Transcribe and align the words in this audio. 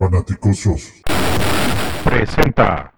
Fanaticosos. 0.00 0.94
Presenta. 2.02 2.90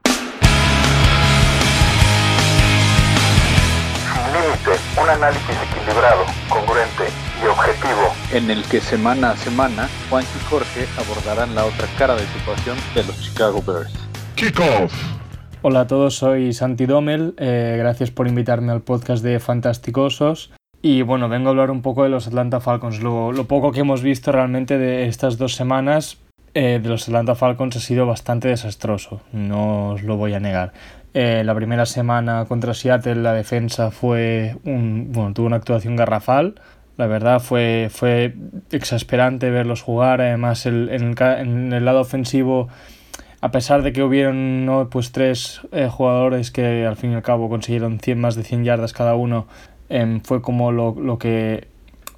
Sin 4.06 4.32
límite, 4.32 4.70
un 5.02 5.08
análisis 5.10 5.56
equilibrado, 5.68 6.24
congruente 6.48 7.02
y 7.42 7.46
objetivo. 7.48 8.14
en 8.32 8.52
el 8.52 8.62
que 8.66 8.80
semana 8.80 9.32
a 9.32 9.36
semana 9.36 9.88
Juan 10.08 10.22
y 10.22 10.44
Jorge 10.44 10.86
abordarán 10.96 11.56
la 11.56 11.64
otra 11.64 11.88
cara 11.98 12.14
de 12.14 12.24
situación 12.28 12.76
de 12.94 13.02
los 13.02 13.20
Chicago 13.20 13.60
Bears. 13.66 13.92
Kickoff. 14.36 14.94
Hola 15.62 15.80
a 15.80 15.86
todos, 15.88 16.14
soy 16.14 16.52
Santi 16.52 16.86
Domel, 16.86 17.34
eh, 17.38 17.74
gracias 17.80 18.12
por 18.12 18.28
invitarme 18.28 18.70
al 18.70 18.82
podcast 18.82 19.24
de 19.24 19.40
Fantasticosos. 19.40 20.52
Y 20.82 21.02
bueno, 21.02 21.28
vengo 21.28 21.48
a 21.48 21.50
hablar 21.50 21.72
un 21.72 21.82
poco 21.82 22.04
de 22.04 22.10
los 22.10 22.28
Atlanta 22.28 22.60
Falcons. 22.60 23.00
Lo, 23.00 23.32
lo 23.32 23.46
poco 23.46 23.72
que 23.72 23.80
hemos 23.80 24.02
visto 24.02 24.30
realmente 24.30 24.78
de 24.78 25.08
estas 25.08 25.36
dos 25.36 25.56
semanas 25.56 26.21
eh, 26.54 26.80
de 26.82 26.88
los 26.88 27.08
Atlanta 27.08 27.34
Falcons 27.34 27.76
ha 27.76 27.80
sido 27.80 28.06
bastante 28.06 28.48
desastroso, 28.48 29.22
no 29.32 29.90
os 29.90 30.02
lo 30.02 30.16
voy 30.16 30.34
a 30.34 30.40
negar. 30.40 30.72
Eh, 31.14 31.42
la 31.44 31.54
primera 31.54 31.84
semana 31.84 32.46
contra 32.46 32.72
Seattle 32.72 33.16
la 33.16 33.34
defensa 33.34 33.90
fue 33.90 34.56
un, 34.64 35.12
bueno, 35.12 35.34
tuvo 35.34 35.46
una 35.46 35.56
actuación 35.56 35.96
garrafal. 35.96 36.54
La 36.96 37.06
verdad 37.06 37.40
fue, 37.40 37.88
fue 37.90 38.34
exasperante 38.70 39.50
verlos 39.50 39.82
jugar. 39.82 40.20
Además, 40.20 40.64
el, 40.66 40.88
en, 40.90 41.72
el, 41.72 41.84
lado 41.84 42.00
ofensivo 42.00 42.68
a 43.40 43.50
pesar 43.50 43.82
de 43.82 43.92
que 43.92 44.02
hubieron 44.02 44.88
pues 44.90 45.12
tres 45.12 45.60
eh, 45.72 45.88
jugadores 45.90 46.50
que 46.50 46.86
al 46.86 46.96
fin 46.96 47.12
y 47.12 47.14
al 47.14 47.22
cabo 47.22 47.48
consiguieron 47.48 47.98
100, 47.98 48.20
más 48.20 48.34
de 48.36 48.44
100 48.44 48.64
yardas 48.64 48.92
cada 48.92 49.14
uno, 49.14 49.46
em, 49.88 50.20
fue 50.20 50.40
como 50.40 50.70
lo, 50.70 50.94
lo 50.94 51.18
que 51.18 51.71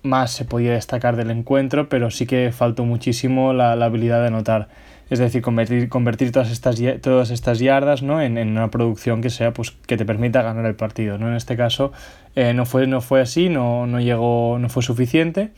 más 0.04 0.30
se 0.30 0.44
podía 0.44 0.72
destacar 0.74 1.16
del 1.16 1.30
encuentro, 1.32 1.88
pero 1.88 2.10
sí 2.12 2.26
que 2.26 2.52
faltó 2.52 2.84
muchísimo 2.84 3.52
la, 3.52 3.74
la 3.74 3.86
habilidad 3.86 4.20
de 4.20 4.28
anotar. 4.28 4.68
Es 5.10 5.18
decir, 5.18 5.42
convertir, 5.42 5.88
convertir 5.88 6.32
todas 6.32 6.50
estas, 6.50 6.80
todas 7.02 7.30
estas 7.30 7.58
yardas 7.58 8.02
¿no? 8.02 8.22
en, 8.22 8.38
en 8.38 8.50
una 8.50 8.70
producción 8.70 9.20
que 9.20 9.28
sea 9.30 9.52
pues 9.52 9.70
que 9.72 9.96
te 9.96 10.04
permita 10.06 10.42
ganar 10.42 10.64
el 10.66 10.76
partido. 10.76 11.18
¿no? 11.18 11.28
En 11.28 11.34
este 11.34 11.56
caso 11.56 11.92
eh, 12.36 12.54
no, 12.54 12.64
fue, 12.64 12.86
no 12.86 13.00
fue 13.00 13.20
así, 13.20 13.48
no, 13.48 13.86
no 13.86 14.00
llegó, 14.00 14.58
no 14.58 14.68
fue 14.68 14.82
suficiente. 14.82 15.50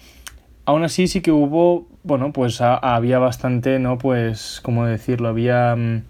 Aún 0.64 0.82
así 0.82 1.06
sí 1.06 1.20
que 1.20 1.30
hubo, 1.30 1.86
bueno, 2.02 2.32
pues 2.32 2.60
a- 2.60 2.74
había 2.76 3.20
bastante, 3.20 3.78
¿no? 3.78 3.98
Pues, 3.98 4.60
¿cómo 4.64 4.84
decirlo? 4.84 5.28
Había 5.28 5.76
mm, 5.76 6.02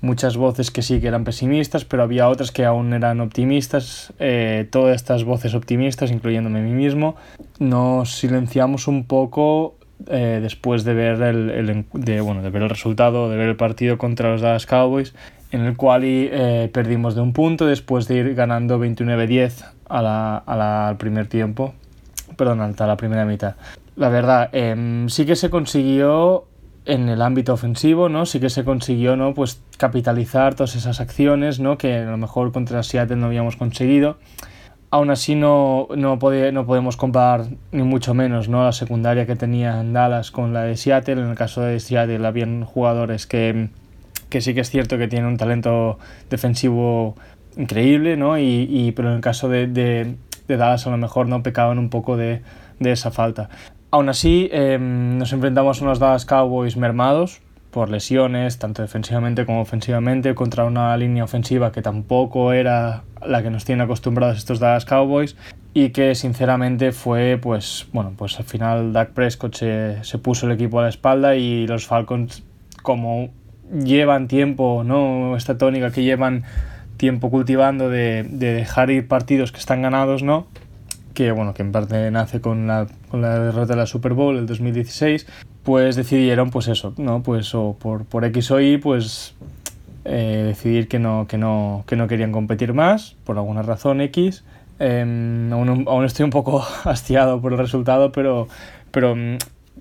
muchas 0.00 0.36
voces 0.36 0.70
que 0.70 0.82
sí 0.82 1.00
que 1.00 1.08
eran 1.08 1.24
pesimistas, 1.24 1.84
pero 1.84 2.02
había 2.02 2.28
otras 2.28 2.50
que 2.52 2.64
aún 2.64 2.92
eran 2.94 3.20
optimistas. 3.20 4.12
Eh, 4.18 4.66
todas 4.70 4.96
estas 4.96 5.24
voces 5.24 5.54
optimistas, 5.54 6.10
incluyéndome 6.10 6.60
a 6.60 6.62
mí 6.62 6.72
mismo, 6.72 7.16
nos 7.58 8.12
silenciamos 8.16 8.88
un 8.88 9.04
poco 9.04 9.76
eh, 10.08 10.38
después 10.42 10.84
de 10.84 10.94
ver 10.94 11.20
el, 11.22 11.50
el 11.50 11.84
de, 11.92 12.20
bueno, 12.20 12.42
de 12.42 12.50
ver 12.50 12.62
el 12.62 12.70
resultado, 12.70 13.28
de 13.28 13.36
ver 13.36 13.48
el 13.48 13.56
partido 13.56 13.98
contra 13.98 14.30
los 14.30 14.40
Dallas 14.40 14.66
Cowboys, 14.66 15.14
en 15.52 15.62
el 15.62 15.76
cual 15.76 16.02
eh, 16.04 16.70
perdimos 16.72 17.14
de 17.14 17.20
un 17.20 17.32
punto 17.32 17.66
después 17.66 18.06
de 18.08 18.16
ir 18.16 18.34
ganando 18.34 18.78
29-10 18.78 19.64
a 19.88 20.00
la, 20.02 20.36
a 20.38 20.56
la- 20.56 20.88
al 20.88 20.96
primer 20.96 21.26
tiempo 21.26 21.74
perdón, 22.36 22.60
hasta 22.62 22.86
la 22.86 22.96
primera 22.96 23.26
mitad. 23.26 23.56
La 23.96 24.08
verdad, 24.08 24.48
em, 24.52 25.08
sí 25.10 25.26
que 25.26 25.36
se 25.36 25.50
consiguió 25.50 26.44
en 26.86 27.08
el 27.08 27.22
ámbito 27.22 27.52
ofensivo, 27.52 28.08
¿no? 28.08 28.26
Sí 28.26 28.40
que 28.40 28.50
se 28.50 28.64
consiguió, 28.64 29.16
¿no? 29.16 29.34
Pues 29.34 29.62
capitalizar 29.76 30.54
todas 30.54 30.76
esas 30.76 31.00
acciones, 31.00 31.60
¿no? 31.60 31.78
Que 31.78 31.96
a 31.98 32.04
lo 32.10 32.16
mejor 32.16 32.52
contra 32.52 32.82
Seattle 32.82 33.16
no 33.16 33.26
habíamos 33.26 33.56
conseguido. 33.56 34.18
Aún 34.92 35.10
así 35.10 35.36
no, 35.36 35.86
no, 35.96 36.18
pode- 36.18 36.52
no 36.52 36.66
podemos 36.66 36.96
comparar 36.96 37.46
ni 37.70 37.82
mucho 37.84 38.12
menos 38.12 38.48
¿no? 38.48 38.64
la 38.64 38.72
secundaria 38.72 39.24
que 39.24 39.36
tenía 39.36 39.80
en 39.80 39.92
Dallas 39.92 40.32
con 40.32 40.52
la 40.52 40.62
de 40.62 40.76
Seattle. 40.76 41.20
En 41.22 41.28
el 41.28 41.36
caso 41.36 41.60
de 41.60 41.78
Seattle 41.78 42.26
habían 42.26 42.64
jugadores 42.64 43.26
que, 43.28 43.68
que 44.30 44.40
sí 44.40 44.52
que 44.54 44.62
es 44.62 44.70
cierto 44.70 44.98
que 44.98 45.06
tienen 45.06 45.28
un 45.28 45.36
talento 45.36 45.98
defensivo 46.28 47.14
increíble, 47.56 48.16
¿no? 48.16 48.36
Y, 48.38 48.66
y- 48.68 48.92
pero 48.92 49.10
en 49.10 49.16
el 49.16 49.20
caso 49.20 49.48
de, 49.48 49.68
de, 49.68 50.16
de 50.48 50.56
Dallas 50.56 50.86
a 50.86 50.90
lo 50.90 50.96
mejor 50.96 51.28
no 51.28 51.42
pecaban 51.44 51.78
un 51.78 51.88
poco 51.90 52.16
de, 52.16 52.42
de 52.80 52.90
esa 52.90 53.12
falta. 53.12 53.48
Aún 53.92 54.08
así, 54.08 54.48
eh, 54.52 54.78
nos 54.80 55.32
enfrentamos 55.32 55.80
a 55.80 55.84
unos 55.84 55.98
Dallas 55.98 56.24
Cowboys 56.24 56.76
mermados 56.76 57.40
por 57.72 57.88
lesiones, 57.88 58.58
tanto 58.58 58.82
defensivamente 58.82 59.44
como 59.46 59.60
ofensivamente, 59.60 60.34
contra 60.34 60.64
una 60.64 60.96
línea 60.96 61.24
ofensiva 61.24 61.72
que 61.72 61.82
tampoco 61.82 62.52
era 62.52 63.02
la 63.24 63.42
que 63.42 63.50
nos 63.50 63.64
tiene 63.64 63.82
acostumbrados 63.82 64.38
estos 64.38 64.60
Dallas 64.60 64.84
Cowboys 64.84 65.36
y 65.74 65.90
que 65.90 66.14
sinceramente 66.14 66.92
fue, 66.92 67.38
pues, 67.40 67.88
bueno, 67.92 68.12
pues 68.16 68.38
al 68.38 68.44
final 68.44 68.92
Dak 68.92 69.10
Prescott 69.10 69.56
se, 69.56 70.18
puso 70.22 70.46
el 70.46 70.52
equipo 70.52 70.78
a 70.78 70.84
la 70.84 70.88
espalda 70.88 71.34
y 71.34 71.66
los 71.66 71.86
Falcons, 71.86 72.44
como 72.82 73.30
llevan 73.72 74.28
tiempo, 74.28 74.82
¿no? 74.84 75.36
Esta 75.36 75.58
tónica 75.58 75.90
que 75.90 76.04
llevan 76.04 76.44
tiempo 76.96 77.30
cultivando 77.30 77.88
de 77.88 78.24
dejar 78.24 78.90
ir 78.90 79.08
partidos 79.08 79.50
que 79.50 79.58
están 79.58 79.82
ganados, 79.82 80.22
¿no? 80.22 80.46
Que 81.20 81.32
bueno, 81.32 81.52
que 81.52 81.60
en 81.60 81.70
parte 81.70 82.10
nace 82.10 82.40
con 82.40 82.66
la, 82.66 82.86
con 83.10 83.20
la 83.20 83.38
derrota 83.38 83.74
de 83.74 83.76
la 83.76 83.84
Super 83.84 84.14
Bowl 84.14 84.38
el 84.38 84.46
2016, 84.46 85.26
pues 85.64 85.94
decidieron 85.94 86.48
pues 86.50 86.66
eso, 86.68 86.94
¿no? 86.96 87.22
Pues 87.22 87.54
o 87.54 87.76
por, 87.78 88.06
por 88.06 88.24
X 88.24 88.50
o 88.52 88.58
Y, 88.58 88.78
pues 88.78 89.34
eh, 90.06 90.44
decidir 90.46 90.88
que 90.88 90.98
no, 90.98 91.26
que, 91.28 91.36
no, 91.36 91.84
que 91.86 91.96
no 91.96 92.08
querían 92.08 92.32
competir 92.32 92.72
más, 92.72 93.16
por 93.24 93.36
alguna 93.36 93.60
razón 93.60 94.00
X. 94.00 94.44
Eh, 94.78 95.02
aún, 95.52 95.84
aún 95.86 96.04
estoy 96.06 96.24
un 96.24 96.30
poco 96.30 96.66
hastiado 96.84 97.42
por 97.42 97.52
el 97.52 97.58
resultado, 97.58 98.12
pero, 98.12 98.48
pero 98.90 99.14
mm, 99.14 99.36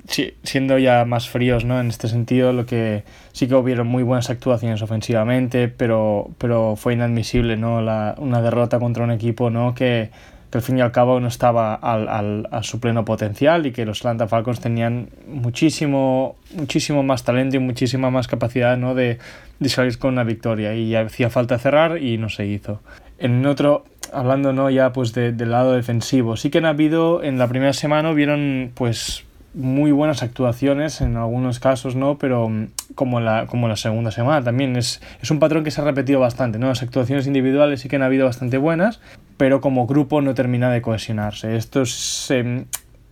sí, 0.09 0.33
siendo 0.44 0.78
ya 0.78 1.05
más 1.05 1.29
fríos 1.29 1.63
¿no? 1.63 1.79
en 1.79 1.88
este 1.88 2.09
sentido, 2.09 2.51
lo 2.51 2.66
que 2.66 3.05
sí 3.31 3.47
que 3.47 3.55
hubieron 3.55 3.88
muy 3.88 4.03
buenas 4.03 4.29
actuaciones 4.29 4.81
ofensivamente, 4.81 5.69
pero, 5.69 6.31
pero 6.38 6.75
fue 6.75 6.95
inadmisible 6.95 7.55
¿no? 7.55 7.81
la, 7.81 8.16
una 8.17 8.41
derrota 8.41 8.78
contra 8.78 9.05
un 9.05 9.11
equipo 9.11 9.49
¿no? 9.49 9.73
que, 9.73 10.09
que 10.49 10.57
al 10.57 10.61
fin 10.63 10.77
y 10.77 10.81
al 10.81 10.91
cabo 10.91 11.19
no 11.19 11.27
estaba 11.27 11.75
al, 11.75 12.07
al, 12.07 12.47
a 12.51 12.63
su 12.63 12.79
pleno 12.79 13.05
potencial 13.05 13.65
y 13.65 13.71
que 13.71 13.85
los 13.85 13.99
Atlanta 13.99 14.27
Falcons 14.27 14.59
tenían 14.59 15.09
muchísimo, 15.27 16.35
muchísimo 16.55 17.03
más 17.03 17.23
talento 17.23 17.57
y 17.57 17.59
muchísima 17.59 18.09
más 18.09 18.27
capacidad 18.27 18.77
¿no? 18.77 18.95
de, 18.95 19.19
de 19.59 19.69
salir 19.69 19.97
con 19.99 20.13
una 20.13 20.23
victoria 20.23 20.73
y 20.73 20.95
hacía 20.95 21.29
falta 21.29 21.59
cerrar 21.59 22.01
y 22.01 22.17
no 22.17 22.29
se 22.29 22.47
hizo. 22.47 22.81
En 23.19 23.45
otro, 23.45 23.85
hablando 24.11 24.53
¿no? 24.53 24.69
ya 24.69 24.91
pues 24.91 25.13
de, 25.13 25.31
del 25.31 25.51
lado 25.51 25.73
defensivo, 25.73 26.35
sí 26.35 26.49
que 26.49 26.57
han 26.57 26.66
habido, 26.66 27.21
en 27.23 27.37
la 27.37 27.47
primera 27.47 27.73
semana 27.73 28.11
vieron 28.13 28.71
pues 28.73 29.25
muy 29.53 29.91
buenas 29.91 30.21
actuaciones 30.21 31.01
en 31.01 31.17
algunos 31.17 31.59
casos, 31.59 31.95
¿no? 31.95 32.17
Pero 32.17 32.49
mm, 32.49 32.67
como 32.95 33.19
la, 33.19 33.47
como 33.47 33.67
la 33.67 33.75
segunda 33.75 34.11
semana 34.11 34.43
también 34.43 34.75
es, 34.75 35.01
es 35.21 35.31
un 35.31 35.39
patrón 35.39 35.63
que 35.63 35.71
se 35.71 35.81
ha 35.81 35.83
repetido 35.83 36.19
bastante, 36.19 36.59
¿no? 36.59 36.67
Las 36.67 36.83
actuaciones 36.83 37.27
individuales 37.27 37.81
sí 37.81 37.89
que 37.89 37.95
han 37.95 38.03
habido 38.03 38.25
bastante 38.25 38.57
buenas, 38.57 38.99
pero 39.37 39.61
como 39.61 39.87
grupo 39.87 40.21
no 40.21 40.33
termina 40.33 40.71
de 40.71 40.81
cohesionarse. 40.81 41.55
Esto 41.55 41.81
es 41.81 42.29
em, 42.31 42.65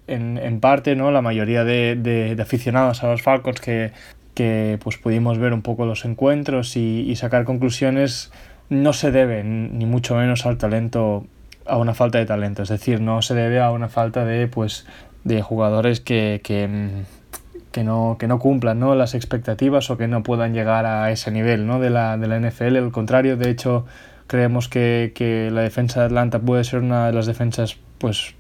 en, 0.08 0.38
en 0.38 0.60
parte, 0.60 0.96
¿no? 0.96 1.12
La 1.12 1.22
mayoría 1.22 1.64
de, 1.64 1.96
de, 1.96 2.42
aficionados 2.42 3.04
a 3.04 3.08
los 3.08 3.22
Falcons 3.22 3.60
que, 3.60 3.92
que 4.34 4.78
pues 4.84 4.98
pudimos 4.98 5.40
ver 5.40 5.54
un 5.54 5.62
poco 5.62 5.86
los 5.86 6.06
encuentros 6.06 6.78
y, 6.78 7.02
y 7.10 7.16
sacar 7.16 7.46
conclusiones 7.46 8.32
no 8.70 8.94
se 8.94 9.12
debe 9.12 9.44
ni 9.44 9.86
mucho 9.86 10.16
menos 10.16 10.46
al 10.46 10.58
talento 10.58 11.26
a 11.68 11.78
una 11.78 11.94
falta 11.94 12.18
de 12.18 12.26
talento, 12.26 12.64
es 12.64 12.70
decir, 12.70 13.02
no 13.02 13.22
se 13.22 13.34
debe 13.36 13.60
a 13.60 13.72
una 13.72 13.90
falta 13.90 14.26
de 14.26 14.48
pues 14.48 14.86
de 15.24 15.42
jugadores 15.42 16.00
que, 16.00 16.42
que, 16.44 16.90
que, 17.72 17.84
no, 17.84 18.18
que 18.20 18.28
no 18.28 18.40
cumplan 18.40 18.80
¿no? 18.80 18.96
las 18.96 19.14
expectativas 19.14 19.90
o 19.90 19.98
que 19.98 20.08
no 20.08 20.24
puedan 20.24 20.54
llegar 20.54 20.86
a 20.86 21.12
ese 21.12 21.32
nivel 21.32 21.68
¿no? 21.68 21.80
de, 21.80 21.90
la, 21.90 22.18
de 22.18 22.28
la 22.28 22.40
NFL. 22.40 22.78
Al 22.78 22.92
contrario, 22.92 23.38
de 23.38 23.50
hecho, 23.50 23.86
creemos 24.28 24.70
que, 24.70 25.12
que, 25.16 25.50
la 25.52 25.62
defensa 25.62 26.02
de 26.02 26.08
Atlanta 26.08 26.40
puede 26.40 26.64
ser 26.64 26.80
una 26.80 27.08
de 27.08 27.14
las 27.14 27.26
defensas 27.26 27.78
pues, 27.98 28.36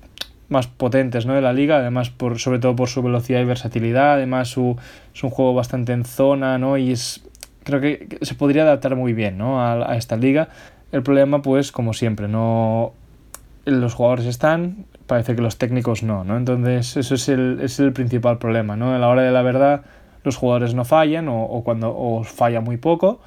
más 0.49 0.67
potentes 0.67 1.25
¿no? 1.25 1.33
de 1.33 1.41
la 1.41 1.53
liga, 1.53 1.77
además 1.77 2.09
por, 2.09 2.39
sobre 2.39 2.59
todo 2.59 2.75
por 2.75 2.89
su 2.89 3.01
velocidad 3.01 3.41
y 3.41 3.45
versatilidad, 3.45 4.13
además 4.13 4.49
su, 4.49 4.77
es 5.13 5.23
un 5.23 5.29
juego 5.29 5.53
bastante 5.53 5.93
en 5.93 6.05
zona 6.05 6.57
¿no? 6.57 6.77
y 6.77 6.91
es, 6.91 7.23
creo 7.63 7.81
que 7.81 8.17
se 8.21 8.33
podría 8.33 8.63
adaptar 8.63 8.95
muy 8.95 9.13
bien 9.13 9.37
¿no? 9.37 9.61
a, 9.61 9.91
a 9.91 9.97
esta 9.97 10.15
liga. 10.15 10.49
El 10.91 11.03
problema, 11.03 11.41
pues, 11.41 11.73
como 11.73 11.93
siempre, 11.93 12.29
no 12.29 12.93
los 13.71 13.93
jugadores 13.93 14.25
están, 14.25 14.85
parece 15.05 15.35
que 15.35 15.41
los 15.41 15.57
técnicos 15.57 16.03
no, 16.03 16.23
¿no? 16.23 16.37
Entonces, 16.37 16.97
eso 16.97 17.15
es 17.15 17.29
el, 17.29 17.59
es 17.61 17.79
el 17.79 17.93
principal 17.93 18.37
problema, 18.37 18.75
¿no? 18.75 18.93
A 18.93 18.97
la 18.97 19.07
hora 19.07 19.23
de 19.23 19.31
la 19.31 19.41
verdad, 19.41 19.81
los 20.23 20.35
jugadores 20.35 20.73
no 20.73 20.85
fallan 20.85 21.27
o, 21.27 21.43
o 21.43 21.63
cuando 21.63 21.95
o 21.95 22.23
falla 22.23 22.61
muy 22.61 22.77
poco, 22.77 23.21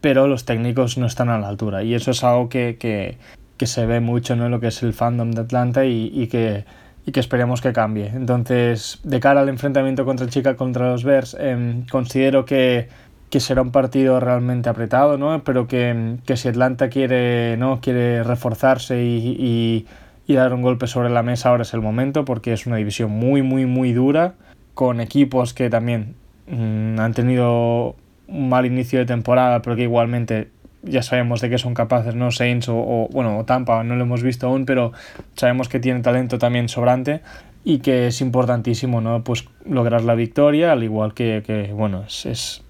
pero 0.00 0.28
los 0.28 0.44
técnicos 0.44 0.98
no 0.98 1.06
están 1.06 1.28
a 1.28 1.38
la 1.38 1.48
altura. 1.48 1.82
Y 1.82 1.94
eso 1.94 2.10
es 2.10 2.22
algo 2.24 2.48
que, 2.48 2.76
que, 2.78 3.18
que 3.56 3.66
se 3.66 3.86
ve 3.86 4.00
mucho 4.00 4.36
¿no? 4.36 4.46
en 4.46 4.50
lo 4.52 4.60
que 4.60 4.68
es 4.68 4.82
el 4.82 4.92
fandom 4.92 5.32
de 5.32 5.42
Atlanta 5.42 5.84
y, 5.84 6.10
y, 6.12 6.28
que, 6.28 6.64
y 7.04 7.12
que 7.12 7.20
esperemos 7.20 7.60
que 7.60 7.72
cambie. 7.72 8.08
Entonces, 8.08 9.00
de 9.02 9.20
cara 9.20 9.40
al 9.40 9.48
enfrentamiento 9.48 10.04
contra 10.04 10.28
Chica, 10.28 10.56
contra 10.56 10.90
los 10.90 11.04
Bears, 11.04 11.36
eh, 11.38 11.82
considero 11.90 12.44
que 12.44 12.88
que 13.30 13.40
será 13.40 13.62
un 13.62 13.72
partido 13.72 14.20
realmente 14.20 14.68
apretado, 14.68 15.18
¿no? 15.18 15.42
Pero 15.44 15.66
que, 15.66 16.16
que 16.24 16.36
si 16.36 16.48
Atlanta 16.48 16.88
quiere, 16.88 17.56
¿no? 17.56 17.80
quiere 17.80 18.22
reforzarse 18.22 19.02
y, 19.02 19.36
y, 19.38 19.86
y, 20.26 20.34
dar 20.34 20.52
un 20.52 20.62
golpe 20.62 20.86
sobre 20.86 21.10
la 21.10 21.22
mesa, 21.22 21.50
ahora 21.50 21.62
es 21.62 21.74
el 21.74 21.80
momento, 21.80 22.24
porque 22.24 22.52
es 22.52 22.66
una 22.66 22.76
división 22.76 23.10
muy, 23.10 23.42
muy, 23.42 23.66
muy 23.66 23.92
dura, 23.92 24.34
con 24.74 25.00
equipos 25.00 25.54
que 25.54 25.70
también 25.70 26.14
mm, 26.46 27.00
han 27.00 27.14
tenido 27.14 27.96
un 28.28 28.48
mal 28.48 28.66
inicio 28.66 28.98
de 28.98 29.06
temporada, 29.06 29.62
pero 29.62 29.76
que 29.76 29.82
igualmente 29.82 30.50
ya 30.82 31.02
sabemos 31.02 31.40
de 31.40 31.50
qué 31.50 31.58
son 31.58 31.74
capaces, 31.74 32.14
¿no? 32.14 32.30
Saints 32.30 32.68
o, 32.68 33.08
bueno, 33.10 33.38
o 33.38 33.44
Tampa, 33.44 33.82
no 33.84 33.96
lo 33.96 34.02
hemos 34.02 34.22
visto 34.22 34.46
aún, 34.46 34.66
pero 34.66 34.92
sabemos 35.34 35.68
que 35.68 35.80
tiene 35.80 36.00
talento 36.00 36.38
también 36.38 36.68
sobrante 36.68 37.22
y 37.64 37.78
que 37.78 38.06
es 38.08 38.20
importantísimo, 38.20 39.00
¿no? 39.00 39.24
Pues 39.24 39.48
lograr 39.64 40.02
la 40.02 40.14
victoria, 40.14 40.72
al 40.72 40.84
igual 40.84 41.14
que, 41.14 41.42
que 41.44 41.72
bueno, 41.72 42.04
es, 42.06 42.26
es, 42.26 42.62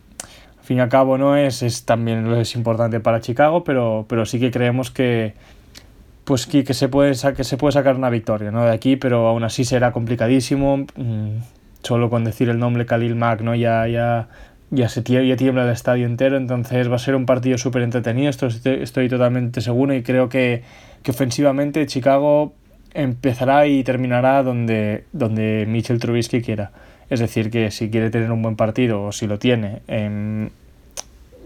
fin 0.66 0.78
y 0.78 0.80
al 0.80 0.88
cabo, 0.88 1.16
¿no? 1.16 1.36
Es, 1.36 1.62
es 1.62 1.84
también 1.84 2.26
es 2.34 2.54
importante 2.54 3.00
para 3.00 3.20
Chicago, 3.20 3.64
pero, 3.64 4.04
pero 4.08 4.26
sí 4.26 4.40
que 4.40 4.50
creemos 4.50 4.90
que, 4.90 5.34
pues 6.24 6.46
que, 6.46 6.64
que, 6.64 6.74
se 6.74 6.88
puede, 6.88 7.14
que 7.34 7.44
se 7.44 7.56
puede 7.56 7.72
sacar 7.72 7.96
una 7.96 8.10
victoria, 8.10 8.50
¿no? 8.50 8.64
De 8.64 8.72
aquí, 8.72 8.96
pero 8.96 9.28
aún 9.28 9.44
así 9.44 9.64
será 9.64 9.92
complicadísimo. 9.92 10.86
Mm, 10.96 11.38
solo 11.82 12.10
con 12.10 12.24
decir 12.24 12.48
el 12.48 12.58
nombre 12.58 12.84
Khalil 12.84 13.14
Mack, 13.14 13.42
¿no? 13.42 13.54
Ya, 13.54 13.86
ya 13.86 14.28
ya 14.70 14.88
se 14.88 15.02
ya 15.02 15.36
tiembla 15.36 15.64
el 15.64 15.70
estadio 15.70 16.06
entero, 16.06 16.36
entonces 16.36 16.90
va 16.90 16.96
a 16.96 16.98
ser 16.98 17.14
un 17.14 17.26
partido 17.26 17.56
súper 17.58 17.82
entretenido, 17.82 18.28
esto 18.28 18.46
estoy, 18.46 19.08
totalmente 19.08 19.60
seguro 19.60 19.94
y 19.94 20.02
creo 20.02 20.28
que, 20.28 20.62
que, 21.02 21.12
ofensivamente 21.12 21.86
Chicago 21.86 22.52
empezará 22.92 23.66
y 23.66 23.84
terminará 23.84 24.42
donde, 24.42 25.04
donde 25.12 25.66
Mitchell 25.68 26.00
Trubisky 26.00 26.42
quiera. 26.42 26.72
Es 27.08 27.20
decir, 27.20 27.50
que 27.50 27.70
si 27.70 27.90
quiere 27.90 28.10
tener 28.10 28.32
un 28.32 28.42
buen 28.42 28.56
partido 28.56 29.04
o 29.04 29.12
si 29.12 29.26
lo 29.26 29.38
tiene, 29.38 29.82
eh, 29.88 30.48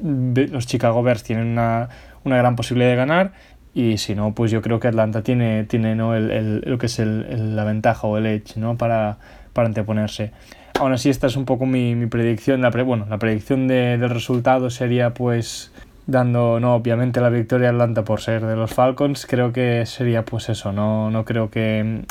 los 0.02 0.66
Chicago 0.66 1.02
Bears 1.02 1.22
tienen 1.22 1.48
una, 1.48 1.88
una, 2.24 2.38
gran 2.38 2.56
posibilidad 2.56 2.90
de 2.90 2.96
ganar 2.96 3.32
y 3.74 3.98
si 3.98 4.14
no, 4.14 4.34
pues 4.34 4.50
yo 4.50 4.62
creo 4.62 4.80
que 4.80 4.88
Atlanta 4.88 5.22
tiene, 5.22 5.64
tiene 5.64 5.94
¿no? 5.94 6.14
el, 6.14 6.30
el, 6.30 6.60
lo 6.64 6.78
que 6.78 6.86
es 6.86 6.98
el, 6.98 7.54
la 7.54 7.64
ventaja 7.64 8.06
o 8.06 8.16
el 8.16 8.26
edge 8.26 8.56
¿no? 8.56 8.76
para, 8.76 9.18
para 9.52 9.68
anteponerse. 9.68 10.32
Aún 10.78 10.92
así, 10.92 11.10
esta 11.10 11.26
es 11.26 11.36
un 11.36 11.44
poco 11.44 11.66
mi, 11.66 11.94
mi 11.94 12.06
predicción. 12.06 12.62
La 12.62 12.70
bueno, 12.70 13.06
la 13.10 13.18
predicción 13.18 13.68
de, 13.68 13.98
del 13.98 14.10
resultado 14.10 14.70
sería 14.70 15.12
pues 15.12 15.72
dando, 16.10 16.60
no, 16.60 16.74
obviamente 16.74 17.20
la 17.20 17.30
victoria 17.30 17.68
a 17.68 17.70
Atlanta 17.72 18.04
por 18.04 18.20
ser 18.20 18.44
de 18.44 18.56
los 18.56 18.72
Falcons, 18.72 19.26
creo 19.26 19.52
que 19.52 19.86
sería 19.86 20.24
pues 20.24 20.48
eso, 20.48 20.72
no, 20.72 21.10
no 21.10 21.24
creo 21.24 21.50
que, 21.50 22.04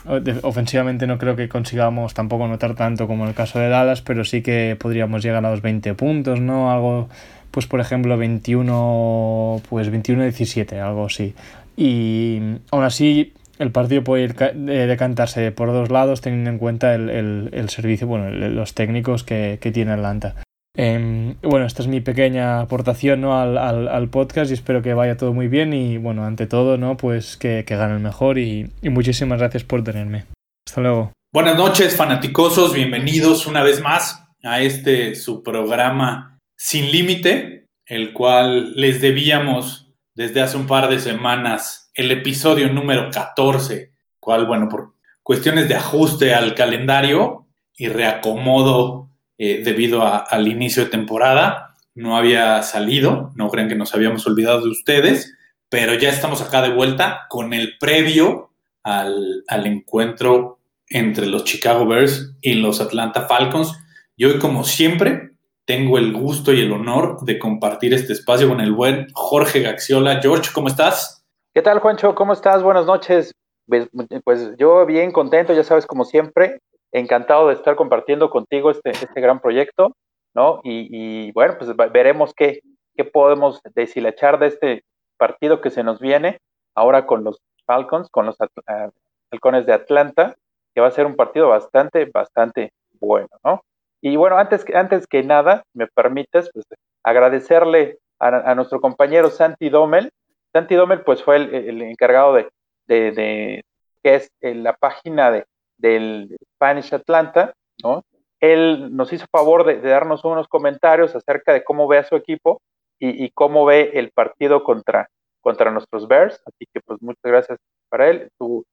ofensivamente 0.44 1.08
no 1.08 1.18
creo 1.18 1.36
que 1.36 1.50
consigamos 1.50 2.14
tampoco 2.14 2.48
notar 2.48 2.76
tanto 2.76 3.08
como 3.08 3.24
en 3.24 3.30
el 3.30 3.36
caso 3.36 3.60
de 3.60 3.70
Dallas, 3.70 4.02
pero 4.02 4.24
sí 4.24 4.42
que 4.42 4.78
podríamos 4.80 5.24
llegar 5.24 5.46
a 5.46 5.52
los 5.52 5.62
20 5.62 5.94
puntos, 5.94 6.40
¿no? 6.40 6.72
Algo, 6.72 7.10
pues 7.52 7.68
por 7.68 7.80
ejemplo 7.80 8.18
21, 8.18 9.62
pues 9.70 9.92
21-17, 9.92 10.82
algo 10.82 11.06
así. 11.06 11.34
Y 11.76 12.40
aún 12.72 12.84
así 12.84 13.34
el 13.60 13.72
partido 13.72 14.04
puede 14.04 14.24
ir 14.24 14.36
decantarse 14.36 15.52
por 15.52 15.72
dos 15.72 15.90
lados 15.92 16.22
teniendo 16.22 16.50
en 16.50 16.58
cuenta 16.58 16.96
el, 16.96 17.10
el, 17.10 17.50
el 17.54 17.70
servicio, 17.70 18.08
bueno, 18.08 18.30
los 18.32 18.74
técnicos 18.74 19.24
que, 19.24 19.60
que 19.62 19.72
tiene 19.72 19.92
Atlanta. 19.92 20.36
Eh, 20.82 21.36
bueno, 21.42 21.66
esta 21.66 21.82
es 21.82 21.90
mi 21.90 22.00
pequeña 22.00 22.62
aportación 22.62 23.20
¿no? 23.20 23.38
al, 23.38 23.58
al, 23.58 23.90
al, 23.90 24.08
podcast 24.08 24.50
y 24.50 24.54
espero 24.54 24.82
que 24.82 24.94
vaya 24.94 25.18
todo 25.18 25.34
muy 25.34 25.50
bien 25.50 25.74
y 25.74 25.98
bueno, 25.98 26.24
ante 26.24 26.48
todo, 26.48 26.78
¿no? 26.78 26.96
Pues 26.96 27.36
que, 27.36 27.66
que 27.68 27.76
gane 27.76 27.96
el 27.96 28.00
mejor 28.00 28.38
y, 28.38 28.72
y, 28.82 28.88
muchísimas 28.88 29.40
gracias 29.40 29.66
por 29.66 29.84
tenerme. 29.84 30.24
Hasta 30.66 30.80
luego. 30.80 31.12
Buenas 31.34 31.58
noches, 31.58 31.98
fanaticosos, 31.98 32.74
bienvenidos 32.74 33.46
una 33.46 33.62
vez 33.62 33.82
más 33.82 34.24
a 34.42 34.62
este 34.62 35.16
su 35.16 35.44
programa 35.44 36.40
Sin 36.56 36.90
Límite, 36.94 37.66
el 37.86 38.14
cual 38.14 38.72
les 38.76 39.02
debíamos 39.02 39.92
desde 40.16 40.40
hace 40.40 40.56
un 40.56 40.66
par 40.66 40.90
de 40.90 41.00
semanas 41.00 41.92
el 41.94 42.10
episodio 42.10 42.72
número 42.72 43.10
14, 43.12 43.92
cual, 44.18 44.48
bueno, 44.48 44.70
por 44.70 44.94
cuestiones 45.24 45.68
de 45.68 45.76
ajuste 45.76 46.34
al 46.34 46.56
calendario 46.56 47.48
y 47.76 47.90
reacomodo 47.90 49.09
eh, 49.40 49.64
debido 49.64 50.04
al 50.04 50.48
inicio 50.48 50.84
de 50.84 50.90
temporada, 50.90 51.76
no 51.96 52.18
había 52.18 52.62
salido, 52.62 53.32
no 53.36 53.50
crean 53.50 53.70
que 53.70 53.76
nos 53.76 53.96
habíamos 53.96 54.28
olvidado 54.28 54.62
de 54.62 54.70
ustedes, 54.70 55.36
pero 55.70 55.94
ya 55.96 56.10
estamos 56.10 56.42
acá 56.42 56.62
de 56.62 56.74
vuelta 56.74 57.22
con 57.30 57.54
el 57.54 57.78
previo 57.80 58.52
al, 58.84 59.44
al 59.48 59.66
encuentro 59.66 60.60
entre 60.90 61.26
los 61.26 61.44
Chicago 61.46 61.88
Bears 61.88 62.36
y 62.42 62.54
los 62.54 62.82
Atlanta 62.82 63.28
Falcons. 63.28 63.74
Y 64.16 64.26
hoy, 64.26 64.40
como 64.40 64.64
siempre, 64.64 65.32
tengo 65.66 65.98
el 65.98 66.14
gusto 66.14 66.52
y 66.52 66.62
el 66.62 66.72
honor 66.72 67.22
de 67.22 67.40
compartir 67.40 67.94
este 67.94 68.14
espacio 68.14 68.50
con 68.50 68.60
el 68.60 68.74
buen 68.74 69.08
Jorge 69.14 69.62
Gaxiola. 69.62 70.20
George, 70.22 70.52
¿cómo 70.54 70.68
estás? 70.68 71.24
¿Qué 71.54 71.62
tal, 71.62 71.80
Juancho? 71.80 72.16
¿Cómo 72.16 72.34
estás? 72.34 72.62
Buenas 72.62 72.86
noches. 72.86 73.32
Pues, 73.68 73.88
pues, 74.24 74.52
yo 74.58 74.86
bien 74.86 75.12
contento, 75.12 75.54
ya 75.54 75.64
sabes, 75.64 75.86
como 75.86 76.04
siempre, 76.04 76.60
encantado 76.92 77.48
de 77.48 77.54
estar 77.54 77.76
compartiendo 77.76 78.30
contigo 78.30 78.72
este, 78.72 78.92
este 78.92 79.22
gran 79.22 79.40
proyecto, 79.40 79.96
¿no? 80.34 80.62
Y, 80.64 81.32
bueno, 81.32 81.56
pues 81.58 81.76
veremos 81.92 82.34
qué, 82.34 82.62
qué 82.96 83.04
podemos 83.04 83.62
deshilachar 83.76 84.40
de 84.40 84.48
este 84.48 84.84
partido 85.18 85.62
que 85.62 85.70
se 85.70 85.84
nos 85.84 86.00
viene 86.00 86.40
ahora 86.76 87.06
con 87.06 87.24
los 87.24 87.42
Falcons, 87.66 88.10
con 88.10 88.26
los 88.26 88.40
uh, 88.40 88.92
halcones 89.32 89.66
de 89.66 89.74
Atlanta, 89.74 90.36
que 90.74 90.82
va 90.82 90.88
a 90.88 90.92
ser 90.92 91.06
un 91.06 91.16
partido 91.16 91.50
bastante, 91.50 92.06
bastante 92.06 92.72
bueno, 93.00 93.30
¿no? 93.44 93.64
Y 94.02 94.16
bueno, 94.16 94.38
antes, 94.38 94.66
antes 94.74 95.08
que 95.08 95.24
nada, 95.24 95.64
me 95.74 95.88
permites 95.88 96.50
pues, 96.54 96.66
agradecerle 97.04 98.00
a, 98.18 98.52
a 98.52 98.56
nuestro 98.56 98.80
compañero 98.80 99.30
Santi 99.30 99.70
Domel, 99.70 100.12
Santi 100.54 100.76
Domel 100.76 101.02
pues 101.02 101.24
fue 101.24 101.38
el, 101.38 101.82
encargado 101.82 102.34
de, 102.34 102.50
de, 102.88 103.64
que 104.04 104.16
es 104.16 104.32
eh, 104.42 104.56
la 104.56 104.74
página 104.74 105.32
de, 105.32 105.46
del 105.80 106.38
Spanish 106.56 106.94
Atlanta, 106.94 107.54
¿no? 107.84 108.04
Él 108.40 108.96
nos 108.96 109.12
hizo 109.12 109.26
favor 109.32 109.66
de, 109.66 109.82
darnos 109.82 110.24
unos 110.24 110.48
comentarios 110.48 111.16
acerca 111.16 111.52
de 111.52 111.64
cómo 111.64 111.88
ve 111.88 111.98
a 111.98 112.04
su 112.04 112.16
equipo 112.16 112.62
y, 113.02 113.32
cómo 113.32 113.66
ve 113.66 113.92
el 113.94 114.12
partido 114.12 114.64
contra, 114.64 115.08
contra 115.42 115.72
nuestros 115.72 116.08
Bears, 116.08 116.42
así 116.46 116.66
que 116.74 116.82
pues 116.86 117.02
muchas 117.02 117.24
gracias 117.24 117.58
para 117.90 118.10
él. 118.10 118.30
Su, 118.38 118.66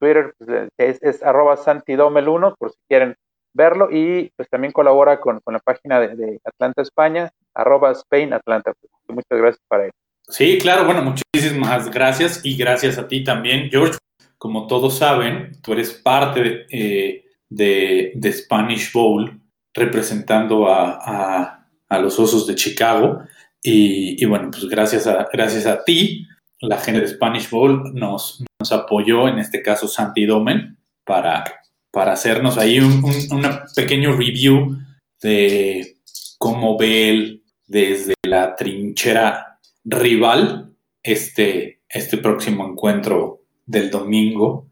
Twitter 0.00 0.34
pues, 0.38 0.68
es, 0.78 1.02
es 1.02 1.22
arroba 1.22 1.56
santidomel1 1.56 2.54
por 2.58 2.70
si 2.72 2.78
quieren 2.88 3.14
verlo 3.56 3.88
y 3.90 4.30
pues 4.36 4.48
también 4.48 4.72
colabora 4.72 5.20
con, 5.20 5.40
con 5.40 5.54
la 5.54 5.60
página 5.60 6.00
de, 6.00 6.40
Atlanta 6.44 6.82
España, 6.82 7.30
arroba 7.54 7.92
Spain 7.92 8.32
Atlanta. 8.32 8.72
Muchas 9.08 9.38
gracias 9.38 9.62
para 9.68 9.86
él. 9.86 9.90
Sí, 10.28 10.58
claro, 10.58 10.84
bueno, 10.84 11.02
muchísimas 11.02 11.90
gracias 11.90 12.44
y 12.44 12.56
gracias 12.56 12.98
a 12.98 13.06
ti 13.06 13.22
también, 13.22 13.70
George. 13.70 13.98
Como 14.38 14.66
todos 14.66 14.98
saben, 14.98 15.58
tú 15.62 15.72
eres 15.72 15.92
parte 15.92 16.40
de, 16.42 16.66
eh, 16.70 18.12
de, 18.14 18.32
Spanish 18.32 18.92
Bowl 18.92 19.40
representando 19.72 20.68
a, 20.68 21.62
a, 21.88 21.98
los 21.98 22.18
Osos 22.18 22.46
de 22.46 22.54
Chicago. 22.54 23.22
Y, 23.62 24.22
y, 24.22 24.26
bueno, 24.26 24.50
pues 24.50 24.66
gracias 24.66 25.06
a, 25.06 25.28
gracias 25.32 25.66
a 25.66 25.82
ti, 25.84 26.26
la 26.60 26.78
gente 26.78 27.00
de 27.00 27.08
Spanish 27.08 27.50
Bowl 27.50 27.92
nos, 27.94 28.44
nos 28.58 28.72
apoyó, 28.72 29.28
en 29.28 29.38
este 29.38 29.62
caso 29.62 29.88
Santi 29.88 30.26
Domen, 30.26 30.76
para, 31.04 31.44
para 31.90 32.12
hacernos 32.12 32.58
ahí 32.58 32.78
un, 32.78 33.02
un, 33.30 33.46
pequeño 33.74 34.12
review 34.12 34.78
de 35.22 35.96
cómo 36.38 36.76
ve 36.76 37.10
él 37.10 37.42
desde 37.66 38.14
la 38.22 38.54
trinchera 38.54 39.58
rival 39.84 40.72
este, 41.02 41.82
este 41.88 42.18
próximo 42.18 42.66
encuentro 42.66 43.35
del 43.66 43.90
domingo. 43.90 44.68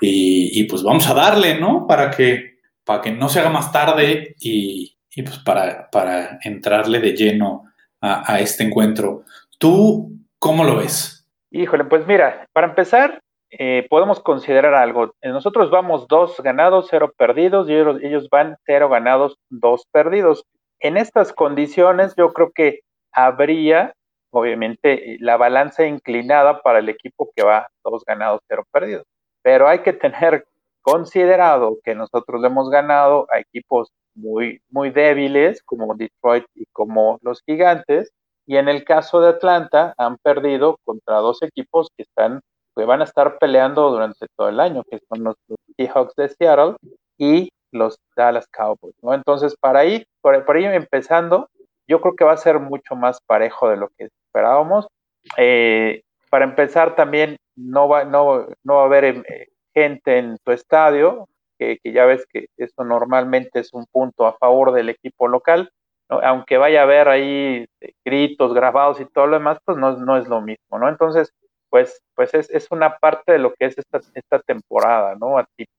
Y, 0.00 0.64
pues 0.64 0.82
vamos 0.82 1.08
a 1.08 1.14
darle, 1.14 1.58
¿no? 1.58 1.86
Para 1.86 2.10
que, 2.10 2.58
para 2.84 3.00
que 3.00 3.12
no 3.12 3.28
se 3.28 3.40
haga 3.40 3.50
más 3.50 3.72
tarde 3.72 4.34
y, 4.38 4.96
pues 5.24 5.38
para, 5.38 5.88
para, 5.90 6.38
entrarle 6.42 7.00
de 7.00 7.12
lleno 7.12 7.64
a, 8.00 8.40
este 8.40 8.64
encuentro. 8.64 9.24
¿Tú 9.58 10.12
cómo 10.38 10.64
lo 10.64 10.76
ves? 10.76 11.26
Híjole, 11.52 11.84
pues 11.84 12.06
mira, 12.06 12.46
para 12.52 12.66
empezar, 12.66 13.20
eh, 13.50 13.86
podemos 13.88 14.20
considerar 14.20 14.74
algo. 14.74 15.14
Nosotros 15.22 15.70
vamos 15.70 16.08
dos 16.08 16.40
ganados, 16.42 16.88
cero 16.90 17.12
perdidos, 17.16 17.68
y 17.68 17.74
ellos, 17.74 17.98
ellos 18.02 18.28
van 18.30 18.56
cero 18.66 18.88
ganados, 18.88 19.36
dos 19.48 19.86
perdidos. 19.92 20.44
En 20.80 20.96
estas 20.96 21.32
condiciones, 21.32 22.14
yo 22.16 22.32
creo 22.32 22.50
que 22.52 22.80
habría 23.12 23.92
obviamente 24.32 25.16
la 25.20 25.36
balanza 25.36 25.86
inclinada 25.86 26.62
para 26.62 26.80
el 26.80 26.88
equipo 26.88 27.30
que 27.36 27.44
va 27.44 27.68
dos 27.84 28.04
ganados, 28.04 28.40
cero 28.48 28.64
perdidos. 28.72 29.04
Pero 29.42 29.68
hay 29.68 29.80
que 29.80 29.92
tener 29.92 30.46
considerado 30.82 31.78
que 31.84 31.94
nosotros 31.94 32.40
le 32.40 32.48
hemos 32.48 32.70
ganado 32.70 33.26
a 33.30 33.38
equipos 33.38 33.90
muy, 34.14 34.60
muy 34.70 34.90
débiles 34.90 35.62
como 35.62 35.94
Detroit 35.94 36.44
y 36.54 36.64
como 36.72 37.18
los 37.22 37.42
Gigantes. 37.46 38.10
Y 38.46 38.56
en 38.56 38.68
el 38.68 38.84
caso 38.84 39.20
de 39.20 39.30
Atlanta 39.30 39.94
han 39.98 40.16
perdido 40.18 40.78
contra 40.84 41.18
dos 41.18 41.42
equipos 41.42 41.88
que 41.96 42.02
están, 42.02 42.40
que 42.76 42.84
van 42.84 43.00
a 43.00 43.04
estar 43.04 43.38
peleando 43.38 43.90
durante 43.90 44.26
todo 44.36 44.48
el 44.48 44.60
año, 44.60 44.82
que 44.90 44.98
son 45.08 45.24
los, 45.24 45.36
Seahawks 45.76 46.14
de 46.16 46.28
Seattle 46.28 46.76
y 47.18 47.48
los 47.72 47.96
Dallas 48.16 48.46
Cowboys. 48.48 48.94
Entonces, 49.02 49.56
para 49.58 49.80
ahí, 49.80 50.04
por, 50.20 50.44
por 50.44 50.56
ahí 50.56 50.64
empezando, 50.64 51.48
yo 51.88 52.00
creo 52.00 52.14
que 52.14 52.24
va 52.24 52.32
a 52.32 52.36
ser 52.36 52.58
mucho 52.60 52.94
más 52.94 53.20
parejo 53.26 53.68
de 53.68 53.76
lo 53.76 53.88
que 53.96 54.08
esperábamos. 54.32 54.88
Eh, 55.36 56.02
para 56.30 56.44
empezar, 56.46 56.96
también 56.96 57.36
no 57.54 57.88
va, 57.88 58.04
no, 58.04 58.46
no 58.64 58.76
va 58.76 58.82
a 58.82 58.86
haber 58.86 59.04
eh, 59.04 59.48
gente 59.74 60.18
en 60.18 60.38
tu 60.38 60.52
estadio, 60.52 61.28
que, 61.58 61.78
ya 61.84 62.06
ves 62.06 62.26
que 62.26 62.46
eso 62.56 62.82
normalmente 62.84 63.60
es 63.60 63.72
un 63.72 63.86
punto 63.86 64.26
a 64.26 64.32
favor 64.38 64.72
del 64.72 64.88
equipo 64.88 65.28
local, 65.28 65.70
aunque 66.08 66.58
vaya 66.58 66.80
a 66.80 66.82
haber 66.82 67.08
ahí 67.08 67.66
eh, 67.80 67.92
gritos 68.04 68.52
grabados 68.52 69.00
y 69.00 69.06
todo 69.06 69.26
lo 69.26 69.38
demás, 69.38 69.58
pues 69.64 69.78
no, 69.78 69.96
no 69.98 70.16
es 70.16 70.28
lo 70.28 70.40
mismo, 70.40 70.78
¿no? 70.78 70.88
Entonces, 70.88 71.32
pues, 71.70 72.02
pues 72.14 72.34
es, 72.34 72.50
es, 72.50 72.70
una 72.70 72.98
parte 72.98 73.32
de 73.32 73.38
lo 73.38 73.54
que 73.54 73.66
es 73.66 73.78
esta, 73.78 74.00
esta 74.14 74.40
temporada, 74.40 75.14
¿no? 75.14 75.36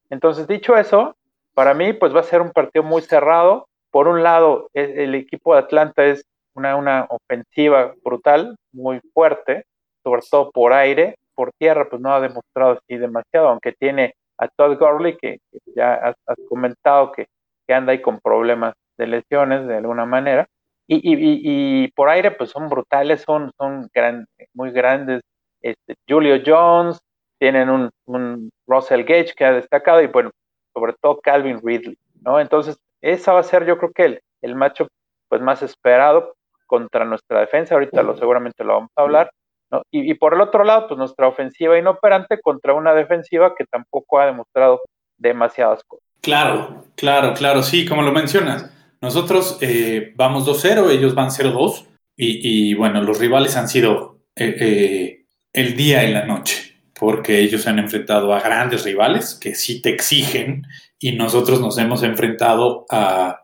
Entonces, 0.09 0.47
dicho 0.47 0.75
eso, 0.75 1.15
para 1.53 1.75
mí, 1.75 1.93
pues 1.93 2.15
va 2.15 2.21
a 2.21 2.23
ser 2.23 2.41
un 2.41 2.51
partido 2.51 2.83
muy 2.83 3.03
cerrado. 3.03 3.67
Por 3.91 4.07
un 4.07 4.23
lado, 4.23 4.69
el 4.73 5.13
equipo 5.13 5.53
de 5.53 5.59
Atlanta 5.59 6.03
es 6.03 6.25
una, 6.55 6.75
una 6.75 7.07
ofensiva 7.09 7.93
brutal, 8.03 8.55
muy 8.71 8.99
fuerte, 9.13 9.65
sobre 10.03 10.21
todo 10.29 10.51
por 10.51 10.73
aire, 10.73 11.15
por 11.35 11.51
tierra, 11.57 11.87
pues 11.89 12.01
no 12.01 12.13
ha 12.13 12.19
demostrado 12.19 12.73
así 12.73 12.97
demasiado, 12.97 13.49
aunque 13.49 13.73
tiene 13.73 14.15
a 14.37 14.47
Todd 14.47 14.77
Gurley, 14.77 15.17
que, 15.17 15.39
ya 15.75 15.93
has, 15.93 16.15
comentado 16.49 17.11
que, 17.11 17.27
que, 17.67 17.73
anda 17.73 17.93
ahí 17.93 18.01
con 18.01 18.19
problemas 18.19 18.73
de 18.97 19.07
lesiones 19.07 19.67
de 19.67 19.77
alguna 19.77 20.05
manera. 20.05 20.47
Y, 20.85 20.99
y, 21.03 21.87
por 21.93 22.09
aire, 22.09 22.31
pues 22.31 22.49
son 22.49 22.69
brutales, 22.69 23.21
son, 23.21 23.51
son 23.57 23.89
muy 24.53 24.71
grandes. 24.71 25.21
Este, 25.61 25.95
Julio 26.07 26.41
Jones, 26.45 26.99
tienen 27.39 27.69
un, 27.69 27.89
un 28.05 28.51
Russell 28.67 29.03
Gage 29.03 29.33
que 29.35 29.45
ha 29.45 29.53
destacado 29.53 30.01
y 30.01 30.07
bueno, 30.07 30.31
sobre 30.73 30.93
todo 31.01 31.19
Calvin 31.21 31.59
Ridley, 31.63 31.97
¿no? 32.21 32.39
Entonces, 32.39 32.77
esa 33.01 33.33
va 33.33 33.39
a 33.39 33.43
ser 33.43 33.65
yo 33.65 33.77
creo 33.77 33.91
que 33.91 34.05
el, 34.05 34.21
el 34.41 34.55
macho 34.55 34.87
pues 35.29 35.41
más 35.41 35.61
esperado 35.61 36.35
contra 36.65 37.05
nuestra 37.05 37.39
defensa, 37.39 37.75
ahorita 37.75 38.03
lo 38.03 38.15
seguramente 38.17 38.63
lo 38.63 38.73
vamos 38.73 38.91
a 38.95 39.01
hablar, 39.01 39.31
¿no? 39.71 39.81
Y, 39.91 40.11
y, 40.11 40.13
por 40.15 40.33
el 40.33 40.41
otro 40.41 40.63
lado, 40.63 40.87
pues 40.87 40.97
nuestra 40.97 41.27
ofensiva 41.27 41.77
inoperante 41.77 42.39
contra 42.41 42.73
una 42.73 42.93
defensiva 42.93 43.55
que 43.55 43.65
tampoco 43.65 44.19
ha 44.19 44.25
demostrado 44.25 44.81
demasiadas 45.17 45.83
cosas. 45.85 46.05
Claro, 46.21 46.85
claro, 46.95 47.33
claro, 47.33 47.63
sí, 47.63 47.85
como 47.85 48.01
lo 48.01 48.11
mencionas. 48.11 48.71
Nosotros 49.01 49.57
eh, 49.61 50.13
vamos 50.15 50.47
2-0, 50.47 50.89
ellos 50.89 51.15
van 51.15 51.29
0-2 51.29 51.85
y, 52.15 52.69
y, 52.69 52.73
bueno, 52.75 53.01
los 53.01 53.19
rivales 53.19 53.57
han 53.57 53.67
sido 53.67 54.19
eh, 54.35 54.55
eh, 54.59 55.25
el 55.51 55.75
día 55.75 56.03
y 56.03 56.13
la 56.13 56.25
noche 56.25 56.73
porque 57.03 57.39
ellos 57.39 57.63
se 57.63 57.69
han 57.69 57.79
enfrentado 57.79 58.33
a 58.33 58.39
grandes 58.39 58.85
rivales 58.85 59.35
que 59.35 59.55
sí 59.55 59.81
te 59.81 59.89
exigen 59.89 60.65
y 60.99 61.11
nosotros 61.11 61.59
nos 61.59 61.77
hemos 61.77 62.01
enfrentado 62.01 62.85
a, 62.89 63.41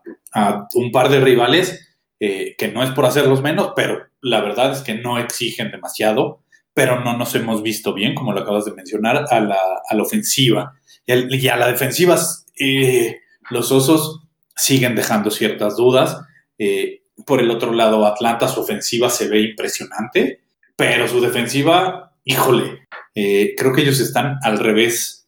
un 0.74 0.90
par 0.92 1.10
de 1.10 1.20
rivales 1.20 1.89
eh, 2.22 2.54
que 2.58 2.68
no 2.68 2.82
es 2.82 2.90
por 2.90 3.06
hacerlos 3.06 3.40
menos, 3.40 3.72
pero 3.74 3.98
la 4.20 4.42
verdad 4.42 4.72
es 4.72 4.82
que 4.82 4.92
no 4.94 5.18
exigen 5.18 5.70
demasiado, 5.70 6.42
pero 6.74 7.00
no 7.00 7.16
nos 7.16 7.34
hemos 7.34 7.62
visto 7.62 7.94
bien, 7.94 8.14
como 8.14 8.34
lo 8.34 8.40
acabas 8.40 8.66
de 8.66 8.74
mencionar, 8.74 9.24
a 9.30 9.40
la, 9.40 10.02
ofensiva. 10.02 10.74
Y, 11.06 11.48
a 11.48 11.56
la 11.56 11.66
defensiva, 11.66 12.20
eh, 12.58 13.20
los 13.48 13.72
osos 13.72 14.20
siguen 14.54 14.94
dejando 14.94 15.30
ciertas 15.30 15.76
dudas. 15.76 16.20
Eh, 16.58 17.04
por 17.24 17.40
el 17.40 17.50
otro 17.50 17.72
lado, 17.72 18.06
Atlanta, 18.06 18.48
su 18.48 18.60
ofensiva 18.60 19.08
se 19.08 19.26
ve 19.28 19.40
impresionante, 19.40 20.42
pero 20.76 21.08
su 21.08 21.22
defensiva, 21.22 22.12
híjole, 22.24 22.86
creo 23.14 23.72
que 23.74 23.80
ellos 23.80 23.98
están 23.98 24.38
al 24.42 24.58
revés 24.58 25.26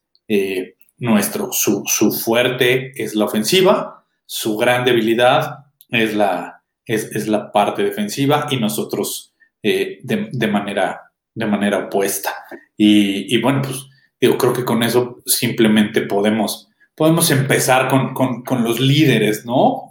nuestro. 0.97 1.51
Su, 1.51 2.11
fuerte 2.11 2.91
es 3.01 3.15
la 3.15 3.25
ofensiva, 3.25 4.05
su 4.25 4.57
gran 4.57 4.85
debilidad 4.85 5.65
es 5.89 6.15
la, 6.15 6.52
es, 6.85 7.27
la 7.27 7.51
parte 7.51 7.83
defensiva 7.83 8.47
y 8.49 8.57
nosotros 8.57 9.33
eh, 9.61 9.99
de, 10.03 10.47
manera, 10.47 11.11
de 11.33 11.45
manera 11.45 11.85
opuesta. 11.85 12.31
Y, 12.77 13.39
bueno, 13.41 13.61
pues 13.61 13.87
yo 14.19 14.37
creo 14.37 14.53
que 14.53 14.65
con 14.65 14.83
eso 14.83 15.21
simplemente 15.25 16.01
podemos, 16.01 16.69
podemos 16.95 17.29
empezar 17.31 17.87
con, 17.87 18.63
los 18.63 18.79
líderes, 18.79 19.45
¿no? 19.45 19.87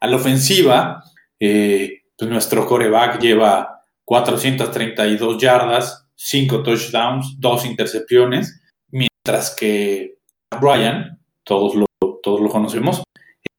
a 0.00 0.06
la 0.06 0.16
ofensiva, 0.16 1.02
pues 1.38 2.30
nuestro 2.30 2.66
coreback 2.66 3.20
lleva 3.20 3.80
432 4.04 5.38
yardas, 5.38 6.08
cinco 6.16 6.62
touchdowns, 6.62 7.36
dos 7.38 7.64
intercepciones, 7.64 8.60
mientras 8.90 9.54
que 9.54 10.18
Brian, 10.60 11.18
todos 11.44 11.76
lo, 11.76 11.86
todos 12.22 12.40
lo 12.40 12.48
conocemos, 12.48 13.02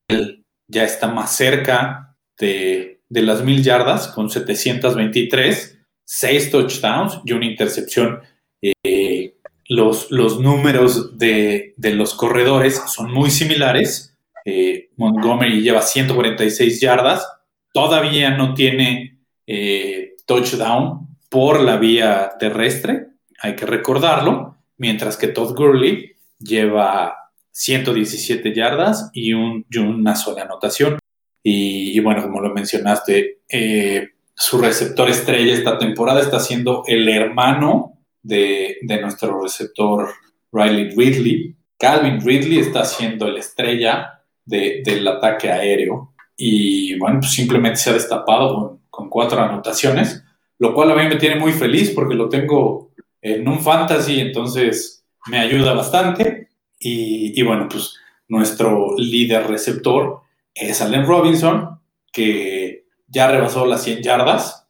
él 0.09 0.45
ya 0.67 0.83
está 0.83 1.07
más 1.07 1.35
cerca 1.35 2.10
de, 2.37 2.99
las 3.09 3.43
mil 3.43 3.63
yardas 3.63 4.07
con 4.07 4.29
723, 4.29 5.79
seis 6.03 6.51
touchdowns 6.51 7.19
y 7.25 7.33
una 7.33 7.45
intercepción. 7.45 8.21
Eh, 8.61 9.35
los, 9.67 10.11
los, 10.11 10.39
números 10.39 11.17
de, 11.17 11.73
los 11.77 12.13
corredores 12.13 12.81
son 12.87 13.11
muy 13.11 13.29
similares. 13.29 14.17
Eh, 14.45 14.89
Montgomery 14.97 15.61
lleva 15.61 15.81
146 15.81 16.81
yardas, 16.81 17.27
todavía 17.73 18.31
no 18.31 18.53
tiene 18.53 19.19
eh, 19.45 20.15
touchdown, 20.25 21.11
por 21.31 21.61
la 21.61 21.77
vía 21.77 22.33
terrestre, 22.37 23.07
hay 23.39 23.55
que 23.55 23.65
recordarlo, 23.65 24.57
mientras 24.77 25.15
que 25.15 25.29
Todd 25.29 25.55
Gurley 25.55 26.11
lleva 26.39 27.15
117 27.51 28.53
yardas 28.53 29.09
y, 29.13 29.31
una 29.31 30.15
sola 30.17 30.43
anotación. 30.43 30.99
Y, 31.43 31.99
bueno, 31.99 32.21
como 32.21 32.41
lo 32.41 32.53
mencionaste, 32.53 33.39
eh, 33.49 34.09
su 34.35 34.59
receptor 34.59 35.09
estrella 35.09 35.53
esta 35.53 35.77
temporada 35.77 36.21
está 36.21 36.39
siendo 36.39 36.83
el 36.87 37.07
hermano 37.09 37.99
de, 38.21 38.77
nuestro 39.01 39.41
receptor 39.41 40.09
Riley 40.51 40.95
Ridley. 40.95 41.55
Calvin 41.77 42.21
Ridley 42.21 42.59
está 42.59 42.85
siendo 42.85 43.27
el 43.27 43.37
estrella 43.37 44.21
del 44.45 45.07
ataque 45.07 45.49
aéreo. 45.49 46.13
Y 46.37 46.97
bueno, 46.97 47.19
pues 47.19 47.31
simplemente 47.31 47.77
se 47.77 47.89
ha 47.89 47.93
destapado 47.93 48.79
con 48.89 49.09
cuatro 49.09 49.41
anotaciones 49.41 50.23
lo 50.61 50.75
cual 50.75 50.91
a 50.91 50.95
mí 50.95 51.07
me 51.09 51.15
tiene 51.15 51.37
muy 51.37 51.53
feliz 51.53 51.89
porque 51.89 52.13
lo 52.13 52.29
tengo 52.29 52.91
en 53.19 53.47
un 53.47 53.61
fantasy, 53.61 54.19
entonces 54.19 55.03
me 55.25 55.39
ayuda 55.39 55.73
bastante. 55.73 56.49
Y, 56.77 57.41
bueno, 57.41 57.67
pues 57.67 57.95
nuestro 58.27 58.93
líder 58.95 59.47
receptor 59.47 60.21
es 60.53 60.81
Allen 60.81 61.05
Robinson, 61.05 61.79
que 62.11 62.85
ya 63.07 63.29
rebasó 63.29 63.65
las 63.65 63.83
100 63.83 64.03
yardas, 64.03 64.67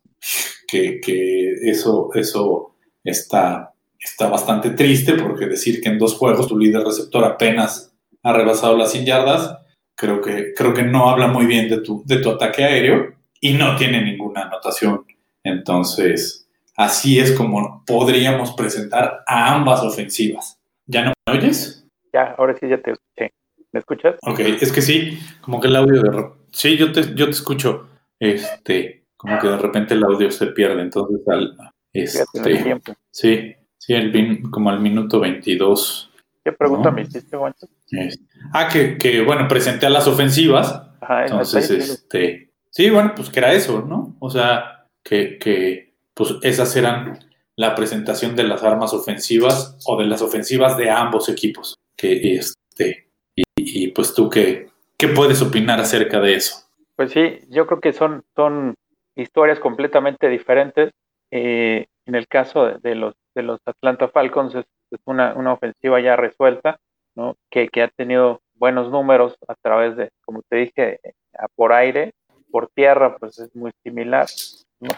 que, 0.68 1.02
eso, 1.64 2.10
eso 2.14 2.76
está, 3.04 3.74
está 4.00 4.30
bastante 4.30 4.72
triste 4.72 5.14
porque 5.16 5.46
decir 5.46 5.82
que 5.82 5.90
en 5.90 6.00
dos 6.00 6.16
juegos 6.16 6.48
tu 6.48 6.58
líder 6.58 6.84
receptor 6.84 7.26
apenas 7.26 7.94
ha 8.24 8.34
rebasado 8.34 8.78
las 8.78 8.92
100 8.92 9.06
yardas, 9.06 9.58
creo 9.96 10.22
que, 10.22 10.54
creo 10.56 10.74
que 10.74 10.84
no 10.84 11.10
habla 11.10 11.28
muy 11.28 11.46
bien 11.46 11.70
de 11.70 11.82
tu, 11.82 12.04
de 12.06 12.18
tu 12.18 12.32
ataque 12.32 12.64
aéreo 12.64 13.16
y 13.40 13.54
no 13.54 13.76
tiene 13.76 14.02
ninguna 14.04 14.44
anotación 14.44 15.06
entonces, 15.44 16.48
así 16.76 17.20
es 17.20 17.32
como 17.32 17.84
podríamos 17.86 18.54
presentar 18.54 19.24
a 19.26 19.54
ambas 19.54 19.82
ofensivas. 19.84 20.60
¿Ya 20.86 21.06
no 21.06 21.14
me 21.28 21.38
oyes? 21.38 21.88
Ya, 22.14 22.36
ahora 22.38 22.56
sí 22.60 22.68
ya 22.68 22.82
te 22.82 22.92
escuché. 22.92 23.34
¿Me 23.72 23.80
escuchas? 23.80 24.16
Ok, 24.22 24.40
es 24.40 24.72
que 24.72 24.82
sí, 24.82 25.20
como 25.42 25.62
que 25.62 25.68
el 25.68 25.76
audio 25.76 26.02
de... 26.02 26.30
Sí, 26.52 26.78
yo 26.78 26.92
te, 26.92 27.16
yo 27.16 27.26
te 27.26 27.32
escucho. 27.32 27.88
Este, 28.20 29.06
como 29.16 29.40
que 29.40 29.48
de 29.48 29.58
repente 29.58 29.94
el 29.94 30.04
audio 30.04 30.30
se 30.30 30.48
pierde, 30.48 30.82
entonces 30.82 31.20
al... 31.28 31.58
Este, 31.94 32.82
sí, 33.12 33.56
sí, 33.78 33.94
el, 33.94 34.44
como 34.50 34.70
al 34.70 34.80
minuto 34.80 35.20
22. 35.20 36.12
¿Qué 36.44 36.52
pregunta 36.52 36.92
me 36.92 37.04
hiciste, 37.04 37.38
Ah, 38.54 38.68
que, 38.68 38.98
que, 38.98 39.22
bueno, 39.22 39.48
presenté 39.48 39.86
a 39.86 39.90
las 39.90 40.08
ofensivas. 40.08 40.82
Ajá, 41.02 41.26
entonces, 41.26 41.70
este... 41.72 42.52
Sí, 42.70 42.90
bueno, 42.90 43.14
pues 43.16 43.30
que 43.30 43.40
era 43.40 43.54
eso, 43.54 43.82
¿no? 43.82 44.16
O 44.20 44.30
sea, 44.30 44.88
que, 45.04 45.94
pues 46.14 46.36
esas 46.42 46.76
eran 46.76 47.20
la 47.56 47.76
presentación 47.76 48.36
de 48.36 48.46
las 48.46 48.64
armas 48.64 48.94
ofensivas 48.94 49.78
o 49.86 49.98
de 49.98 50.08
las 50.08 50.22
ofensivas 50.22 50.78
de 50.78 50.90
ambos 50.90 51.30
equipos. 51.30 51.76
Que, 51.96 52.36
este, 52.36 53.11
y, 53.56 53.90
pues 53.90 54.14
tú, 54.14 54.30
¿qué, 54.30 54.70
¿qué 54.98 55.08
puedes 55.08 55.42
opinar 55.42 55.80
acerca 55.80 56.20
de 56.20 56.36
eso? 56.36 56.68
Pues 56.96 57.12
sí, 57.12 57.40
yo 57.50 57.68
creo 57.68 57.80
que 57.80 57.94
son, 57.94 58.24
son 58.36 58.76
historias 59.16 59.60
completamente 59.60 60.30
diferentes. 60.30 60.92
Eh, 61.32 61.86
en 62.06 62.16
el 62.16 62.28
caso 62.28 62.66
de, 62.80 62.96
los, 62.96 63.16
de 63.36 63.44
los 63.44 63.60
Atlanta 63.66 64.08
Falcons 64.10 64.56
es, 64.56 64.66
una, 65.06 65.34
una, 65.36 65.54
ofensiva 65.54 66.02
ya 66.02 66.16
resuelta, 66.18 66.80
¿no? 67.16 67.36
que, 67.50 67.70
que, 67.70 67.84
ha 67.84 67.88
tenido 67.88 68.42
buenos 68.56 68.92
números 68.92 69.38
a 69.48 69.56
través 69.56 69.96
de, 69.96 70.10
como 70.26 70.42
te 70.50 70.58
dije, 70.58 71.00
por 71.56 71.72
aire, 71.72 72.12
por 72.52 72.68
tierra, 72.68 73.18
pues 73.18 73.40
es 73.40 73.56
muy 73.56 73.72
similar. 73.84 74.28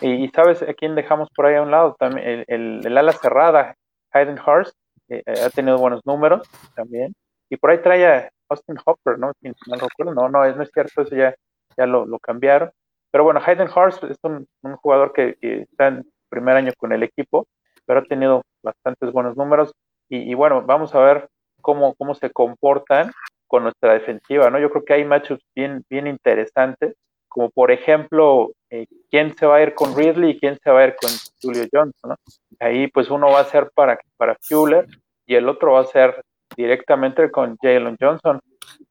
Y, 0.02 0.28
sabes 0.30 0.62
a 0.62 0.74
quién 0.74 0.96
dejamos 0.96 1.30
por 1.36 1.46
ahí 1.46 1.56
a 1.56 1.62
un 1.62 1.72
lado 1.72 1.96
también, 2.00 2.46
el, 2.48 2.82
el, 2.86 2.98
ala 2.98 3.12
cerrada, 3.12 3.76
Hayden 4.12 4.40
Hurst, 4.40 4.76
eh, 5.10 5.24
ha 5.28 5.50
tenido 5.50 5.78
buenos 5.78 6.02
números 6.06 6.48
también. 6.76 7.14
Y 7.50 7.58
por 7.58 7.72
ahí 7.72 7.80
trae 7.80 8.06
a 8.06 8.30
Austin 8.50 8.78
Hopper, 8.86 9.18
¿no? 9.18 9.32
no, 9.42 10.30
no, 10.30 10.46
es, 10.46 10.56
no 10.56 10.64
es 10.64 10.72
cierto, 10.74 11.02
eso 11.02 11.16
ya, 11.16 11.36
ya 11.78 11.86
lo, 11.86 12.06
lo 12.06 12.20
cambiaron. 12.20 12.72
Pero 13.12 13.24
bueno, 13.24 13.42
Hayden 13.46 13.70
Hurst 13.70 14.04
es 14.06 14.18
un, 14.24 14.48
un 14.64 14.76
jugador 14.78 15.14
que, 15.14 15.38
está 15.42 15.88
en 15.88 16.06
primer 16.30 16.56
año 16.56 16.72
con 16.78 16.92
el 16.94 17.04
equipo, 17.04 17.48
pero 17.86 18.00
ha 18.00 18.04
tenido 18.04 18.42
bastantes 18.64 19.12
buenos 19.12 19.38
números. 19.38 19.72
Y, 20.10 20.32
y, 20.32 20.34
bueno, 20.34 20.64
vamos 20.64 20.96
a 20.96 21.00
ver 21.00 21.30
cómo, 21.62 21.94
cómo 21.96 22.16
se 22.16 22.32
comportan 22.32 23.12
con 23.48 23.64
nuestra 23.64 23.94
defensiva, 23.94 24.50
¿no? 24.50 24.60
Yo 24.60 24.72
creo 24.72 24.84
que 24.84 24.94
hay 24.94 25.06
matchups 25.06 25.44
bien, 25.56 25.84
bien 25.90 26.08
interesantes, 26.08 26.96
como 27.28 27.50
por 27.50 27.72
ejemplo, 27.72 28.52
eh, 28.70 28.88
quién 29.10 29.36
se 29.36 29.46
va 29.46 29.58
a 29.58 29.62
ir 29.62 29.76
con 29.76 29.96
Ridley 29.96 30.32
y 30.32 30.40
quién 30.40 30.58
se 30.64 30.72
va 30.72 30.82
a 30.82 30.88
ir 30.88 30.96
con 30.96 31.10
Julio 31.42 31.66
Johnson, 31.72 32.12
¿no? 32.12 32.16
Ahí 32.60 32.88
pues 32.88 33.10
uno 33.12 33.28
va 33.28 33.42
a 33.42 33.46
ser 33.46 33.70
para, 33.76 34.00
para 34.18 34.36
Fuller 34.42 34.88
y 35.26 35.36
el 35.36 35.48
otro 35.50 35.74
va 35.74 35.82
a 35.82 35.86
ser 35.86 36.24
directamente 36.56 37.32
con 37.32 37.58
Jalen 37.62 37.98
Johnson, 38.00 38.40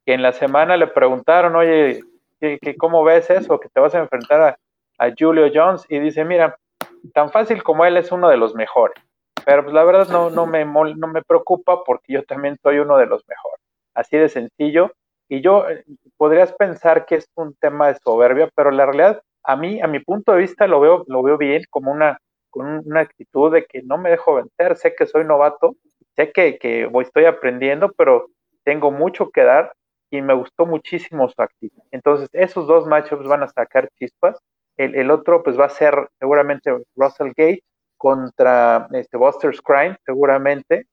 que 0.04 0.14
en 0.14 0.22
la 0.22 0.32
semana 0.32 0.76
le 0.76 0.86
preguntaron, 0.88 1.56
oye, 1.56 2.02
¿qué, 2.40 2.76
cómo 2.78 3.04
ves 3.04 3.30
eso? 3.30 3.60
Que 3.60 3.68
te 3.68 3.80
vas 3.80 3.94
a 3.94 4.00
enfrentar 4.00 4.40
a, 4.40 4.58
a 4.98 5.12
Julio 5.18 5.50
Jones 5.52 5.84
y 5.88 5.98
dice, 5.98 6.24
mira, 6.24 6.56
tan 7.14 7.30
fácil 7.30 7.62
como 7.62 7.84
él 7.84 7.96
es 7.96 8.12
uno 8.12 8.28
de 8.28 8.36
los 8.36 8.54
mejores. 8.54 8.96
Pero 9.44 9.64
pues 9.64 9.74
la 9.74 9.84
verdad 9.84 10.08
no, 10.08 10.30
no, 10.30 10.46
me, 10.46 10.64
no 10.64 11.08
me 11.08 11.22
preocupa 11.22 11.82
porque 11.84 12.12
yo 12.12 12.22
también 12.24 12.56
soy 12.62 12.78
uno 12.78 12.96
de 12.96 13.06
los 13.06 13.26
mejores. 13.26 13.60
Así 13.94 14.16
de 14.16 14.28
sencillo. 14.28 14.92
Y 15.28 15.40
yo 15.40 15.68
eh, 15.68 15.84
podrías 16.16 16.52
pensar 16.52 17.06
que 17.06 17.16
es 17.16 17.26
un 17.34 17.54
tema 17.54 17.88
de 17.88 17.98
soberbia, 17.98 18.48
pero 18.54 18.70
la 18.70 18.86
realidad, 18.86 19.22
a 19.42 19.56
mí, 19.56 19.80
a 19.80 19.86
mi 19.86 20.00
punto 20.00 20.32
de 20.32 20.38
vista, 20.38 20.66
lo 20.66 20.80
veo, 20.80 21.04
lo 21.08 21.22
veo 21.22 21.38
bien 21.38 21.62
como 21.70 21.90
una, 21.90 22.18
con 22.50 22.86
una 22.86 23.00
actitud 23.00 23.52
de 23.52 23.64
que 23.64 23.82
no 23.82 23.98
me 23.98 24.10
dejo 24.10 24.34
vencer. 24.34 24.76
Sé 24.76 24.94
que 24.94 25.06
soy 25.06 25.24
novato, 25.24 25.74
sé 26.16 26.32
que, 26.32 26.58
que 26.58 26.86
voy, 26.86 27.04
estoy 27.04 27.24
aprendiendo, 27.24 27.92
pero 27.96 28.28
tengo 28.64 28.90
mucho 28.90 29.30
que 29.30 29.42
dar 29.42 29.72
y 30.10 30.20
me 30.20 30.34
gustó 30.34 30.66
muchísimo 30.66 31.28
su 31.28 31.40
actitud. 31.40 31.82
Entonces, 31.90 32.28
esos 32.32 32.66
dos 32.66 32.86
matchups 32.86 33.26
van 33.26 33.42
a 33.42 33.48
sacar 33.48 33.88
chispas. 33.98 34.38
El, 34.76 34.94
el 34.94 35.10
otro, 35.10 35.42
pues 35.42 35.58
va 35.58 35.66
a 35.66 35.70
ser 35.70 36.08
seguramente 36.18 36.70
Russell 36.96 37.32
Gate 37.36 37.62
contra 37.96 38.88
este, 38.92 39.16
Buster 39.16 39.54
Scrine, 39.54 39.96
seguramente, 40.04 40.86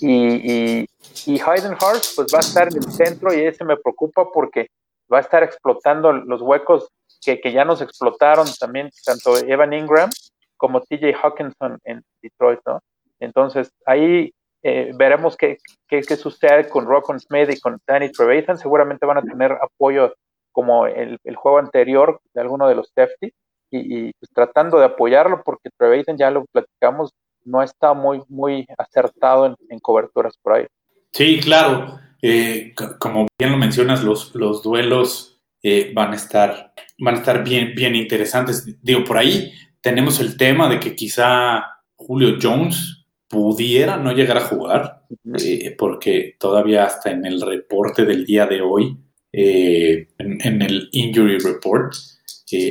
y, 0.00 0.82
y, 0.82 0.88
y 1.26 1.40
Hayden 1.40 1.72
Hurst, 1.72 2.14
pues 2.16 2.28
va 2.32 2.38
a 2.38 2.40
estar 2.40 2.68
en 2.68 2.76
el 2.76 2.92
centro 2.92 3.34
y 3.34 3.40
ese 3.40 3.64
me 3.64 3.76
preocupa 3.76 4.30
porque 4.32 4.68
va 5.12 5.18
a 5.18 5.20
estar 5.20 5.42
explotando 5.42 6.12
los 6.12 6.40
huecos 6.40 6.88
que, 7.20 7.40
que 7.40 7.52
ya 7.52 7.64
nos 7.64 7.80
explotaron 7.80 8.46
también, 8.60 8.90
tanto 9.04 9.36
Evan 9.38 9.72
Ingram 9.72 10.10
como 10.56 10.80
TJ 10.82 11.14
Hawkinson 11.20 11.78
en 11.84 12.02
Detroit, 12.22 12.60
¿no? 12.64 12.80
Entonces, 13.20 13.72
ahí 13.86 14.32
eh, 14.62 14.92
veremos 14.96 15.36
qué, 15.36 15.58
qué, 15.88 16.00
qué, 16.02 16.16
sucede 16.16 16.68
con 16.68 16.86
Rockon 16.86 17.20
Smith 17.20 17.50
y 17.50 17.60
con 17.60 17.78
Danny 17.86 18.10
Trevathan. 18.10 18.58
Seguramente 18.58 19.06
van 19.06 19.18
a 19.18 19.22
tener 19.22 19.52
apoyo 19.52 20.14
como 20.52 20.86
el, 20.86 21.18
el 21.24 21.36
juego 21.36 21.58
anterior 21.58 22.20
de 22.32 22.40
alguno 22.40 22.68
de 22.68 22.74
los 22.74 22.90
safety 22.94 23.32
y, 23.70 24.12
pues, 24.12 24.30
tratando 24.32 24.78
de 24.78 24.86
apoyarlo 24.86 25.42
porque 25.44 25.70
Trevathan 25.76 26.16
ya 26.16 26.30
lo 26.30 26.44
platicamos, 26.46 27.10
no 27.44 27.62
está 27.62 27.92
muy, 27.92 28.22
muy 28.28 28.66
acertado 28.78 29.54
en, 29.68 29.78
coberturas 29.80 30.36
por 30.40 30.54
ahí. 30.54 30.66
Sí, 31.12 31.40
claro. 31.40 31.98
Eh, 32.22 32.72
como 32.98 33.26
bien 33.38 33.52
lo 33.52 33.58
mencionas, 33.58 34.02
los, 34.02 34.34
los 34.34 34.62
duelos 34.62 35.42
eh, 35.62 35.92
van 35.94 36.12
a 36.12 36.16
estar, 36.16 36.72
van 36.98 37.16
a 37.16 37.18
estar 37.18 37.44
bien, 37.44 37.74
bien 37.74 37.94
interesantes. 37.94 38.64
Digo, 38.82 39.04
por 39.04 39.18
ahí 39.18 39.52
tenemos 39.80 40.20
el 40.20 40.36
tema 40.36 40.68
de 40.68 40.80
que 40.80 40.94
quizá 40.94 41.64
Julio 41.96 42.38
Jones 42.40 43.03
pudiera 43.34 43.96
no 43.96 44.12
llegar 44.12 44.36
a 44.36 44.46
jugar, 44.46 45.02
eh, 45.42 45.74
porque 45.76 46.36
todavía 46.38 46.84
hasta 46.84 47.10
en 47.10 47.26
el 47.26 47.40
reporte 47.40 48.04
del 48.04 48.24
día 48.24 48.46
de 48.46 48.60
hoy, 48.60 48.96
en, 49.32 50.62
el 50.62 50.88
injury 50.92 51.38
report, 51.38 51.92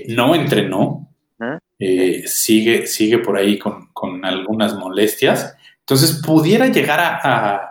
no 0.08 0.34
entrenó, 0.34 1.14
eh, 1.78 2.24
sigue, 2.26 2.88
sigue 2.88 3.20
por 3.20 3.36
ahí 3.36 3.60
con, 3.60 4.24
algunas 4.24 4.74
molestias, 4.76 5.58
entonces 5.80 6.22
pudiera 6.26 6.68
llegar 6.68 7.00
a, 7.02 7.70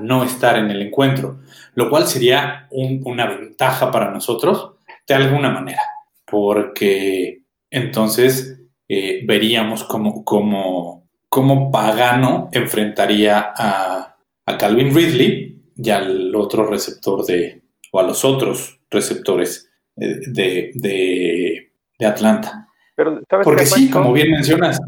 no 0.00 0.24
estar 0.24 0.56
en 0.56 0.70
el 0.70 0.80
encuentro, 0.80 1.40
lo 1.74 1.90
cual 1.90 2.06
sería 2.06 2.68
una 2.70 3.26
ventaja 3.26 3.90
para 3.90 4.10
nosotros 4.10 4.76
de 5.06 5.14
alguna 5.14 5.50
manera, 5.50 5.82
porque 6.24 7.42
entonces 7.68 8.58
eh, 8.90 9.20
veríamos 9.26 9.84
cómo, 9.84 10.24
cómo, 10.24 10.97
Pagano 11.70 12.48
enfrentaría 12.52 13.52
a, 13.56 14.14
Calvin 14.58 14.94
Ridley 14.94 15.62
y 15.76 15.90
al 15.90 16.34
otro 16.34 16.66
receptor 16.66 17.24
de, 17.26 17.62
o 17.92 18.00
a 18.00 18.02
los 18.02 18.24
otros 18.24 18.80
receptores 18.90 19.70
de, 19.94 21.70
Atlanta. 22.00 22.68
Pero, 22.96 23.20
Porque 23.44 23.66
sí, 23.66 23.90
como 23.90 24.12
bien 24.12 24.30
mencionas. 24.30 24.80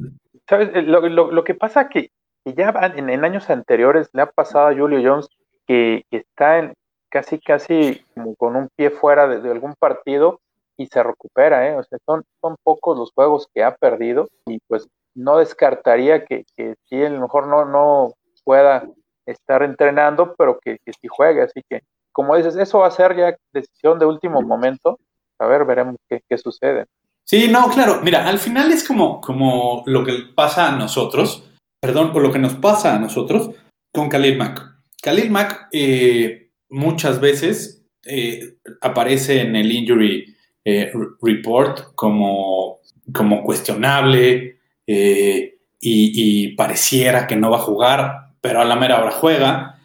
¿Sabes? 0.49 0.71
Eh, 0.75 0.83
lo, 0.83 1.45
que 1.45 1.55
pasa 1.55 1.89
que, 1.89 2.11
que 2.45 2.55
ya 2.55 2.73
en, 2.97 3.25
años 3.25 3.51
anteriores 3.51 4.09
le 4.13 4.23
ha 4.23 4.31
pasado 4.31 4.69
a 4.69 4.75
Julio 4.75 5.01
Jones 5.03 5.29
que, 5.67 6.05
está 6.11 6.59
en 6.59 6.73
casi, 7.11 7.39
casi 7.39 8.03
como 8.15 8.35
con 8.35 8.57
un 8.57 8.69
pie 8.75 8.91
fuera 8.91 9.29
de, 9.29 9.51
algún 9.51 9.75
partido 9.79 10.41
y 10.77 10.87
se 10.87 11.03
recupera, 11.03 11.69
¿eh? 11.69 11.77
O 11.77 11.85
sea, 11.85 11.99
son, 12.07 12.25
son 12.41 12.57
pocos 12.65 12.99
los 12.99 13.13
juegos 13.13 13.47
que 13.55 13.63
ha 13.63 13.77
perdido 13.77 14.29
y 14.47 14.59
pues 14.67 14.89
no 15.15 15.39
descartaría 15.39 16.25
que, 16.25 16.45
que 16.57 16.75
sí, 16.89 17.03
a 17.03 17.11
lo 17.11 17.21
mejor 17.21 17.47
no, 17.47 17.65
no 17.65 18.15
pueda 18.45 18.89
estar 19.27 19.63
entrenando, 19.63 20.35
pero 20.37 20.59
que, 20.59 20.79
que 20.85 20.93
sí 20.93 21.09
juegue, 21.09 21.43
así 21.43 21.63
que 21.69 21.83
como 22.13 22.37
dices, 22.37 22.57
eso 22.57 22.81
va 22.81 22.89
a 22.89 22.93
ser 22.93 23.17
ya 23.17 23.37
decisión 23.53 23.99
de 23.99 24.07
último 24.07 24.43
momento. 24.43 24.99
A 25.39 25.47
ver, 25.47 25.65
veremos 25.65 25.97
qué, 26.09 26.39
sucede. 26.39 26.87
Sí, 27.25 27.49
no, 27.49 27.69
claro. 27.71 28.01
Mira, 28.03 28.29
al 28.29 28.39
final 28.39 28.71
es 28.73 28.87
como, 28.87 29.21
como 29.21 29.83
lo 29.87 30.05
que 30.05 30.13
pasa 30.35 30.69
a 30.69 30.77
nosotros, 30.77 31.51
perdón, 31.81 32.13
por 32.13 32.23
lo 32.23 32.33
que 32.33 32.39
nos 32.39 32.55
pasa 32.55 32.95
a 32.95 32.99
nosotros 32.99 33.51
con 33.93 34.09
Khalil 34.09 34.37
Mack. 34.37 34.61
Khalil 35.03 35.31
Mack 35.31 35.69
eh, 35.73 36.51
muchas 36.69 37.21
veces 37.21 37.87
eh, 38.05 38.57
aparece 38.83 39.41
en 39.41 39.57
el 39.57 39.73
injury 39.73 40.37
eh, 40.65 40.93
report 41.23 41.95
como, 41.95 42.81
como 43.15 43.43
cuestionable 43.43 44.60
y, 44.93 45.55
y, 45.81 46.55
pareciera 46.57 47.27
que 47.27 47.37
no 47.37 47.51
va 47.51 47.59
a 47.59 47.63
jugar, 47.63 48.33
pero 48.41 48.61
a 48.61 48.65
la 48.65 48.77
mera 48.77 49.01
hora 49.01 49.13
juega. 49.13 49.79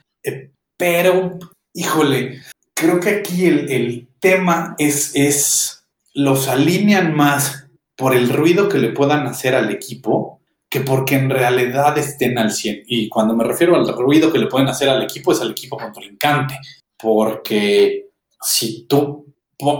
pero 0.78 1.38
híjole, 1.74 2.42
creo 2.76 3.00
que 3.00 3.10
aquí 3.10 3.46
el, 3.46 4.08
tema 4.20 4.76
es, 4.80 5.16
es, 5.16 5.86
los 6.16 6.48
alinean 6.48 7.14
más 7.16 7.68
por 7.96 8.16
el 8.16 8.30
ruido 8.30 8.68
que 8.68 8.80
le 8.80 8.90
puedan 8.90 9.28
hacer 9.28 9.54
al 9.54 9.70
equipo 9.70 10.42
que 10.70 10.82
porque 10.82 11.16
en 11.16 11.30
realidad 11.30 11.98
estén 11.98 12.38
al 12.38 12.52
100. 12.52 12.84
Y 12.88 13.08
cuando 13.08 13.36
me 13.36 13.44
refiero 13.44 13.76
al 13.76 13.88
ruido 13.88 14.32
que 14.32 14.40
le 14.40 14.48
pueden 14.48 14.68
hacer 14.68 14.90
al 14.90 15.04
equipo 15.04 15.32
es 15.32 15.42
al 15.42 15.52
equipo 15.52 15.78
encante. 16.02 16.60
Porque 16.98 18.10
si 18.42 18.86
tú 18.88 19.34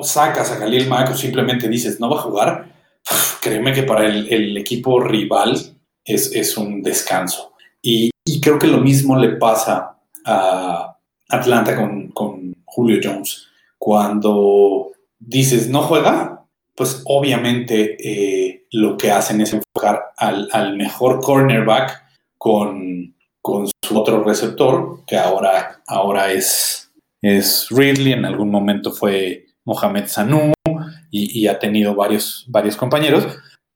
sacas 0.04 0.52
a 0.52 0.60
Khalil 0.60 0.88
Mack 0.88 1.12
o 1.12 1.18
simplemente 1.18 1.68
dices 1.68 2.00
no 2.00 2.10
va 2.10 2.20
a 2.20 2.24
jugar, 2.24 2.75
créeme 3.42 3.74
que 3.74 3.84
para 3.84 4.06
el, 4.06 4.58
equipo 4.58 5.00
rival 5.00 5.58
es, 6.04 6.58
un 6.58 6.82
descanso. 6.82 7.54
y, 7.82 8.12
creo 8.42 8.60
que 8.60 8.68
lo 8.68 8.80
mismo 8.80 9.18
le 9.18 9.38
pasa 9.38 9.98
a, 10.26 10.96
Atlanta 11.30 11.76
con, 11.76 12.56
Julio 12.66 13.00
Jones. 13.02 13.48
Cuando 13.78 14.92
dices 15.18 15.70
no 15.70 15.84
juega, 15.84 16.46
pues 16.76 17.02
obviamente 17.06 17.96
eh, 18.00 18.66
lo 18.72 18.98
que 18.98 19.12
hacen 19.12 19.40
es 19.40 19.54
enfocar 19.54 20.12
al, 20.18 20.76
mejor 20.76 21.22
cornerback 21.22 22.04
con, 22.38 23.16
con, 23.42 23.68
su 23.82 23.98
otro 23.98 24.24
receptor, 24.24 25.06
que 25.06 25.16
ahora, 25.16 25.82
ahora 25.88 26.34
es, 26.34 26.92
es 27.22 27.68
Ridley, 27.70 28.14
en 28.14 28.26
algún 28.26 28.50
momento 28.52 28.92
fue 28.92 29.46
Mohamed 29.64 30.08
Sanu 30.08 30.55
y, 31.18 31.48
ha 31.48 31.60
tenido 31.60 31.96
varios, 31.96 32.46
varios 32.48 32.76
compañeros, 32.76 33.26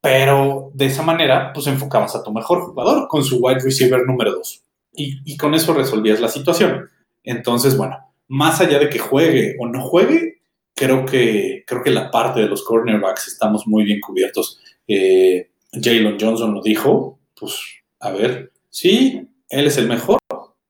pero 0.01 0.71
de 0.73 0.85
esa 0.87 1.03
manera 1.03 1.51
pues 1.53 1.67
enfocabas 1.67 2.15
a 2.15 2.23
tu 2.23 2.31
mejor 2.31 2.61
jugador 2.61 3.07
con 3.07 3.23
su 3.23 3.37
wide 3.37 3.59
receiver 3.59 4.05
número 4.05 4.33
2 4.33 4.63
y, 4.93 5.37
con 5.37 5.53
eso 5.53 5.73
resolvías 5.73 6.19
la 6.19 6.27
situación. 6.27 6.89
Entonces, 7.23 7.77
bueno, 7.77 7.97
más 8.27 8.59
allá 8.59 8.79
de 8.79 8.89
que 8.89 8.99
juegue 8.99 9.55
o 9.59 9.67
no 9.67 9.81
juegue, 9.81 10.41
creo 10.75 11.05
que, 11.05 11.63
creo 11.65 11.83
que 11.83 11.91
la 11.91 12.11
parte 12.11 12.41
de 12.41 12.47
los 12.47 12.63
cornerbacks 12.63 13.27
estamos 13.27 13.65
muy 13.67 13.83
bien 13.85 14.01
cubiertos. 14.01 14.59
Eh, 14.87 15.49
Jalen 15.71 16.17
Johnson 16.19 16.53
lo 16.53 16.61
dijo, 16.61 17.19
pues 17.39 17.55
a 17.99 18.11
ver, 18.11 18.51
sí, 18.69 19.27
él 19.49 19.67
es 19.67 19.77
el 19.77 19.87
mejor 19.87 20.19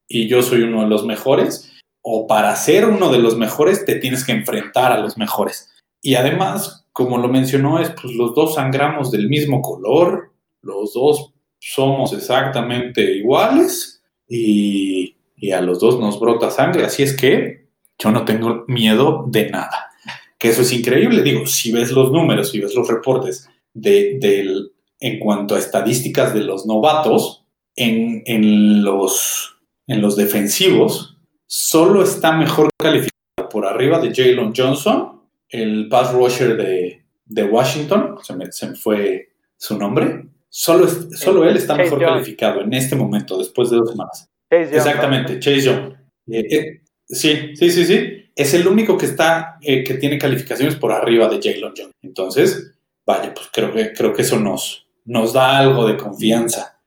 y 0.08 0.27
yo 0.27 0.41
soy 0.41 0.63
uno 0.63 0.82
de 0.82 0.89
los 0.89 1.05
mejores, 1.05 1.71
o 2.01 2.27
para 2.27 2.55
ser 2.55 2.86
uno 2.86 3.12
de 3.12 3.19
los 3.19 3.38
mejores 3.38 3.86
te 3.86 3.95
tienes 3.95 4.25
que 4.25 4.32
enfrentar 4.32 4.91
a 4.91 4.99
los 4.99 5.17
mejores. 5.17 5.69
Y 6.02 6.16
además, 6.16 6.88
como 6.92 7.18
lo 7.18 7.28
mencionó, 7.28 7.80
es 7.80 7.90
pues 7.92 8.14
los 8.14 8.34
dos 8.36 8.56
sangramos 8.56 9.12
del 9.12 9.28
mismo 9.28 9.62
color, 9.62 10.32
los 10.62 10.94
dos 10.94 11.34
somos 11.60 12.14
exactamente 12.14 13.02
iguales 13.18 14.02
y 14.28 15.16
a 15.54 15.62
los 15.62 15.80
dos 15.80 16.00
nos 16.00 16.20
brota 16.20 16.52
sangre, 16.52 16.86
así 16.86 17.04
es 17.04 17.16
que 17.16 17.70
yo 18.00 18.12
no 18.12 18.26
tengo 18.26 18.64
miedo 18.68 19.26
de 19.28 19.50
nada. 19.50 19.92
Que 20.40 20.50
eso 20.50 20.62
es 20.62 20.72
increíble, 20.72 21.22
digo, 21.22 21.46
si 21.46 21.72
ves 21.72 21.92
los 21.92 22.12
números, 22.12 22.50
si 22.50 22.60
ves 22.60 22.74
los 22.74 22.88
reportes 22.88 23.50
de, 23.74 24.70
en 25.00 25.20
cuanto 25.20 25.56
a 25.56 25.60
estadísticas 25.60 26.34
de 26.34 26.42
los 26.42 26.66
novatos, 26.66 27.46
en, 27.76 28.84
los, 28.84 29.58
en 29.88 30.02
los 30.02 30.16
defensivos, 30.16 31.18
solo 31.46 32.04
está 32.04 32.34
mejor 32.34 32.70
calificado 32.78 33.50
por 33.50 33.66
arriba 33.66 34.00
de 34.00 34.14
Jalen 34.14 34.54
Johnson, 34.56 35.18
el 35.50 35.88
pass 35.90 36.14
rusher 36.14 36.56
de, 36.58 37.04
de 37.26 37.44
Washington, 37.44 38.18
se 38.22 38.36
me, 38.36 38.52
se 38.52 38.68
me 38.68 38.76
fue 38.76 39.30
su 39.58 39.78
nombre. 39.78 40.26
Solo, 40.50 40.88
solo 40.88 41.48
él 41.48 41.58
está 41.58 41.74
Chase 41.74 41.84
mejor 41.84 42.02
Young. 42.02 42.12
calificado 42.12 42.62
en 42.62 42.74
este 42.74 42.96
momento, 42.96 43.38
después 43.38 43.70
de 43.70 43.78
dos 43.78 43.92
semanas. 43.92 44.30
Chase 44.50 44.66
Young, 44.66 44.76
Exactamente, 44.76 45.40
Chase 45.40 45.62
Young. 45.62 45.94
Eh, 46.32 46.48
eh, 46.50 46.82
sí, 47.08 47.56
sí, 47.56 47.72
sí, 47.72 47.86
sí. 47.86 48.32
Es 48.36 48.54
el 48.54 48.68
único 48.68 48.98
que 48.98 49.06
está, 49.06 49.58
eh, 49.62 49.84
que 49.84 49.96
tiene 49.96 50.18
calificaciones 50.18 50.76
por 50.76 50.92
arriba 50.92 51.28
de 51.28 51.40
Jalen 51.42 51.74
Young. 51.76 51.92
Entonces, 52.02 52.74
vaya, 53.06 53.34
pues 53.34 53.50
creo 53.52 53.74
que, 53.74 53.94
creo 53.94 54.14
que 54.14 54.22
eso 54.22 54.40
nos, 54.40 54.88
nos 55.06 55.34
da 55.34 55.58
algo 55.58 55.86
de 55.88 55.98
confianza 55.98 56.80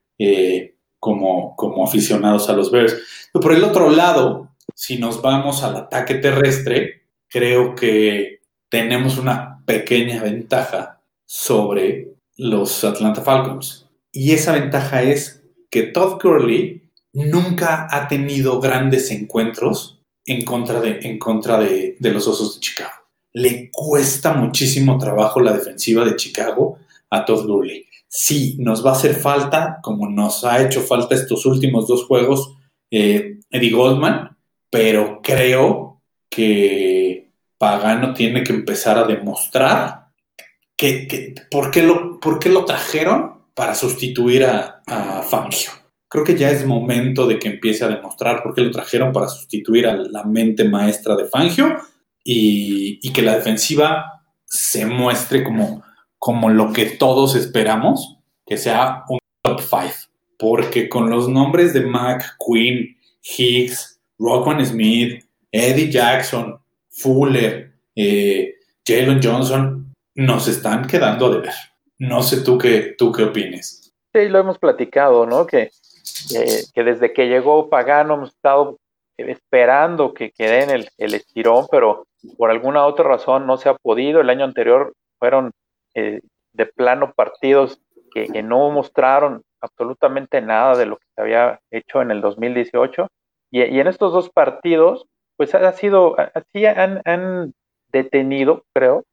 como, 0.98 1.56
como 1.56 1.84
aficionados 1.84 2.48
a 2.48 2.52
los 2.52 2.70
Bears. 2.70 2.96
Pero 3.32 3.42
por 3.42 3.52
el 3.52 3.64
otro 3.64 3.90
lado, 3.90 4.54
si 4.74 4.98
nos 4.98 5.20
vamos 5.20 5.62
al 5.64 5.76
ataque 5.76 6.14
terrestre, 6.14 7.02
creo 7.28 7.74
que 7.74 8.41
tenemos 8.72 9.18
una 9.18 9.62
pequeña 9.66 10.22
ventaja 10.22 11.02
sobre 11.26 12.14
los 12.38 12.82
Atlanta 12.84 13.20
Falcons. 13.20 13.86
Y 14.10 14.32
esa 14.32 14.52
ventaja 14.52 15.02
es 15.02 15.42
que 15.70 15.82
Todd 15.82 16.18
Gurley 16.22 16.90
nunca 17.12 17.86
ha 17.90 18.08
tenido 18.08 18.60
grandes 18.60 19.10
encuentros 19.10 20.00
en 20.24 20.46
contra 20.46 20.80
de, 20.80 21.00
en 21.02 21.18
contra 21.18 21.60
de, 21.60 21.98
de 22.00 22.10
los 22.12 22.26
Osos 22.26 22.54
de 22.54 22.60
Chicago. 22.62 22.94
Le 23.34 23.70
cuesta 23.70 24.32
muchísimo 24.32 24.96
trabajo 24.96 25.40
la 25.40 25.52
defensiva 25.52 26.06
de 26.06 26.16
Chicago 26.16 26.78
a 27.10 27.26
Todd 27.26 27.46
Gurley. 27.46 27.84
Sí, 28.08 28.56
nos 28.58 28.84
va 28.84 28.92
a 28.92 28.94
hacer 28.94 29.14
falta, 29.16 29.80
como 29.82 30.08
nos 30.08 30.44
ha 30.44 30.62
hecho 30.62 30.80
falta 30.80 31.14
estos 31.14 31.44
últimos 31.44 31.86
dos 31.86 32.06
juegos, 32.06 32.56
eh, 32.90 33.38
Eddie 33.50 33.70
Goldman, 33.70 34.34
pero 34.70 35.20
creo 35.22 36.00
que 36.30 37.01
Pagano 37.62 38.12
tiene 38.12 38.42
que 38.42 38.52
empezar 38.52 38.98
a 38.98 39.04
demostrar 39.04 40.08
que, 40.76 41.32
¿por, 41.48 41.70
qué 41.70 41.84
lo, 41.84 42.18
lo 42.20 42.64
trajeron 42.64 43.44
para 43.54 43.76
sustituir 43.76 44.44
a, 44.44 44.82
Fangio. 45.30 45.70
Creo 46.08 46.24
que 46.24 46.36
ya 46.36 46.50
es 46.50 46.66
momento 46.66 47.24
de 47.24 47.38
que 47.38 47.46
empiece 47.46 47.84
a 47.84 47.88
demostrar 47.88 48.42
por 48.42 48.52
qué 48.52 48.62
lo 48.62 48.72
trajeron 48.72 49.12
para 49.12 49.28
sustituir 49.28 49.86
a 49.86 49.94
la 49.94 50.24
mente 50.24 50.68
maestra 50.68 51.14
de 51.14 51.26
Fangio 51.26 51.76
y, 52.24 52.98
y 53.00 53.12
que 53.12 53.22
la 53.22 53.36
defensiva 53.36 54.24
se 54.44 54.84
muestre 54.84 55.44
como, 55.44 55.84
como 56.18 56.50
lo 56.50 56.72
que 56.72 56.86
todos 56.86 57.36
esperamos, 57.36 58.18
que 58.44 58.56
sea 58.56 59.04
un 59.08 59.20
top 59.40 59.60
5. 59.60 59.84
Porque 60.36 60.88
con 60.88 61.08
los 61.08 61.28
nombres 61.28 61.72
de 61.72 61.82
Mac, 61.82 62.36
Quinn, 62.44 62.96
Higgs, 63.22 64.00
Rockman 64.18 64.66
Smith, 64.66 65.24
Eddie 65.52 65.92
Jackson, 65.92 66.58
Fuller, 66.92 67.72
eh, 67.96 68.54
Jalen 68.86 69.20
Johnson, 69.22 69.92
nos 70.14 70.48
están 70.48 70.86
quedando 70.86 71.26
a 71.26 71.30
deber. 71.30 71.54
No 71.98 72.22
sé 72.22 72.42
tú 72.42 72.58
qué, 72.58 72.94
tú 72.98 73.12
qué 73.12 73.24
opines. 73.24 73.92
Sí, 74.12 74.28
lo 74.28 74.38
hemos 74.38 74.58
platicado, 74.58 75.26
¿no? 75.26 75.46
Que, 75.46 75.70
que 76.74 76.84
desde 76.84 77.12
que 77.12 77.28
llegó 77.28 77.70
Pagano 77.70 78.14
hemos 78.14 78.30
estado 78.30 78.78
esperando 79.16 80.14
que, 80.14 80.30
que 80.32 80.48
den 80.48 80.70
el, 80.70 80.88
el 80.98 81.14
estirón, 81.14 81.66
pero 81.70 82.06
por 82.36 82.50
alguna 82.50 82.86
otra 82.86 83.04
razón 83.04 83.46
no 83.46 83.56
se 83.56 83.68
ha 83.68 83.74
podido. 83.74 84.20
El 84.20 84.30
año 84.30 84.44
anterior 84.44 84.92
fueron 85.18 85.52
eh, 85.94 86.20
de 86.52 86.66
plano 86.66 87.12
partidos 87.14 87.80
que, 88.12 88.26
que 88.26 88.42
no 88.42 88.70
mostraron 88.70 89.42
absolutamente 89.60 90.40
nada 90.40 90.76
de 90.76 90.86
lo 90.86 90.96
que 90.96 91.06
se 91.14 91.20
había 91.20 91.60
hecho 91.70 92.02
en 92.02 92.10
el 92.10 92.20
2018. 92.20 93.08
Y, 93.50 93.62
y 93.62 93.80
en 93.80 93.86
estos 93.86 94.12
dos 94.12 94.30
partidos, 94.30 95.06
pues 95.36 95.54
ha 95.54 95.72
sido, 95.72 96.16
así 96.34 96.66
han, 96.66 97.02
han 97.04 97.52
detenido, 97.92 98.64
creo, 98.74 99.04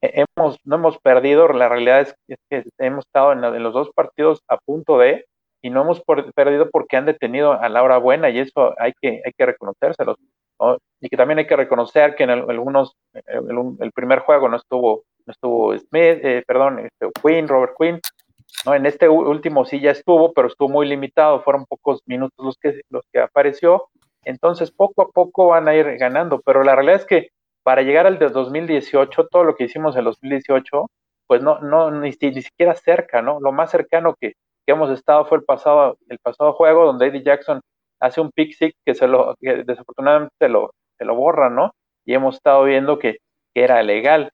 hemos, 0.00 0.58
no 0.64 0.76
hemos 0.76 0.98
perdido, 0.98 1.48
la 1.48 1.68
realidad 1.68 2.00
es, 2.00 2.16
que 2.50 2.64
hemos 2.78 3.04
estado 3.06 3.32
en, 3.32 3.44
en, 3.44 3.62
los 3.62 3.74
dos 3.74 3.90
partidos 3.94 4.42
a 4.48 4.58
punto 4.58 4.98
de, 4.98 5.26
y 5.62 5.70
no 5.70 5.82
hemos 5.82 6.02
perdido 6.34 6.70
porque 6.70 6.96
han 6.96 7.06
detenido 7.06 7.52
a 7.52 7.68
la 7.68 7.82
hora 7.82 7.98
buena, 7.98 8.30
y 8.30 8.38
eso 8.38 8.74
hay 8.78 8.92
que, 9.00 9.20
hay 9.24 9.32
que 9.36 9.46
reconocérselos. 9.46 10.16
¿no? 10.60 10.78
Y 11.00 11.08
que 11.08 11.16
también 11.16 11.38
hay 11.38 11.46
que 11.46 11.56
reconocer 11.56 12.14
que 12.14 12.24
en 12.24 12.30
algunos, 12.30 12.94
el, 13.12 13.76
el, 13.80 13.92
primer 13.92 14.20
juego 14.20 14.48
no 14.48 14.56
estuvo, 14.56 15.02
no 15.26 15.32
estuvo 15.32 15.76
Smith, 15.76 15.90
eh, 16.22 16.42
perdón, 16.46 16.78
este, 16.80 17.10
Quinn, 17.22 17.48
Robert 17.48 17.74
Quinn, 17.78 18.00
¿no? 18.64 18.74
En 18.74 18.86
este 18.86 19.08
último 19.08 19.64
sí 19.64 19.80
ya 19.80 19.90
estuvo, 19.90 20.32
pero 20.32 20.48
estuvo 20.48 20.68
muy 20.68 20.86
limitado, 20.88 21.42
fueron 21.42 21.66
pocos 21.66 22.00
minutos 22.06 22.44
los 22.44 22.56
que, 22.56 22.80
los 22.90 23.04
que 23.12 23.20
apareció, 23.20 23.88
entonces 24.26 24.70
poco 24.70 25.02
a 25.02 25.10
poco 25.10 25.48
van 25.48 25.68
a 25.68 25.74
ir 25.74 25.96
ganando, 25.98 26.40
pero 26.44 26.64
la 26.64 26.74
realidad 26.74 27.00
es 27.00 27.06
que 27.06 27.28
para 27.62 27.82
llegar 27.82 28.06
al 28.06 28.18
de 28.18 28.28
2018, 28.28 29.28
todo 29.28 29.44
lo 29.44 29.56
que 29.56 29.64
hicimos 29.64 29.96
en 29.96 30.04
2018, 30.04 30.90
pues 31.26 31.42
no, 31.42 31.60
no 31.60 31.90
ni, 31.90 32.10
ni 32.10 32.42
siquiera 32.42 32.74
cerca, 32.74 33.22
¿no? 33.22 33.40
Lo 33.40 33.52
más 33.52 33.70
cercano 33.70 34.14
que, 34.20 34.34
que, 34.64 34.72
hemos 34.72 34.90
estado 34.90 35.24
fue 35.26 35.38
el 35.38 35.44
pasado, 35.44 35.96
el 36.08 36.18
pasado 36.18 36.52
juego 36.52 36.86
donde 36.86 37.06
Eddie 37.06 37.22
Jackson 37.22 37.60
hace 38.00 38.20
un 38.20 38.30
pick 38.32 38.56
que, 38.84 38.94
se 38.94 39.08
lo, 39.08 39.34
que 39.40 39.64
desafortunadamente 39.64 40.34
se 40.38 40.48
lo, 40.48 40.72
se 40.98 41.04
lo 41.04 41.14
borra, 41.14 41.50
¿no? 41.50 41.72
Y 42.04 42.14
hemos 42.14 42.36
estado 42.36 42.64
viendo 42.64 42.98
que, 42.98 43.18
que 43.54 43.64
era 43.64 43.82
legal. 43.82 44.32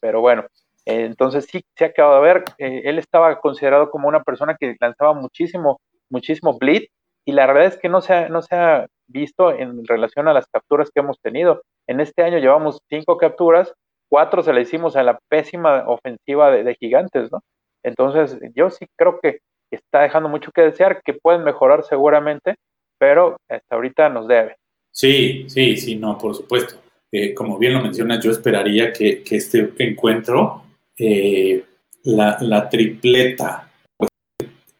Pero 0.00 0.20
bueno, 0.20 0.46
entonces 0.84 1.46
sí 1.46 1.64
se 1.76 1.84
ha 1.84 1.88
acabado 1.88 2.22
de 2.22 2.32
ver, 2.32 2.44
eh, 2.58 2.82
él 2.84 2.98
estaba 2.98 3.40
considerado 3.40 3.90
como 3.90 4.08
una 4.08 4.22
persona 4.22 4.56
que 4.58 4.76
lanzaba 4.80 5.14
muchísimo, 5.14 5.80
muchísimo 6.10 6.58
bleed, 6.58 6.84
y 7.24 7.32
la 7.32 7.46
verdad 7.46 7.66
es 7.66 7.78
que 7.78 7.88
no 7.88 8.00
se 8.00 8.28
no 8.30 8.42
se 8.42 8.56
ha 8.56 8.86
visto 9.12 9.52
en 9.52 9.84
relación 9.86 10.28
a 10.28 10.32
las 10.32 10.46
capturas 10.46 10.90
que 10.90 11.00
hemos 11.00 11.20
tenido. 11.20 11.62
En 11.86 12.00
este 12.00 12.22
año 12.22 12.38
llevamos 12.38 12.80
cinco 12.88 13.16
capturas, 13.16 13.72
cuatro 14.08 14.42
se 14.42 14.52
le 14.52 14.62
hicimos 14.62 14.96
a 14.96 15.02
la 15.02 15.18
pésima 15.28 15.84
ofensiva 15.86 16.50
de, 16.50 16.74
gigantes, 16.74 17.30
¿no? 17.30 17.40
Entonces, 17.82 18.38
yo 18.54 18.70
sí 18.70 18.86
creo 18.96 19.18
que 19.20 19.38
está 19.70 20.02
dejando 20.02 20.28
mucho 20.28 20.50
que 20.52 20.62
desear, 20.62 21.02
que 21.02 21.14
pueden 21.14 21.44
mejorar 21.44 21.84
seguramente, 21.84 22.56
pero 22.98 23.36
hasta 23.48 23.74
ahorita 23.74 24.08
nos 24.08 24.28
debe. 24.28 24.56
Sí, 24.90 25.46
sí, 25.48 25.76
sí, 25.76 25.96
no, 25.96 26.18
por 26.18 26.34
supuesto. 26.34 26.76
Eh, 27.10 27.34
como 27.34 27.58
bien 27.58 27.74
lo 27.74 27.82
mencionas, 27.82 28.22
yo 28.22 28.30
esperaría 28.30 28.92
que, 28.92 29.22
que 29.22 29.36
este 29.36 29.72
encuentro, 29.78 30.62
eh, 30.98 31.64
la, 32.04 32.36
la, 32.40 32.68
tripleta, 32.68 33.70
pues, 33.96 34.10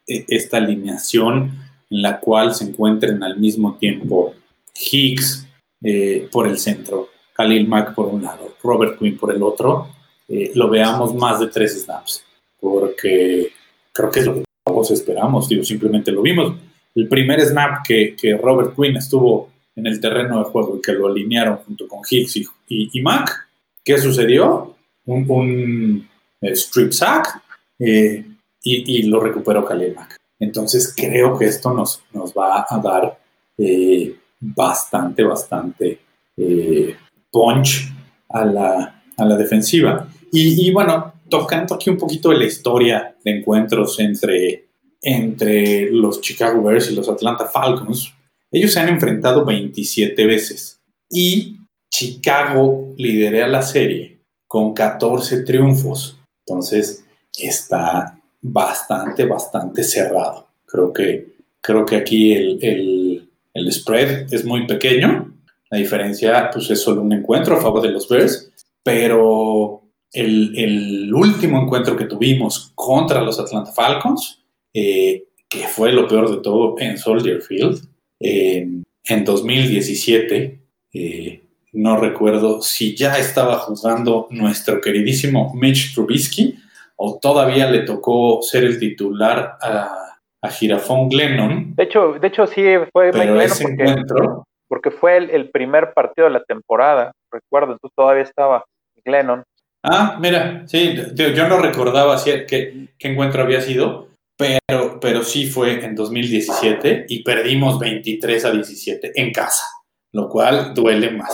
esta 0.07 0.59
alineación 0.59 1.72
en 1.93 2.01
la 2.01 2.19
cual 2.19 2.55
se 2.55 2.65
encuentren 2.65 3.23
al 3.23 3.39
mismo 3.39 3.77
tiempo 3.77 4.35
Higgs 4.75 5.47
eh, 5.83 6.27
por 6.33 6.49
el 6.49 6.59
centro, 6.59 7.11
Khalil 7.35 7.69
Mack 7.69 7.95
por 7.95 8.07
un 8.07 8.23
lado, 8.23 8.57
Robert 8.63 8.99
Quinn 8.99 9.19
por 9.19 9.35
el 9.35 9.43
otro, 9.43 9.89
eh, 10.27 10.53
lo 10.55 10.71
veamos 10.71 11.15
más 11.15 11.39
de 11.39 11.49
tres 11.49 11.83
snaps, 11.85 12.25
porque 12.59 13.53
creo 13.93 14.11
que 14.11 14.21
es 14.21 14.27
lo 14.27 14.35
que 14.37 14.45
todos 14.65 14.91
esperamos, 14.91 15.49
simplemente 15.49 16.11
lo 16.13 16.23
vimos. 16.23 16.55
El 16.95 17.09
primer 17.09 17.41
snap 17.43 17.85
que, 17.87 18.17
Robert 18.41 18.75
Quinn 18.75 18.97
estuvo 18.97 19.51
en 19.77 19.87
el 19.87 20.01
terreno 20.01 20.39
de 20.39 20.45
juego 20.45 20.79
y 20.79 20.81
que 20.81 20.93
lo 20.93 21.09
alinearon 21.09 21.59
junto 21.59 21.87
con 21.87 22.01
Higgs 22.09 22.37
y, 22.37 22.47
y, 22.69 23.03
Mack, 23.03 23.49
¿qué 23.85 23.99
sucedió? 23.99 24.77
Un, 25.05 25.27
un 25.29 26.09
strip 26.41 26.93
sack 26.93 27.43
eh, 27.79 28.25
y, 28.63 29.03
lo 29.03 29.21
recuperó 29.21 29.65
Khalil 29.65 29.95
Mack. 29.95 30.22
Entonces 30.43 30.93
creo 30.97 31.39
que 31.39 31.45
esto 31.45 31.73
nos, 31.73 32.03
nos 32.13 32.33
va 32.33 32.67
a 32.69 32.79
dar 32.79 33.17
eh, 33.57 34.17
bastante, 34.41 35.23
bastante 35.23 36.01
eh, 36.37 36.97
punch 37.31 37.93
a 38.29 38.45
la, 38.45 39.05
a 39.17 39.25
la 39.25 39.37
defensiva. 39.37 40.09
Y, 40.33 40.67
y, 40.67 40.73
bueno, 40.73 41.13
tocando 41.29 41.77
aquí 41.77 41.91
un 41.91 41.97
poquito 41.97 42.31
de 42.31 42.39
la 42.39 42.45
historia 42.45 43.15
de 43.25 43.39
encuentros 43.39 44.01
entre, 44.01 44.67
entre 45.01 45.89
los 45.93 46.21
Chicago 46.21 46.61
Bears 46.65 46.91
y 46.91 46.97
los 46.97 47.09
Atlanta 47.09 47.47
Falcons, 47.47 48.13
ellos 48.51 48.73
se 48.73 48.81
han 48.81 48.89
enfrentado 48.89 49.45
27 49.45 50.27
veces 50.27 50.81
y 51.09 51.59
Chicago 51.89 52.93
lidera 52.97 53.47
la 53.47 53.63
serie 53.63 54.19
con 54.49 54.75
14 54.75 55.45
triunfos. 55.45 56.19
Entonces 56.45 57.05
está 57.39 58.19
bastante, 58.43 59.25
bastante 59.25 59.85
cerrado. 59.85 60.49
Creo 60.67 60.93
que, 60.93 61.37
creo 61.61 61.87
que 61.87 61.97
aquí 61.97 62.33
el, 62.33 63.29
el, 63.55 63.73
spread 63.73 64.33
es 64.33 64.45
muy 64.45 64.67
pequeño. 64.67 65.33
La 65.71 65.79
diferencia 65.79 66.51
pues, 66.53 66.69
es 66.71 66.83
solo 66.83 67.01
un 67.01 67.13
encuentro 67.13 67.57
a 67.57 67.61
favor 67.61 67.81
de 67.81 67.91
los 67.91 68.09
Bears, 68.09 68.51
pero 68.83 69.83
el, 70.13 70.59
el 70.59 71.15
último 71.15 71.63
encuentro 71.63 71.97
que 71.97 72.05
tuvimos 72.05 72.73
contra 72.75 73.23
los 73.23 73.39
Atlanta 73.39 73.73
Falcons, 73.73 74.41
eh, 74.75 75.25
que 75.49 75.69
fue 75.69 75.93
lo 75.93 76.09
peor 76.09 76.31
de 76.31 76.43
todo 76.43 76.75
en 76.79 76.99
Soldier 76.99 77.41
Field, 77.41 77.83
eh, 78.21 78.67
en 79.05 79.25
2017, 79.25 80.61
eh, 80.95 81.43
no 81.73 81.97
recuerdo 81.97 82.61
si 82.61 82.95
ya 82.95 83.19
estaba 83.19 83.59
jugando 83.59 84.29
nuestro 84.31 84.81
queridísimo 84.81 85.53
Mitch 85.55 85.95
Trubisky 85.95 86.57
o 87.05 87.19
todavía 87.21 87.69
le 87.69 87.81
tocó 87.81 88.41
ser 88.43 88.63
el 88.63 88.79
titular 88.79 89.57
a, 89.61 90.17
a 90.41 90.49
Girafón 90.51 91.09
Glennon. 91.09 91.75
De 91.75 91.83
hecho, 91.83 92.13
de 92.21 92.29
hecho 92.29 92.47
sí 92.47 92.63
fue 92.93 93.11
pero 93.11 93.41
ese 93.41 93.65
porque, 93.65 93.83
encuentro, 93.83 94.45
porque 94.69 94.91
fue 94.93 95.17
el, 95.17 95.31
el 95.31 95.51
primer 95.51 95.93
partido 95.95 96.29
de 96.29 96.35
la 96.35 96.45
temporada, 96.45 97.11
recuerdo, 97.33 97.73
entonces 97.73 97.95
todavía 97.97 98.23
estaba 98.23 98.65
Glennon. 99.05 99.43
ah, 99.85 100.17
mira, 100.21 100.63
sí, 100.69 100.95
yo, 101.15 101.29
yo 101.31 101.49
no 101.49 101.59
recordaba 101.59 102.19
si- 102.19 102.47
qué, 102.47 102.89
qué 102.97 103.09
encuentro 103.09 103.43
había 103.43 103.61
sido, 103.61 104.07
pero, 104.39 105.01
pero 105.01 105.25
sí 105.25 105.47
fue 105.47 105.85
en 105.85 105.97
2017 105.97 107.07
y 107.09 107.25
perdimos 107.25 107.79
23 107.81 108.45
a 108.45 108.51
17 108.53 109.11
en 109.17 109.33
casa, 109.33 109.65
lo 110.13 110.29
cual 110.29 110.73
duele 110.73 111.11
más. 111.11 111.33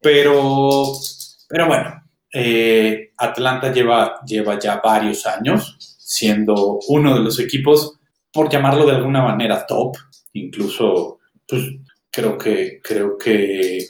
Pero, 0.00 0.92
pero 1.48 1.66
bueno, 1.68 2.02
eh, 2.40 3.12
Atlanta 3.16 3.72
lleva, 3.72 4.20
lleva 4.24 4.58
ya 4.60 4.80
varios 4.82 5.26
años 5.26 5.76
siendo 5.98 6.78
uno 6.88 7.14
de 7.14 7.20
los 7.20 7.40
equipos, 7.40 7.98
por 8.32 8.48
llamarlo 8.48 8.86
de 8.86 8.92
alguna 8.92 9.22
manera, 9.22 9.66
top. 9.66 9.96
Incluso, 10.34 11.18
pues 11.46 11.64
creo 12.10 12.38
que, 12.38 12.80
creo 12.82 13.18
que 13.18 13.86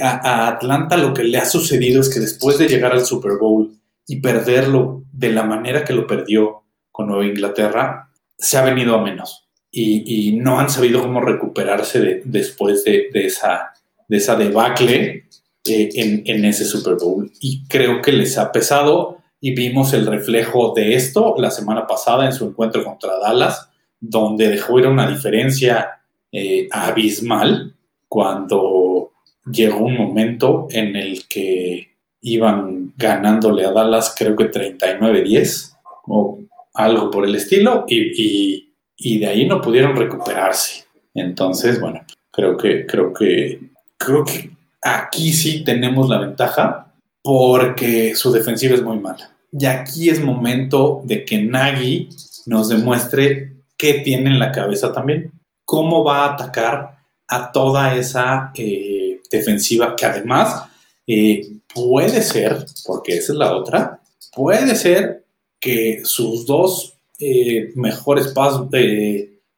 a, 0.00 0.48
Atlanta 0.48 0.96
lo 0.96 1.12
que 1.12 1.24
le 1.24 1.38
ha 1.38 1.44
sucedido 1.44 2.00
es 2.00 2.08
que 2.08 2.20
después 2.20 2.56
de 2.56 2.68
llegar 2.68 2.92
al 2.92 3.04
Super 3.04 3.32
Bowl 3.40 3.76
y 4.06 4.20
perderlo 4.20 5.02
de 5.12 5.30
la 5.30 5.42
manera 5.42 5.84
que 5.84 5.92
lo 5.92 6.06
perdió 6.06 6.62
con 6.92 7.08
Nueva 7.08 7.26
Inglaterra, 7.26 8.10
se 8.38 8.56
ha 8.58 8.62
venido 8.62 8.94
a 8.94 9.02
menos. 9.02 9.48
Y, 9.70 10.38
no 10.40 10.58
han 10.58 10.70
sabido 10.70 11.02
cómo 11.02 11.20
recuperarse 11.20 12.00
de- 12.00 12.22
después 12.24 12.84
de, 12.84 13.08
de 13.12 13.26
esa, 13.26 13.74
de 14.08 14.16
esa 14.16 14.36
debacle 14.36 15.25
eh, 15.70 15.88
en, 15.94 16.44
ese 16.44 16.64
Super 16.64 16.94
Bowl. 16.94 17.30
Y 17.40 17.66
creo 17.68 18.00
que 18.02 18.12
les 18.12 18.38
ha 18.38 18.52
pesado 18.52 19.18
y 19.40 19.54
vimos 19.54 19.92
el 19.92 20.06
reflejo 20.06 20.72
de 20.74 20.94
esto 20.94 21.34
la 21.38 21.50
semana 21.50 21.86
pasada 21.86 22.26
en 22.26 22.32
su 22.32 22.46
encuentro 22.46 22.84
contra 22.84 23.18
Dallas, 23.18 23.68
donde 24.00 24.48
dejó 24.48 24.78
ir 24.78 24.86
una 24.86 25.08
diferencia 25.08 26.00
eh, 26.32 26.68
abismal 26.70 27.74
cuando 28.08 29.12
llegó 29.50 29.84
un 29.84 29.96
momento 29.96 30.66
en 30.70 30.96
el 30.96 31.26
que 31.28 31.90
iban 32.22 32.92
ganándole 32.96 33.64
a 33.64 33.72
Dallas, 33.72 34.14
creo 34.18 34.34
que 34.36 34.50
39-10 34.50 35.76
o 36.06 36.40
algo 36.74 37.10
por 37.10 37.24
el 37.24 37.34
estilo, 37.34 37.84
y, 37.88 37.98
y- 38.22 38.72
y 38.98 39.18
de 39.18 39.26
ahí 39.26 39.46
no 39.46 39.60
pudieron 39.60 39.94
recuperarse. 39.94 40.84
Entonces, 41.14 41.80
bueno, 41.80 42.00
creo 42.32 42.56
que, 42.56 42.86
creo 42.86 43.12
que, 43.12 43.60
creo 43.98 44.24
que 44.24 44.55
aquí 44.94 45.32
sí 45.32 45.64
tenemos 45.64 46.08
la 46.08 46.18
ventaja 46.18 46.92
porque 47.22 48.14
su 48.14 48.30
defensiva 48.30 48.74
es 48.74 48.82
muy 48.82 48.98
mala. 48.98 49.30
Y 49.50 49.66
aquí 49.66 50.08
es 50.08 50.22
momento 50.22 51.02
de 51.04 51.24
que 51.24 51.42
Nagy 51.42 52.08
nos 52.46 52.68
demuestre 52.68 53.56
qué 53.76 53.94
tiene 53.94 54.30
en 54.30 54.38
la 54.38 54.52
cabeza 54.52 54.92
también, 54.92 55.32
cómo 55.64 56.04
va 56.04 56.24
a 56.24 56.34
atacar 56.34 56.98
a 57.28 57.50
toda 57.50 57.96
esa 57.96 58.52
eh, 58.54 59.20
defensiva 59.30 59.96
que 59.96 60.06
además 60.06 60.64
eh, 61.06 61.48
puede 61.72 62.22
ser, 62.22 62.64
porque 62.86 63.16
esa 63.16 63.32
es 63.32 63.38
la 63.38 63.54
otra, 63.54 64.00
puede 64.34 64.76
ser 64.76 65.24
que 65.58 66.02
sus 66.04 66.46
dos 66.46 66.94
eh, 67.18 67.72
mejores 67.74 68.32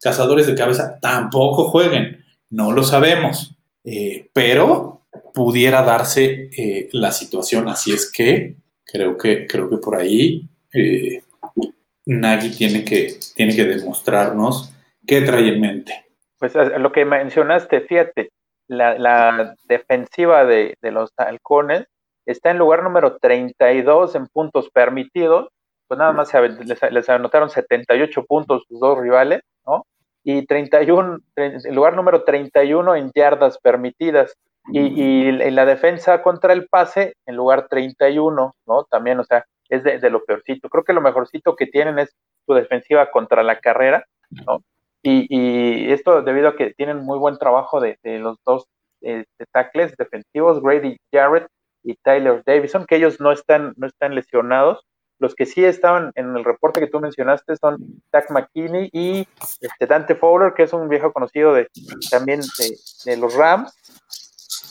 cazadores 0.01 0.47
de 0.47 0.55
cabeza 0.55 0.99
tampoco 1.01 1.69
jueguen, 1.69 2.25
no 2.51 2.73
lo 2.73 2.83
sabemos, 2.83 3.55
pero 4.33 4.97
pudiera 5.35 5.83
darse 5.83 6.51
eh, 6.57 6.88
la 6.93 7.12
situación, 7.12 7.69
así 7.69 7.93
es 7.93 8.11
que 8.11 8.57
creo 8.85 9.17
que, 9.17 9.47
creo 9.47 9.69
que 9.69 9.79
por 9.79 9.97
ahí 9.97 10.49
eh, 10.73 11.23
Nagy 12.07 12.57
tiene 12.57 12.85
que, 12.85 13.14
tiene 13.35 13.55
que 13.55 13.64
demostrarnos 13.64 14.73
qué 15.07 15.21
trae 15.23 15.49
en 15.49 15.61
mente. 15.61 16.07
Pues 16.38 16.55
a 16.57 16.64
lo 16.79 16.93
que 16.93 17.05
mencionaste, 17.05 17.81
fíjate, 17.83 18.31
la, 18.69 18.99
la 18.99 19.55
defensiva 19.69 20.45
de, 20.45 20.77
los 20.83 21.11
halcones 21.17 21.87
está 22.27 22.51
en 22.51 22.59
lugar 22.59 22.83
número 22.83 23.17
32 23.19 24.14
en 24.14 24.27
puntos 24.29 24.71
permitidos, 24.71 25.49
pues 25.87 25.99
nada 25.99 26.12
más 26.12 26.33
les, 26.35 26.79
les 26.93 27.09
anotaron 27.09 27.49
78 27.51 28.25
puntos 28.27 28.64
sus 28.69 28.79
dos 28.79 28.99
rivales, 28.99 29.41
¿no? 29.67 29.85
Y 30.23 30.45
31, 30.45 31.19
tre- 31.35 31.61
en 31.64 31.75
lugar 31.75 31.97
número 31.97 32.23
31 32.25 32.95
en 32.97 33.11
yardas 33.14 33.59
permitidas. 33.59 34.35
Y, 34.70 34.81
y 34.81 35.33
la 35.33 35.64
defensa 35.64 36.22
contra 36.22 36.52
el 36.52 36.68
pase 36.68 37.14
en 37.26 37.37
lugar 37.37 37.68
31, 37.68 38.54
¿no? 38.66 38.85
También, 38.85 39.18
o 39.18 39.24
sea, 39.24 39.44
es 39.68 39.85
de, 39.85 40.11
lo 40.11 40.24
peorcito. 40.24 40.68
Creo 40.68 40.85
que 40.85 40.92
lo 40.92 41.00
mejorcito 41.00 41.57
que 41.57 41.66
tienen 41.66 41.98
es 41.98 42.14
su 42.46 42.54
defensiva 42.54 43.11
contra 43.11 43.42
la 43.42 43.61
carrera, 43.61 44.04
¿no? 44.31 44.62
Y, 45.02 45.90
esto 45.92 46.22
debido 46.22 46.48
a 46.48 46.57
que 46.57 46.74
tienen 46.74 47.04
muy 47.04 47.18
buen 47.18 47.38
trabajo 47.38 47.81
de, 47.81 47.98
los 48.02 48.37
dos 48.44 48.66
eh, 49.00 49.24
tackles 49.52 49.96
defensivos, 49.96 50.61
Grady 50.62 50.98
Jarrett 51.12 51.46
y 51.83 51.94
Tyler 51.96 52.42
Davison, 52.44 52.85
que 52.85 52.96
ellos 52.96 53.20
no 53.20 53.33
están, 53.33 53.74
no 53.76 53.87
están 53.87 54.14
lesionados. 54.14 54.85
Los 55.20 55.35
que 55.35 55.46
sí 55.46 55.64
estaban 55.64 56.12
en 56.14 56.37
el 56.37 56.44
reporte 56.44 56.81
que 56.81 56.87
tú 56.87 57.00
mencionaste 57.00 57.57
son 57.57 57.78
Zach 58.12 58.31
McKinney 58.31 58.88
y 58.92 59.26
este 59.61 59.87
Dante 59.87 60.14
Fowler, 60.14 60.54
que 60.54 60.62
es 60.64 60.72
un 60.72 60.88
viejo 60.88 61.12
conocido 61.12 61.54
de 61.54 61.68
también 62.11 62.40
de 63.04 63.16
los 63.16 63.35
Rams 63.35 63.72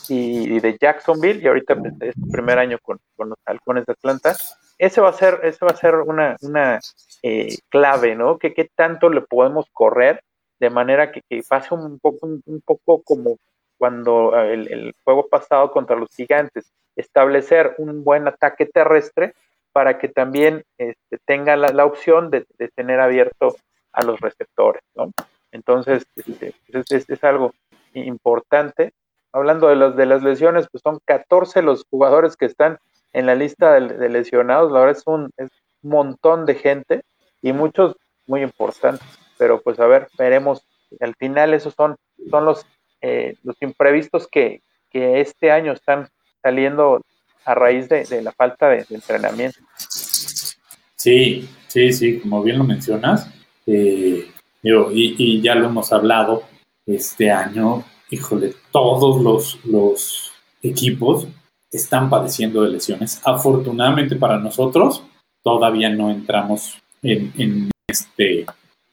y, 0.08 0.60
de 0.60 0.76
Jacksonville, 0.80 1.40
y 1.42 1.46
ahorita 1.46 1.76
pues, 1.76 1.92
es 2.00 2.14
su 2.14 2.28
primer 2.30 2.58
año 2.58 2.78
con, 2.82 2.98
con 3.16 3.30
los 3.30 3.38
halcones 3.44 3.86
de 3.86 3.92
Atlanta. 3.92 4.36
Ese 4.78 5.00
va 5.00 5.10
a 5.10 5.12
ser, 5.12 5.40
ese 5.42 5.64
va 5.64 5.72
a 5.72 5.76
ser 5.76 5.94
una, 5.96 6.36
una 6.40 6.80
eh, 7.22 7.56
clave, 7.68 8.14
¿no? 8.14 8.38
Que 8.38 8.54
qué 8.54 8.68
tanto 8.74 9.10
le 9.10 9.22
podemos 9.22 9.66
correr 9.72 10.22
de 10.60 10.70
manera 10.70 11.12
que, 11.12 11.22
que 11.28 11.42
pase 11.48 11.74
un 11.74 11.98
poco, 11.98 12.26
un, 12.26 12.62
poco 12.64 13.02
como 13.02 13.38
cuando 13.76 14.36
eh, 14.36 14.54
el, 14.54 14.72
el 14.72 14.94
juego 15.04 15.28
pasado 15.28 15.70
contra 15.70 15.96
los 15.96 16.10
gigantes, 16.14 16.72
establecer 16.96 17.74
un 17.78 18.02
buen 18.02 18.26
ataque 18.26 18.66
terrestre 18.66 19.34
para 19.72 19.98
que 19.98 20.08
también 20.08 20.64
este, 20.76 21.18
tenga 21.24 21.56
la, 21.56 21.68
la 21.68 21.84
opción 21.84 22.30
de, 22.30 22.46
de, 22.58 22.68
tener 22.68 23.00
abierto 23.00 23.56
a 23.92 24.04
los 24.04 24.18
receptores, 24.20 24.82
¿no? 24.96 25.12
Entonces, 25.52 26.04
este, 26.16 26.54
es, 26.68 26.90
es, 26.90 27.08
es, 27.08 27.24
algo 27.24 27.54
importante. 27.94 28.92
Hablando 29.38 29.68
de, 29.68 29.76
los, 29.76 29.96
de 29.96 30.06
las 30.06 30.22
lesiones, 30.22 30.66
pues 30.70 30.82
son 30.82 30.98
14 31.04 31.62
los 31.62 31.84
jugadores 31.88 32.36
que 32.36 32.46
están 32.46 32.78
en 33.12 33.26
la 33.26 33.34
lista 33.34 33.74
de, 33.74 34.08
lesionados, 34.08 34.72
la 34.72 34.80
verdad 34.80 34.96
es 34.96 35.06
un, 35.06 35.30
montón 35.80 36.44
de 36.44 36.56
gente 36.56 37.02
y 37.40 37.52
muchos 37.52 37.94
muy 38.26 38.42
importantes, 38.42 39.06
pero 39.38 39.60
pues 39.60 39.78
a 39.78 39.86
ver, 39.86 40.08
veremos, 40.18 40.62
al 41.00 41.14
final 41.14 41.54
esos 41.54 41.72
son, 41.74 41.94
son 42.30 42.44
los, 42.44 42.66
eh, 43.00 43.36
los 43.44 43.56
imprevistos 43.62 44.26
que, 44.26 44.60
que 44.90 45.20
este 45.20 45.52
año 45.52 45.72
están 45.72 46.08
saliendo 46.42 47.00
a 47.44 47.54
raíz 47.54 47.88
de, 47.88 48.04
de 48.04 48.22
la 48.22 48.32
falta 48.32 48.68
de, 48.68 48.84
entrenamiento. 48.90 49.60
Sí, 49.76 51.48
sí, 51.68 51.92
sí, 51.92 52.18
como 52.18 52.42
bien 52.42 52.58
lo 52.58 52.64
mencionas, 52.64 53.30
eh, 53.64 54.28
y, 54.62 54.72
y, 54.92 55.40
ya 55.40 55.54
lo 55.54 55.66
hemos 55.66 55.92
hablado 55.92 56.42
este 56.86 57.30
año, 57.30 57.84
híjole, 58.10 58.54
todos 58.72 59.20
los, 59.22 59.58
los 59.64 60.32
equipos 60.62 61.26
están 61.70 62.08
padeciendo 62.08 62.62
de 62.62 62.70
lesiones. 62.70 63.20
Afortunadamente 63.24 64.16
para 64.16 64.38
nosotros, 64.38 65.02
todavía 65.42 65.90
no 65.90 66.10
entramos 66.10 66.78
en, 67.02 67.32
en 67.36 67.70
este, 67.86 68.46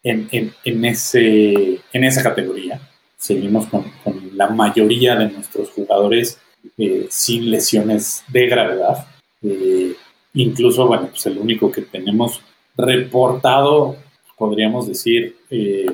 en, 0.04 0.28
en, 0.32 0.54
en, 0.64 0.86
ese, 0.86 1.82
en 1.92 2.04
esa 2.04 2.24
categoría. 2.24 2.80
Seguimos 3.18 3.66
con, 3.68 3.86
con 4.04 4.32
la 4.38 4.50
mayoría 4.50 5.16
de 5.16 5.32
nuestros 5.32 5.70
jugadores 5.72 6.40
eh, 6.78 7.08
sin 7.10 7.50
lesiones 7.50 8.24
de 8.28 8.48
gravedad. 8.48 9.08
Eh, 9.42 9.96
incluso, 10.34 10.86
bueno, 10.88 11.08
pues 11.08 11.26
el 11.26 11.38
único 11.38 11.72
que 11.72 11.82
tenemos 11.82 12.42
reportado, 12.78 13.96
podríamos 14.38 14.88
decir, 14.88 15.38
eh, 15.50 15.88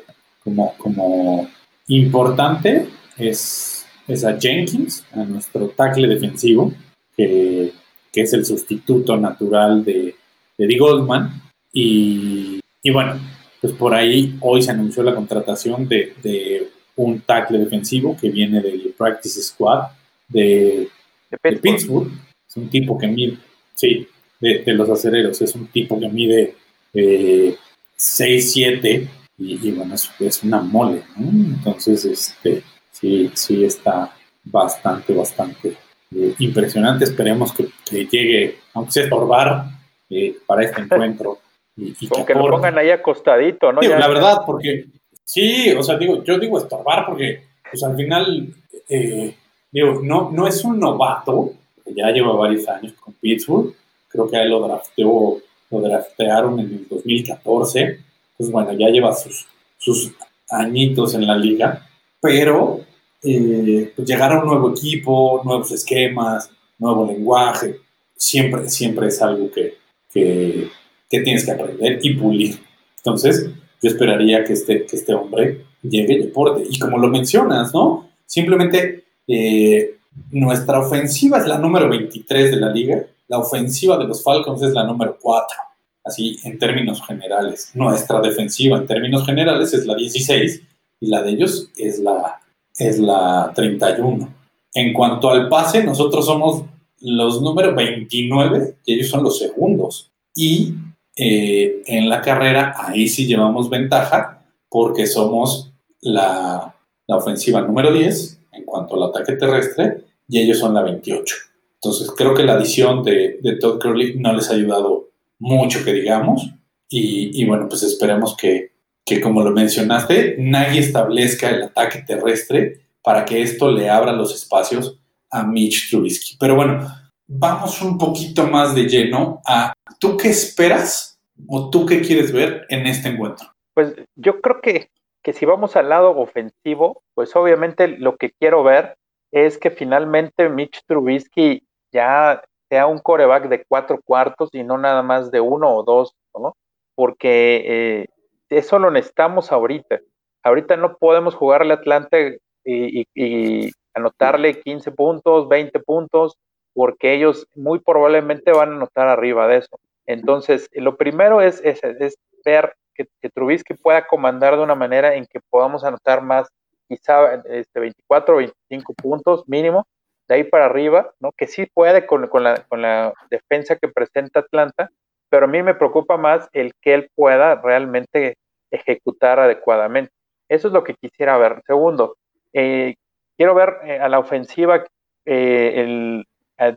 como, 0.43 0.73
como 0.77 1.47
importante 1.87 2.89
es, 3.29 3.85
es, 4.07 4.23
a 4.25 4.39
Jenkins, 4.39 5.05
a 5.13 5.23
nuestro 5.23 5.69
tackle 5.69 6.07
defensivo, 6.07 6.73
que, 7.15 7.71
que 8.11 8.21
es 8.21 8.33
el 8.33 8.45
sustituto 8.45 9.17
natural 9.17 9.83
de, 9.83 10.15
de 10.57 10.65
Eddie 10.65 10.77
Goldman. 10.79 11.41
Y, 11.73 12.59
y, 12.83 12.91
bueno, 12.91 13.19
pues 13.61 13.73
por 13.73 13.93
ahí 13.93 14.37
hoy 14.41 14.61
se 14.61 14.71
anunció 14.71 15.03
la 15.03 15.15
contratación 15.15 15.87
de, 15.87 16.13
de 16.21 16.69
un 16.95 17.21
tackle 17.21 17.59
defensivo 17.59 18.17
que 18.19 18.29
viene 18.29 18.61
del 18.61 18.93
Practice 18.97 19.41
Squad 19.41 19.87
de, 20.27 20.89
de, 21.29 21.37
Pittsburgh. 21.37 21.61
de, 21.61 21.71
Pittsburgh. 21.71 22.11
Es 22.47 22.57
un 22.57 22.69
tipo 22.69 22.97
que 22.97 23.07
mide, 23.07 23.37
sí, 23.75 24.07
de, 24.39 24.59
de 24.59 24.73
los 24.73 24.89
acereros, 24.89 25.41
es 25.41 25.55
un 25.55 25.67
tipo 25.67 25.99
que 25.99 26.09
mide 26.09 26.55
eh, 26.93 27.55
6'7 27.97 29.07
y, 29.37 29.67
y, 29.67 29.71
bueno, 29.71 29.95
es, 29.95 30.09
es 30.19 30.43
una 30.43 30.61
mole, 30.61 31.03
¿no? 31.15 31.29
Entonces, 31.29 32.05
este, 32.05 32.63
sí, 33.01 33.31
sí 33.33 33.65
está 33.65 34.15
bastante, 34.43 35.13
bastante 35.13 35.75
eh, 36.15 36.35
impresionante. 36.39 37.03
Esperemos 37.03 37.51
que, 37.53 37.67
que, 37.89 38.05
llegue, 38.05 38.59
aunque 38.73 38.91
sea 38.91 39.03
estorbar, 39.03 39.65
eh, 40.09 40.37
para 40.45 40.63
este 40.63 40.81
encuentro. 40.83 41.39
y, 41.75 41.95
y 41.99 42.07
Como 42.07 42.25
que 42.25 42.33
lo 42.33 42.39
aporte. 42.41 42.57
pongan 42.57 42.77
ahí 42.77 42.89
acostadito, 42.91 43.71
¿no? 43.73 43.81
Digo, 43.81 43.93
Ya- 43.93 43.99
la 43.99 44.07
verdad, 44.07 44.37
porque 44.45 44.85
sí, 45.25 45.71
o 45.71 45.83
sea, 45.83 45.97
digo, 45.97 46.23
yo 46.23 46.37
digo 46.39 46.57
estorbar 46.57 47.05
porque, 47.07 47.43
pues 47.69 47.83
al 47.83 47.95
final, 47.95 48.53
eh, 48.89 49.35
digo, 49.71 49.99
no, 50.03 50.29
no 50.31 50.47
es 50.47 50.63
un 50.63 50.79
novato, 50.79 51.53
que 51.83 51.93
ya 51.95 52.11
lleva 52.11 52.33
varios 52.33 52.67
años 52.67 52.93
con 52.99 53.13
Pittsburgh, 53.15 53.73
creo 54.07 54.29
que 54.29 54.37
a 54.37 54.43
él 54.43 54.49
lo 54.49 54.59
drafteó, 54.67 55.37
lo 55.71 55.79
draftearon 55.81 56.59
en 56.59 56.65
el 56.67 56.87
2014, 56.89 57.99
pues 58.37 58.51
bueno, 58.51 58.73
ya 58.73 58.89
lleva 58.89 59.13
sus, 59.13 59.47
sus 59.77 60.11
añitos 60.49 61.13
en 61.15 61.25
la 61.25 61.37
liga, 61.37 61.87
pero 62.19 62.81
eh, 63.23 63.93
pues 63.95 64.07
llegar 64.07 64.31
a 64.31 64.39
un 64.39 64.47
nuevo 64.47 64.71
equipo, 64.71 65.41
nuevos 65.43 65.71
esquemas, 65.71 66.49
nuevo 66.79 67.05
lenguaje, 67.05 67.77
siempre, 68.15 68.69
siempre 68.69 69.07
es 69.07 69.21
algo 69.21 69.51
que, 69.51 69.77
que, 70.11 70.69
tienes 71.09 71.45
que 71.45 71.51
aprender 71.51 71.99
y 72.01 72.15
pulir. 72.15 72.59
Entonces, 72.97 73.49
yo 73.81 73.89
esperaría 73.89 74.43
que 74.43 74.53
este, 74.53 74.85
que 74.85 74.95
este 74.95 75.13
hombre 75.13 75.65
llegue 75.83 76.19
y 76.19 76.29
aporte. 76.29 76.63
Y 76.69 76.79
como 76.79 76.97
lo 76.97 77.09
mencionas, 77.09 77.73
¿no? 77.73 78.09
Simplemente 78.25 79.05
eh, 79.27 79.97
nuestra 80.31 80.79
ofensiva 80.79 81.37
es 81.37 81.47
la 81.47 81.57
número 81.57 81.89
23 81.89 82.51
de 82.51 82.57
la 82.57 82.71
liga, 82.71 83.05
la 83.27 83.39
ofensiva 83.39 83.97
de 83.97 84.05
los 84.05 84.23
Falcons 84.23 84.61
es 84.61 84.73
la 84.73 84.83
número 84.83 85.17
4, 85.21 85.57
así 86.03 86.37
en 86.43 86.57
términos 86.57 87.05
generales. 87.05 87.71
Nuestra 87.73 88.19
defensiva 88.19 88.77
en 88.77 88.87
términos 88.87 89.25
generales 89.25 89.73
es 89.73 89.85
la 89.85 89.95
16 89.95 90.61
y 90.99 91.07
la 91.07 91.21
de 91.21 91.31
ellos 91.31 91.69
es 91.77 91.99
la, 91.99 92.40
es 92.77 92.99
la 92.99 93.51
31. 93.55 94.33
En 94.73 94.93
cuanto 94.93 95.29
al 95.29 95.49
pase, 95.49 95.83
nosotros 95.83 96.25
somos 96.25 96.63
los 97.01 97.41
número 97.41 97.75
29 97.75 98.77
y 98.85 98.93
ellos 98.93 99.09
son 99.09 99.23
los 99.23 99.37
segundos. 99.37 100.11
Y 100.35 100.75
eh, 101.15 101.81
en 101.85 102.09
la 102.09 102.21
carrera, 102.21 102.73
ahí 102.77 103.07
sí 103.07 103.25
llevamos 103.25 103.69
ventaja 103.69 104.45
porque 104.69 105.05
somos 105.07 105.73
la, 106.01 106.75
la 107.07 107.17
ofensiva 107.17 107.61
número 107.61 107.91
10 107.91 108.39
en 108.53 108.63
cuanto 108.63 108.95
al 108.95 109.09
ataque 109.09 109.33
terrestre 109.33 110.05
y 110.27 110.39
ellos 110.39 110.59
son 110.59 110.73
la 110.73 110.81
28. 110.81 111.35
Entonces 111.75 112.11
creo 112.15 112.33
que 112.33 112.43
la 112.43 112.53
adición 112.53 113.03
de, 113.03 113.39
de 113.41 113.55
Todd 113.57 113.81
Curley 113.81 114.15
no 114.17 114.33
les 114.33 114.49
ha 114.49 114.53
ayudado 114.53 115.09
mucho, 115.39 115.83
que 115.83 115.93
digamos. 115.93 116.49
Y, 116.87 117.41
y 117.41 117.45
bueno, 117.45 117.67
pues 117.67 117.83
esperemos 117.83 118.37
que, 118.37 118.70
que, 119.05 119.21
como 119.21 119.43
lo 119.43 119.51
mencionaste, 119.51 120.35
nadie 120.39 120.79
establezca 120.79 121.49
el 121.49 121.63
ataque 121.63 122.03
terrestre 122.03 122.81
para 123.03 123.25
que 123.25 123.41
esto 123.41 123.71
le 123.71 123.89
abra 123.89 124.11
los 124.11 124.33
espacios 124.33 124.99
a 125.31 125.43
Mitch 125.43 125.89
Trubisky. 125.89 126.37
Pero 126.39 126.55
bueno, 126.55 126.87
vamos 127.27 127.81
un 127.81 127.97
poquito 127.97 128.45
más 128.47 128.75
de 128.75 128.83
lleno 128.87 129.41
a 129.45 129.73
¿tú 129.99 130.17
qué 130.17 130.29
esperas 130.29 131.19
o 131.47 131.69
tú 131.69 131.85
qué 131.85 132.01
quieres 132.01 132.31
ver 132.31 132.65
en 132.69 132.85
este 132.85 133.09
encuentro? 133.09 133.47
Pues 133.73 133.95
yo 134.15 134.41
creo 134.41 134.61
que, 134.61 134.89
que 135.23 135.33
si 135.33 135.45
vamos 135.45 135.75
al 135.75 135.89
lado 135.89 136.17
ofensivo, 136.17 137.03
pues 137.15 137.35
obviamente 137.35 137.87
lo 137.87 138.17
que 138.17 138.31
quiero 138.31 138.63
ver 138.63 138.95
es 139.31 139.57
que 139.57 139.71
finalmente 139.71 140.49
Mitch 140.49 140.83
Trubisky 140.85 141.63
ya 141.93 142.43
sea 142.69 142.87
un 142.87 142.99
coreback 142.99 143.47
de 143.49 143.65
cuatro 143.67 143.99
cuartos 144.03 144.49
y 144.53 144.63
no 144.63 144.77
nada 144.77 145.01
más 145.01 145.31
de 145.31 145.41
uno 145.41 145.73
o 145.73 145.83
dos, 145.83 146.13
¿no? 146.37 146.53
Porque 146.95 147.63
eh, 147.65 148.05
eso 148.51 148.79
lo 148.79 148.91
necesitamos 148.91 149.51
ahorita. 149.51 150.01
Ahorita 150.43 150.75
no 150.75 150.97
podemos 150.97 151.35
jugarle 151.35 151.73
a 151.73 151.77
Atlanta 151.77 152.17
y, 152.65 153.71
anotarle 153.93 154.61
15 154.61 154.91
puntos, 154.91 155.49
20 155.49 155.79
puntos, 155.79 156.37
porque 156.73 157.13
ellos 157.13 157.47
muy 157.55 157.79
probablemente 157.79 158.51
van 158.51 158.71
a 158.71 158.75
anotar 158.75 159.07
arriba 159.07 159.47
de 159.47 159.57
eso. 159.57 159.79
Entonces, 160.05 160.69
lo 160.73 160.95
primero 160.97 161.41
es, 161.41 161.61
es, 161.63 161.83
es 161.83 162.15
ver 162.45 162.73
que, 162.93 163.29
Trubisky 163.29 163.73
pueda 163.73 164.07
comandar 164.07 164.55
de 164.55 164.63
una 164.63 164.75
manera 164.75 165.15
en 165.15 165.25
que 165.25 165.39
podamos 165.49 165.83
anotar 165.83 166.21
más, 166.21 166.47
quizá 166.87 167.35
este, 167.45 167.79
24 167.79 168.35
o 168.35 168.37
25 168.37 168.93
puntos 168.93 169.43
mínimo, 169.47 169.87
de 170.27 170.35
ahí 170.35 170.43
para 170.43 170.65
arriba, 170.65 171.11
¿no? 171.19 171.31
que 171.31 171.47
sí 171.47 171.65
puede 171.73 172.05
con, 172.05 172.29
la, 172.43 172.63
con 172.67 172.81
la 172.81 173.13
defensa 173.29 173.75
que 173.75 173.87
presenta 173.87 174.41
Atlanta, 174.41 174.89
pero 175.31 175.45
a 175.45 175.49
mí 175.49 175.63
me 175.63 175.73
preocupa 175.73 176.17
más 176.17 176.49
el 176.51 176.73
que 176.81 176.93
él 176.93 177.09
pueda 177.15 177.55
realmente 177.55 178.35
ejecutar 178.69 179.39
adecuadamente. 179.39 180.11
Eso 180.49 180.67
es 180.67 180.73
lo 180.73 180.83
que 180.83 180.93
quisiera 180.95 181.37
ver. 181.37 181.61
Segundo, 181.65 182.17
eh, 182.51 182.95
quiero 183.37 183.55
ver 183.55 183.77
eh, 183.85 183.97
a 183.97 184.09
la 184.09 184.19
ofensiva 184.19 184.83
eh, 185.25 185.73
el, 185.77 186.25
a, 186.57 186.75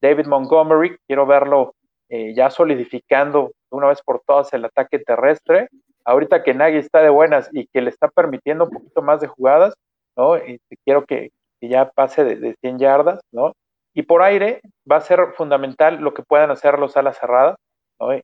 David 0.00 0.26
Montgomery, 0.26 0.98
quiero 1.06 1.26
verlo 1.26 1.74
eh, 2.08 2.34
ya 2.34 2.50
solidificando 2.50 3.52
una 3.70 3.86
vez 3.86 4.02
por 4.02 4.20
todas 4.26 4.52
el 4.52 4.64
ataque 4.64 4.98
terrestre. 4.98 5.68
Ahorita 6.04 6.42
que 6.42 6.54
Nagy 6.54 6.78
está 6.78 7.02
de 7.02 7.08
buenas 7.08 7.48
y 7.52 7.68
que 7.68 7.82
le 7.82 7.90
está 7.90 8.08
permitiendo 8.08 8.64
un 8.64 8.70
poquito 8.70 9.00
más 9.00 9.20
de 9.20 9.28
jugadas, 9.28 9.74
¿no? 10.16 10.36
Y 10.36 10.58
quiero 10.84 11.04
que, 11.04 11.30
que 11.60 11.68
ya 11.68 11.88
pase 11.88 12.24
de, 12.24 12.34
de, 12.34 12.56
100 12.60 12.80
yardas, 12.80 13.20
¿no? 13.30 13.52
Y 13.94 14.02
por 14.02 14.22
aire 14.22 14.60
va 14.90 14.96
a 14.96 15.02
ser 15.02 15.34
fundamental 15.36 16.00
lo 16.00 16.12
que 16.14 16.24
puedan 16.24 16.50
hacer 16.50 16.80
los 16.80 16.96
alas 16.96 17.18
cerradas, 17.18 17.56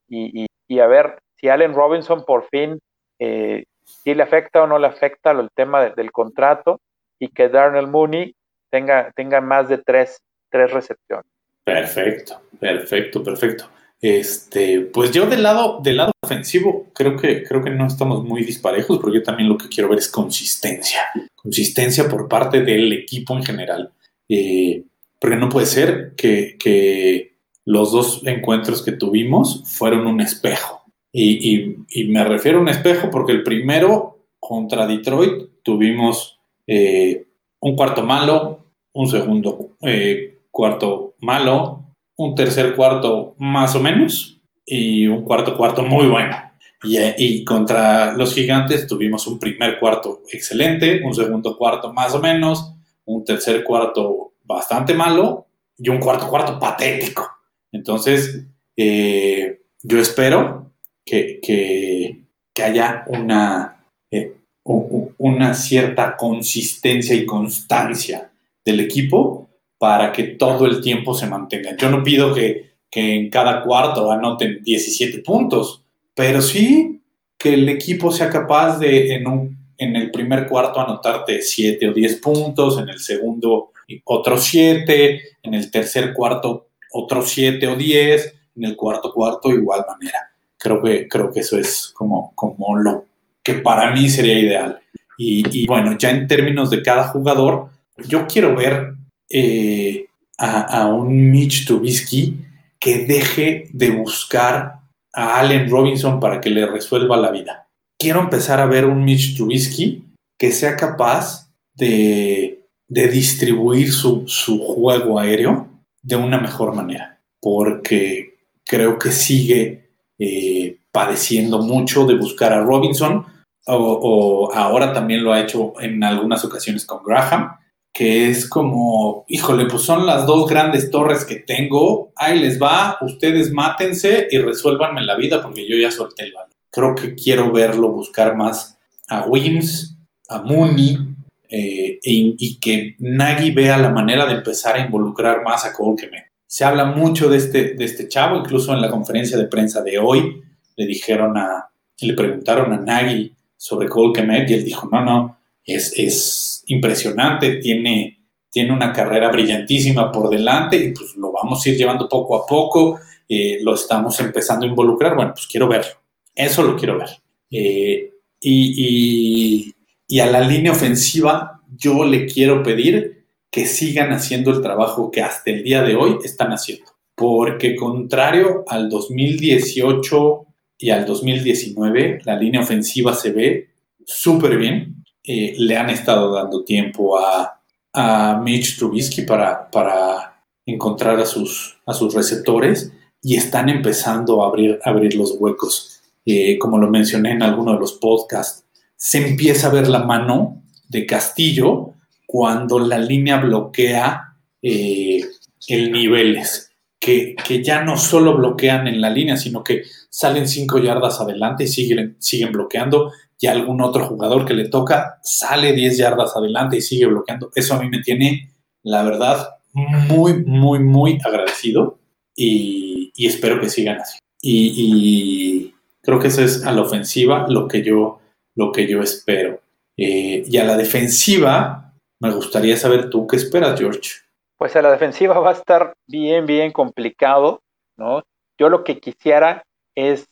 Y, 0.08 0.46
y, 0.68 0.78
a 0.80 0.86
ver 0.86 1.18
si 1.36 1.48
Allen 1.48 1.74
Robinson 1.74 2.24
por 2.24 2.48
fin, 2.48 2.78
eh, 3.18 3.64
si 3.84 4.14
le 4.14 4.22
afecta 4.22 4.62
o 4.62 4.66
no 4.66 4.78
le 4.78 4.86
afecta 4.86 5.30
el 5.30 5.48
tema 5.54 5.82
de, 5.82 5.90
del 5.92 6.12
contrato 6.12 6.80
y 7.18 7.28
que 7.28 7.48
Darnell 7.48 7.86
Mooney 7.86 8.34
tenga, 8.70 9.10
tenga 9.14 9.40
más 9.40 9.68
de 9.68 9.78
tres, 9.78 10.20
tres 10.50 10.70
recepciones. 10.70 11.26
Perfecto, 11.64 12.40
perfecto, 12.58 13.22
perfecto. 13.22 13.68
Este, 14.00 14.80
pues 14.80 15.10
yo 15.10 15.26
del 15.26 15.42
lado, 15.42 15.80
del 15.82 15.96
lado 15.96 16.12
ofensivo 16.22 16.86
creo 16.94 17.16
que, 17.16 17.42
creo 17.42 17.64
que 17.64 17.70
no 17.70 17.86
estamos 17.86 18.22
muy 18.22 18.44
disparejos 18.44 18.98
porque 18.98 19.18
yo 19.18 19.22
también 19.24 19.48
lo 19.48 19.58
que 19.58 19.68
quiero 19.68 19.88
ver 19.88 19.98
es 19.98 20.08
consistencia. 20.08 21.00
Consistencia 21.34 22.08
por 22.08 22.28
parte 22.28 22.62
del 22.62 22.92
equipo 22.92 23.36
en 23.36 23.42
general. 23.42 23.92
Eh, 24.28 24.84
porque 25.18 25.36
no 25.36 25.48
puede 25.48 25.66
ser 25.66 26.12
que, 26.16 27.36
los 27.68 27.92
dos 27.92 28.22
encuentros 28.24 28.82
que 28.82 28.92
tuvimos 28.92 29.62
fueron 29.66 30.06
un 30.06 30.22
espejo. 30.22 30.84
Y, 31.12 31.76
me 32.08 32.24
refiero 32.24 32.58
a 32.58 32.62
un 32.62 32.70
espejo 32.70 33.10
porque 33.10 33.32
el 33.32 33.42
primero 33.42 34.24
contra 34.40 34.86
Detroit 34.86 35.62
tuvimos 35.62 36.40
eh, 36.66 37.26
un 37.60 37.76
cuarto 37.76 38.02
malo, 38.02 38.64
un 38.94 39.06
segundo 39.06 39.76
eh, 39.82 40.38
cuarto 40.50 41.14
malo, 41.20 41.84
un 42.16 42.34
tercer 42.34 42.74
cuarto 42.74 43.34
más 43.36 43.74
o 43.74 43.80
menos 43.80 44.40
y 44.64 45.06
un 45.06 45.22
cuarto 45.22 45.54
cuarto 45.54 45.82
muy 45.82 46.06
bueno. 46.06 46.36
Y, 46.82 47.44
contra 47.44 48.14
los 48.14 48.32
gigantes 48.32 48.86
tuvimos 48.86 49.26
un 49.26 49.38
primer 49.38 49.78
cuarto 49.78 50.22
excelente, 50.32 51.02
un 51.04 51.14
segundo 51.14 51.54
cuarto 51.58 51.92
más 51.92 52.14
o 52.14 52.18
menos, 52.18 52.72
un 53.04 53.26
tercer 53.26 53.62
cuarto 53.62 54.32
bastante 54.42 54.94
malo 54.94 55.48
y 55.76 55.90
un 55.90 55.98
cuarto 55.98 56.28
cuarto 56.28 56.58
patético. 56.58 57.37
Entonces, 57.72 58.46
eh, 58.76 59.60
yo 59.82 59.98
espero 59.98 60.72
que, 61.04 61.40
que, 61.42 62.24
haya 62.62 63.04
una, 63.06 63.84
eh, 64.10 64.34
una 64.64 65.54
cierta 65.54 66.16
consistencia 66.16 67.14
y 67.14 67.24
constancia 67.24 68.32
del 68.64 68.80
equipo 68.80 69.48
para 69.78 70.12
que 70.12 70.24
todo 70.24 70.66
el 70.66 70.80
tiempo 70.80 71.14
se 71.14 71.28
mantenga. 71.28 71.76
Yo 71.76 71.88
no 71.88 72.02
pido 72.02 72.34
que, 72.34 72.72
que 72.90 73.14
en 73.14 73.30
cada 73.30 73.62
cuarto 73.62 74.10
anoten 74.10 74.60
17 74.62 75.20
puntos, 75.20 75.84
pero 76.14 76.42
sí 76.42 77.00
que 77.38 77.54
el 77.54 77.68
equipo 77.68 78.10
sea 78.10 78.28
capaz 78.28 78.78
de 78.78 79.14
en, 79.14 79.28
un, 79.28 79.56
en 79.78 79.94
el 79.94 80.10
primer 80.10 80.48
cuarto 80.48 80.80
anotarte 80.80 81.40
7 81.40 81.88
o 81.88 81.92
10 81.92 82.16
puntos, 82.16 82.78
en 82.78 82.88
el 82.88 82.98
segundo 82.98 83.70
otros 84.04 84.44
7, 84.44 85.20
en 85.44 85.54
el 85.54 85.70
tercer 85.70 86.12
cuarto 86.12 86.67
otros 87.02 87.30
7 87.30 87.66
o 87.68 87.76
10, 87.76 88.34
en 88.56 88.64
el 88.64 88.76
cuarto 88.76 89.12
cuarto 89.12 89.50
igual 89.50 89.84
manera. 89.88 90.30
Creo 90.56 90.82
que, 90.82 91.08
creo 91.08 91.32
que 91.32 91.40
eso 91.40 91.58
es 91.58 91.92
como, 91.94 92.32
como 92.34 92.76
lo 92.76 93.06
que 93.42 93.54
para 93.54 93.92
mí 93.92 94.08
sería 94.08 94.38
ideal. 94.38 94.80
Y, 95.16 95.66
bueno, 95.66 95.96
ya 95.98 96.10
en 96.10 96.28
términos 96.28 96.70
de 96.70 96.82
cada 96.82 97.08
jugador, 97.08 97.70
yo 98.06 98.26
quiero 98.28 98.54
ver 98.54 98.94
eh, 99.28 100.06
a, 100.38 100.82
a, 100.82 100.86
un 100.86 101.30
Mitch 101.30 101.66
Trubisky 101.66 102.38
que 102.78 103.04
deje 103.04 103.68
de 103.72 103.90
buscar 103.90 104.80
a 105.12 105.40
Allen 105.40 105.68
Robinson 105.68 106.20
para 106.20 106.40
que 106.40 106.50
le 106.50 106.66
resuelva 106.66 107.16
la 107.16 107.32
vida. 107.32 107.68
Quiero 107.98 108.20
empezar 108.20 108.60
a 108.60 108.66
ver 108.66 108.84
un 108.84 109.04
Mitch 109.04 109.36
Trubisky 109.36 110.04
que 110.38 110.52
sea 110.52 110.76
capaz 110.76 111.50
de, 111.74 112.60
de 112.88 113.08
distribuir 113.08 113.92
su, 113.92 114.24
su, 114.26 114.58
juego 114.58 115.18
aéreo 115.18 115.67
de 116.02 116.16
una 116.16 116.38
mejor 116.38 116.74
manera, 116.74 117.20
porque 117.40 118.38
creo 118.64 118.98
que 118.98 119.12
sigue 119.12 119.90
eh, 120.18 120.78
padeciendo 120.90 121.60
mucho 121.62 122.06
de 122.06 122.16
buscar 122.16 122.52
a 122.52 122.62
Robinson, 122.62 123.26
o, 123.66 123.76
o 123.76 124.54
ahora 124.54 124.92
también 124.92 125.22
lo 125.22 125.32
ha 125.32 125.40
hecho 125.40 125.74
en 125.80 126.02
algunas 126.02 126.44
ocasiones 126.44 126.86
con 126.86 127.02
Graham, 127.04 127.58
que 127.92 128.28
es 128.28 128.48
como, 128.48 129.24
híjole, 129.26 129.66
pues 129.66 129.82
son 129.82 130.06
las 130.06 130.24
dos 130.24 130.48
grandes 130.48 130.90
torres 130.90 131.24
que 131.24 131.36
tengo, 131.36 132.12
ahí 132.14 132.38
les 132.38 132.62
va, 132.62 132.96
ustedes 133.00 133.52
mátense 133.52 134.28
y 134.30 134.38
resuélvanme 134.38 135.02
la 135.02 135.16
vida 135.16 135.42
porque 135.42 135.68
yo 135.68 135.76
ya 135.76 135.90
solté 135.90 136.24
el 136.24 136.32
balón. 136.32 136.52
Creo 136.70 136.94
que 136.94 137.14
quiero 137.14 137.50
verlo 137.50 137.90
buscar 137.90 138.36
más 138.36 138.78
a 139.08 139.24
Wims, 139.26 139.98
a 140.28 140.42
Mooney, 140.42 141.07
eh, 141.48 141.98
y, 142.02 142.36
y, 142.38 142.58
que 142.58 142.94
Nagy 142.98 143.52
vea 143.52 143.78
la 143.78 143.88
manera 143.88 144.26
de 144.26 144.34
empezar 144.34 144.76
a 144.76 144.84
involucrar 144.84 145.42
más 145.42 145.64
a 145.64 145.72
Kemet. 145.72 146.26
Se 146.46 146.64
habla 146.64 146.84
mucho 146.84 147.30
de 147.30 147.38
este, 147.38 147.74
de 147.74 147.84
este 147.84 148.08
chavo, 148.08 148.36
incluso 148.36 148.74
en 148.74 148.82
la 148.82 148.90
conferencia 148.90 149.38
de 149.38 149.46
prensa 149.46 149.82
de 149.82 149.98
hoy 149.98 150.42
le 150.76 150.86
dijeron 150.86 151.36
a, 151.36 151.70
le 152.00 152.14
preguntaron 152.14 152.72
a 152.72 152.78
Nagy 152.78 153.34
sobre 153.56 153.88
Cole 153.88 154.12
Kemet 154.12 154.50
y 154.50 154.54
él 154.54 154.64
dijo, 154.64 154.88
no, 154.92 155.04
no, 155.04 155.38
es, 155.64 155.92
es 155.96 156.64
impresionante, 156.66 157.56
tiene, 157.56 158.26
tiene 158.50 158.72
una 158.72 158.92
carrera 158.92 159.30
brillantísima 159.30 160.12
por 160.12 160.28
delante 160.28 160.76
y 160.76 160.92
pues 160.92 161.16
lo 161.16 161.32
vamos 161.32 161.64
a 161.64 161.68
ir 161.70 161.76
llevando 161.76 162.08
poco 162.08 162.36
a 162.36 162.46
poco, 162.46 163.00
eh, 163.28 163.58
lo 163.62 163.74
estamos 163.74 164.20
empezando 164.20 164.66
a 164.66 164.68
involucrar, 164.68 165.16
bueno, 165.16 165.32
pues 165.34 165.46
quiero 165.46 165.66
verlo, 165.66 165.92
eso 166.34 166.62
lo 166.62 166.76
quiero 166.76 166.98
ver. 166.98 167.08
Eh, 167.50 168.12
y, 168.40 168.74
y 168.76 169.74
a 170.16 170.26
la 170.26 170.40
línea 170.40 170.72
ofensiva 170.72 171.62
yo 171.76 172.04
le 172.04 172.26
quiero 172.26 172.62
pedir 172.62 173.26
que 173.50 173.66
sigan 173.66 174.12
haciendo 174.12 174.50
el 174.50 174.62
trabajo 174.62 175.10
que 175.10 175.22
hasta 175.22 175.50
el 175.50 175.62
día 175.62 175.82
de 175.82 175.96
hoy 175.96 176.18
están 176.24 176.50
haciendo. 176.50 176.86
Porque 177.14 177.76
contrario 177.76 178.64
al 178.68 178.88
2018 178.88 180.46
y 180.78 180.90
al 180.90 181.04
2019, 181.06 182.20
la 182.24 182.36
línea 182.36 182.60
ofensiva 182.60 183.14
se 183.14 183.32
ve 183.32 183.70
súper 184.06 184.56
bien. 184.56 185.04
Eh, 185.24 185.54
le 185.58 185.76
han 185.76 185.90
estado 185.90 186.32
dando 186.32 186.64
tiempo 186.64 187.18
a, 187.18 187.60
a 187.92 188.40
Mitch 188.42 188.78
Trubisky 188.78 189.22
para, 189.22 189.70
para 189.70 190.44
encontrar 190.64 191.18
a 191.18 191.26
sus, 191.26 191.78
a 191.86 191.92
sus 191.92 192.14
receptores 192.14 192.92
y 193.22 193.36
están 193.36 193.68
empezando 193.68 194.42
a 194.42 194.48
abrir, 194.48 194.78
abrir 194.84 195.14
los 195.16 195.36
huecos. 195.38 196.00
Eh, 196.24 196.58
como 196.58 196.78
lo 196.78 196.88
mencioné 196.88 197.32
en 197.32 197.42
alguno 197.42 197.72
de 197.72 197.80
los 197.80 197.94
podcasts, 197.94 198.64
se 198.98 199.26
empieza 199.26 199.68
a 199.68 199.72
ver 199.72 199.88
la 199.88 200.00
mano 200.00 200.62
de 200.88 201.06
Castillo 201.06 201.94
cuando 202.26 202.78
la 202.78 202.98
línea 202.98 203.38
bloquea 203.38 204.34
eh, 204.60 205.24
el 205.68 205.92
niveles, 205.92 206.72
que, 206.98 207.36
que, 207.36 207.62
ya 207.62 207.82
no 207.82 207.96
solo 207.96 208.36
bloquean 208.36 208.88
en 208.88 209.00
la 209.00 209.08
línea, 209.08 209.36
sino 209.36 209.62
que 209.62 209.82
salen 210.10 210.48
cinco 210.48 210.78
yardas 210.78 211.20
adelante 211.20 211.64
y 211.64 211.68
siguen, 211.68 212.16
siguen 212.18 212.52
bloqueando, 212.52 213.12
y 213.40 213.46
algún 213.46 213.80
otro 213.80 214.04
jugador 214.04 214.44
que 214.44 214.54
le 214.54 214.68
toca 214.68 215.20
sale 215.22 215.72
10 215.72 215.96
yardas 215.96 216.36
adelante 216.36 216.76
y 216.76 216.80
sigue 216.80 217.06
bloqueando. 217.06 217.50
Eso 217.54 217.74
a 217.74 217.80
mí 217.80 217.88
me 217.88 218.02
tiene, 218.02 218.52
la 218.82 219.04
verdad, 219.04 219.48
muy, 219.72 220.44
muy, 220.44 220.80
muy 220.80 221.18
agradecido 221.24 222.00
y, 222.34 223.12
espero 223.16 223.60
que 223.60 223.70
sigan 223.70 223.98
así. 224.00 224.18
Y, 224.42 224.72
y 224.76 225.74
creo 226.02 226.18
que 226.18 226.28
eso 226.28 226.42
es 226.42 226.64
a 226.64 226.72
la 226.72 226.82
ofensiva 226.82 227.46
lo 227.48 227.68
que 227.68 227.82
yo 227.82 228.18
lo 228.58 228.72
que 228.72 228.86
yo 228.88 229.00
espero. 229.00 229.60
Eh, 229.96 230.42
y 230.44 230.58
a 230.58 230.64
la 230.64 230.76
defensiva, 230.76 231.94
me 232.20 232.32
gustaría 232.32 232.76
saber 232.76 233.08
tú 233.08 233.26
qué 233.26 233.36
esperas, 233.36 233.78
George. 233.78 234.10
Pues 234.56 234.74
a 234.74 234.82
la 234.82 234.90
defensiva 234.90 235.38
va 235.38 235.50
a 235.50 235.54
estar 235.54 235.94
bien, 236.08 236.44
bien 236.44 236.72
complicado, 236.72 237.60
¿no? 237.96 238.22
Yo 238.58 238.68
lo 238.68 238.82
que 238.82 238.98
quisiera 238.98 239.62
es 239.94 240.26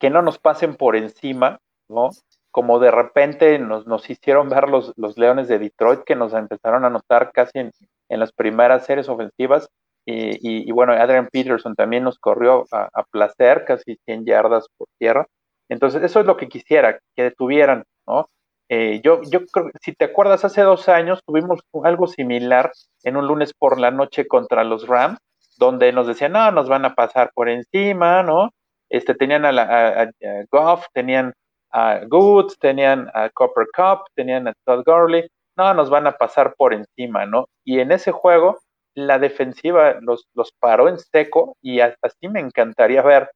que, 0.00 0.10
no 0.10 0.22
nos 0.22 0.38
pasen 0.38 0.74
por 0.74 0.96
encima, 0.96 1.60
¿no? 1.88 2.10
Como 2.50 2.80
de 2.80 2.90
repente 2.90 3.60
nos, 3.60 3.86
nos 3.86 4.10
hicieron 4.10 4.48
ver 4.48 4.68
los, 4.68 4.92
los, 4.96 5.16
Leones 5.16 5.46
de 5.46 5.60
Detroit, 5.60 6.00
que 6.04 6.16
nos 6.16 6.34
empezaron 6.34 6.84
a 6.84 6.90
notar 6.90 7.30
casi 7.32 7.60
en, 7.60 7.70
en 8.08 8.20
las 8.20 8.32
primeras 8.32 8.84
series 8.86 9.08
ofensivas. 9.08 9.68
Y, 10.04 10.66
y, 10.68 10.72
bueno, 10.72 10.94
Adrian 10.94 11.28
Peterson 11.30 11.74
también 11.74 12.02
nos 12.02 12.18
corrió 12.18 12.64
a, 12.72 12.88
a 12.92 13.04
placer, 13.04 13.64
casi 13.66 13.98
100 14.06 14.24
yardas 14.24 14.66
por 14.76 14.88
tierra. 14.98 15.26
Entonces, 15.68 16.02
eso 16.02 16.20
es 16.20 16.26
lo 16.26 16.36
que 16.36 16.48
quisiera, 16.48 16.98
que 17.14 17.24
detuvieran, 17.24 17.84
¿no? 18.06 18.28
Eh, 18.70 19.00
yo, 19.02 19.22
yo 19.30 19.46
creo, 19.46 19.70
si 19.80 19.94
te 19.94 20.06
acuerdas, 20.06 20.44
hace 20.44 20.60
dos 20.62 20.88
años 20.88 21.20
tuvimos 21.26 21.60
algo 21.84 22.06
similar 22.06 22.70
en 23.02 23.16
un 23.16 23.26
lunes 23.26 23.54
por 23.54 23.80
la 23.80 23.90
noche 23.90 24.26
contra 24.26 24.64
los 24.64 24.86
Rams, 24.86 25.18
donde 25.58 25.92
nos 25.92 26.06
decían, 26.06 26.32
no, 26.32 26.50
nos 26.52 26.68
van 26.68 26.84
a 26.84 26.94
pasar 26.94 27.30
por 27.34 27.48
encima, 27.48 28.22
¿no? 28.22 28.50
Este, 28.90 29.14
tenían 29.14 29.44
a, 29.44 29.52
la, 29.52 30.02
a, 30.02 30.10
Goff, 30.50 30.86
tenían 30.92 31.32
a 31.70 32.00
Goods, 32.08 32.58
tenían 32.58 33.10
a 33.14 33.30
Copper 33.30 33.66
Cup, 33.74 34.04
tenían 34.14 34.48
a 34.48 34.54
Todd 34.64 34.82
Gurley, 34.84 35.28
no, 35.56 35.74
nos 35.74 35.90
van 35.90 36.06
a 36.06 36.12
pasar 36.12 36.54
por 36.56 36.72
encima, 36.74 37.26
¿no? 37.26 37.46
Y 37.64 37.80
en 37.80 37.92
ese 37.92 38.12
juego, 38.12 38.58
la 38.94 39.18
defensiva 39.18 39.96
los, 40.00 40.26
los 40.34 40.52
paró 40.60 40.88
en 40.88 40.98
seco 40.98 41.56
y 41.62 41.80
así 41.80 42.28
me 42.28 42.40
encantaría 42.40 43.02
ver 43.02 43.30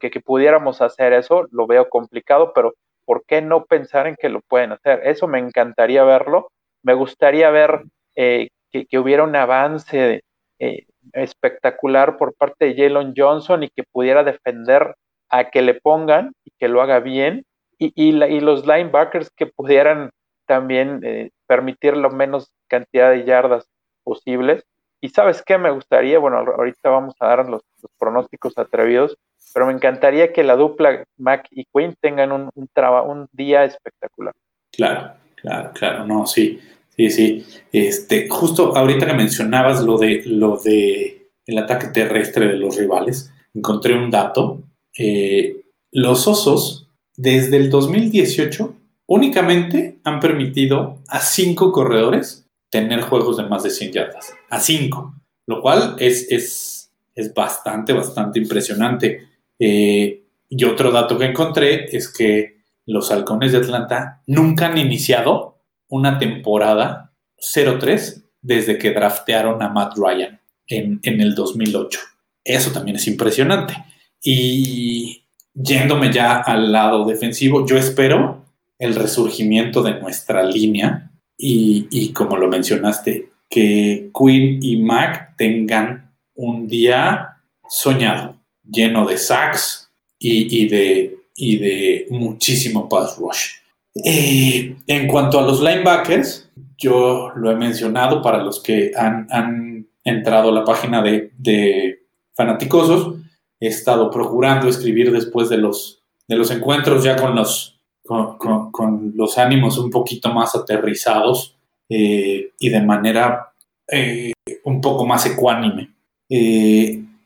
Que, 0.00 0.10
pudiéramos 0.20 0.80
hacer 0.82 1.12
eso, 1.12 1.46
lo 1.50 1.66
veo 1.66 1.88
complicado, 1.88 2.52
pero 2.54 2.74
¿por 3.04 3.24
qué 3.24 3.42
no 3.42 3.64
pensar 3.64 4.06
en 4.06 4.16
que 4.16 4.28
lo 4.28 4.40
pueden 4.40 4.72
hacer? 4.72 5.00
Eso 5.04 5.28
me 5.28 5.38
encantaría 5.38 6.04
verlo. 6.04 6.50
Me 6.82 6.94
gustaría 6.94 7.50
ver 7.50 7.84
eh, 8.16 8.48
que, 8.70 8.98
hubiera 8.98 9.24
un 9.24 9.36
avance 9.36 10.22
eh, 10.58 10.86
espectacular 11.12 12.16
por 12.16 12.34
parte 12.34 12.66
de 12.66 12.74
Jalen 12.76 13.14
Johnson 13.16 13.62
y 13.62 13.70
que 13.70 13.84
pudiera 13.84 14.24
defender 14.24 14.94
a 15.28 15.50
que 15.50 15.62
le 15.62 15.74
pongan 15.74 16.32
y 16.44 16.50
que 16.58 16.68
lo 16.68 16.82
haga 16.82 17.00
bien. 17.00 17.44
Y, 17.78 17.92
y, 17.94 18.12
la, 18.12 18.28
y 18.28 18.40
los 18.40 18.66
linebackers 18.66 19.30
que 19.30 19.46
pudieran 19.46 20.10
también 20.46 21.00
eh, 21.04 21.30
permitir 21.46 21.96
la 21.96 22.08
menos 22.08 22.52
cantidad 22.68 23.10
de 23.10 23.24
yardas 23.24 23.68
posibles. 24.02 24.64
Y 25.00 25.10
sabes 25.10 25.42
qué 25.42 25.58
me 25.58 25.70
gustaría, 25.70 26.18
bueno, 26.18 26.38
ahorita 26.38 26.90
vamos 26.90 27.14
a 27.20 27.28
dar 27.28 27.48
los 27.48 27.62
pronósticos 27.98 28.58
atrevidos, 28.58 29.16
pero 29.52 29.66
me 29.66 29.72
encantaría 29.72 30.32
que 30.32 30.44
la 30.44 30.56
dupla 30.56 31.04
Mac 31.16 31.46
y 31.50 31.64
Quinn 31.64 31.94
tengan 32.00 32.32
un, 32.32 32.50
un, 32.54 32.68
un 33.06 33.28
día 33.32 33.64
espectacular. 33.64 34.34
Claro, 34.72 35.14
claro, 35.36 35.70
claro, 35.74 36.06
no, 36.06 36.26
sí, 36.26 36.60
sí, 36.96 37.10
sí. 37.10 37.46
Este, 37.72 38.28
justo 38.28 38.76
ahorita 38.76 39.06
que 39.06 39.14
mencionabas 39.14 39.82
lo 39.82 39.98
de 39.98 40.22
lo 40.26 40.56
de 40.56 41.30
el 41.46 41.58
ataque 41.58 41.88
terrestre 41.88 42.46
de 42.46 42.56
los 42.58 42.76
rivales, 42.76 43.32
encontré 43.54 43.94
un 43.94 44.10
dato. 44.10 44.62
Eh, 44.96 45.62
los 45.90 46.28
osos, 46.28 46.88
desde 47.16 47.56
el 47.56 47.70
2018, 47.70 48.74
únicamente 49.06 49.98
han 50.04 50.20
permitido 50.20 50.98
a 51.08 51.20
cinco 51.20 51.72
corredores 51.72 52.46
tener 52.70 53.00
juegos 53.00 53.38
de 53.38 53.44
más 53.44 53.62
de 53.62 53.70
100 53.70 53.92
yardas. 53.92 54.34
A 54.50 54.60
cinco, 54.60 55.14
lo 55.46 55.62
cual 55.62 55.96
es, 55.98 56.30
es, 56.30 56.92
es 57.14 57.32
bastante, 57.32 57.94
bastante 57.94 58.38
impresionante. 58.38 59.27
Eh, 59.58 60.24
y 60.48 60.64
otro 60.64 60.90
dato 60.90 61.18
que 61.18 61.26
encontré 61.26 61.84
es 61.96 62.12
que 62.12 62.58
los 62.86 63.10
halcones 63.10 63.52
de 63.52 63.58
Atlanta 63.58 64.22
nunca 64.26 64.66
han 64.66 64.78
iniciado 64.78 65.60
una 65.88 66.18
temporada 66.18 67.12
0-3 67.38 68.24
desde 68.40 68.78
que 68.78 68.92
draftearon 68.92 69.62
a 69.62 69.68
Matt 69.68 69.96
Ryan 69.96 70.40
en, 70.66 71.00
en, 71.02 71.20
el 71.20 71.34
2008. 71.34 72.00
Eso 72.44 72.72
también 72.72 72.96
es 72.96 73.06
impresionante. 73.06 73.74
Y 74.22 75.24
yéndome 75.52 76.12
ya 76.12 76.38
al 76.38 76.72
lado 76.72 77.04
defensivo, 77.04 77.66
yo 77.66 77.76
espero 77.76 78.44
el 78.78 78.94
resurgimiento 78.94 79.82
de 79.82 80.00
nuestra 80.00 80.42
línea 80.44 81.10
y, 81.36 81.88
y 81.90 82.12
como 82.12 82.36
lo 82.36 82.48
mencionaste, 82.48 83.30
que 83.50 84.10
Quinn 84.14 84.60
y 84.62 84.76
Mac 84.76 85.36
tengan 85.36 86.14
un 86.34 86.68
día 86.68 87.42
soñado 87.68 88.37
lleno 88.70 89.06
de 89.06 89.18
sacks 89.18 89.90
y, 90.18 90.62
y, 90.62 90.68
de, 90.68 91.16
y 91.34 91.56
de 91.58 92.06
muchísimo 92.10 92.88
pass 92.88 93.16
rush. 93.18 93.58
Eh, 94.04 94.76
en 94.86 95.08
cuanto 95.08 95.38
a 95.38 95.42
los 95.42 95.60
linebackers, 95.60 96.50
yo 96.76 97.32
lo 97.34 97.50
he 97.50 97.56
mencionado 97.56 98.22
para 98.22 98.42
los 98.42 98.62
que 98.62 98.92
han, 98.96 99.26
han 99.30 99.88
entrado 100.04 100.50
a 100.50 100.52
la 100.52 100.64
página 100.64 101.02
de, 101.02 101.32
de, 101.36 102.02
Fanaticosos. 102.34 103.16
He 103.58 103.66
estado 103.66 104.10
procurando 104.12 104.68
escribir 104.68 105.10
después 105.10 105.48
de 105.48 105.58
los, 105.58 106.04
de 106.28 106.36
los 106.36 106.52
encuentros 106.52 107.02
ya 107.02 107.16
con 107.16 107.34
los, 107.34 107.80
con, 108.04 108.38
con, 108.38 108.70
con 108.70 109.12
los 109.16 109.38
ánimos 109.38 109.76
un 109.76 109.90
poquito 109.90 110.32
más 110.32 110.54
aterrizados 110.54 111.56
eh, 111.88 112.52
y 112.56 112.68
de 112.68 112.80
manera 112.80 113.52
eh, 113.90 114.32
un 114.64 114.80
poco 114.80 115.04
más 115.04 115.26
ecuánime. 115.26 115.90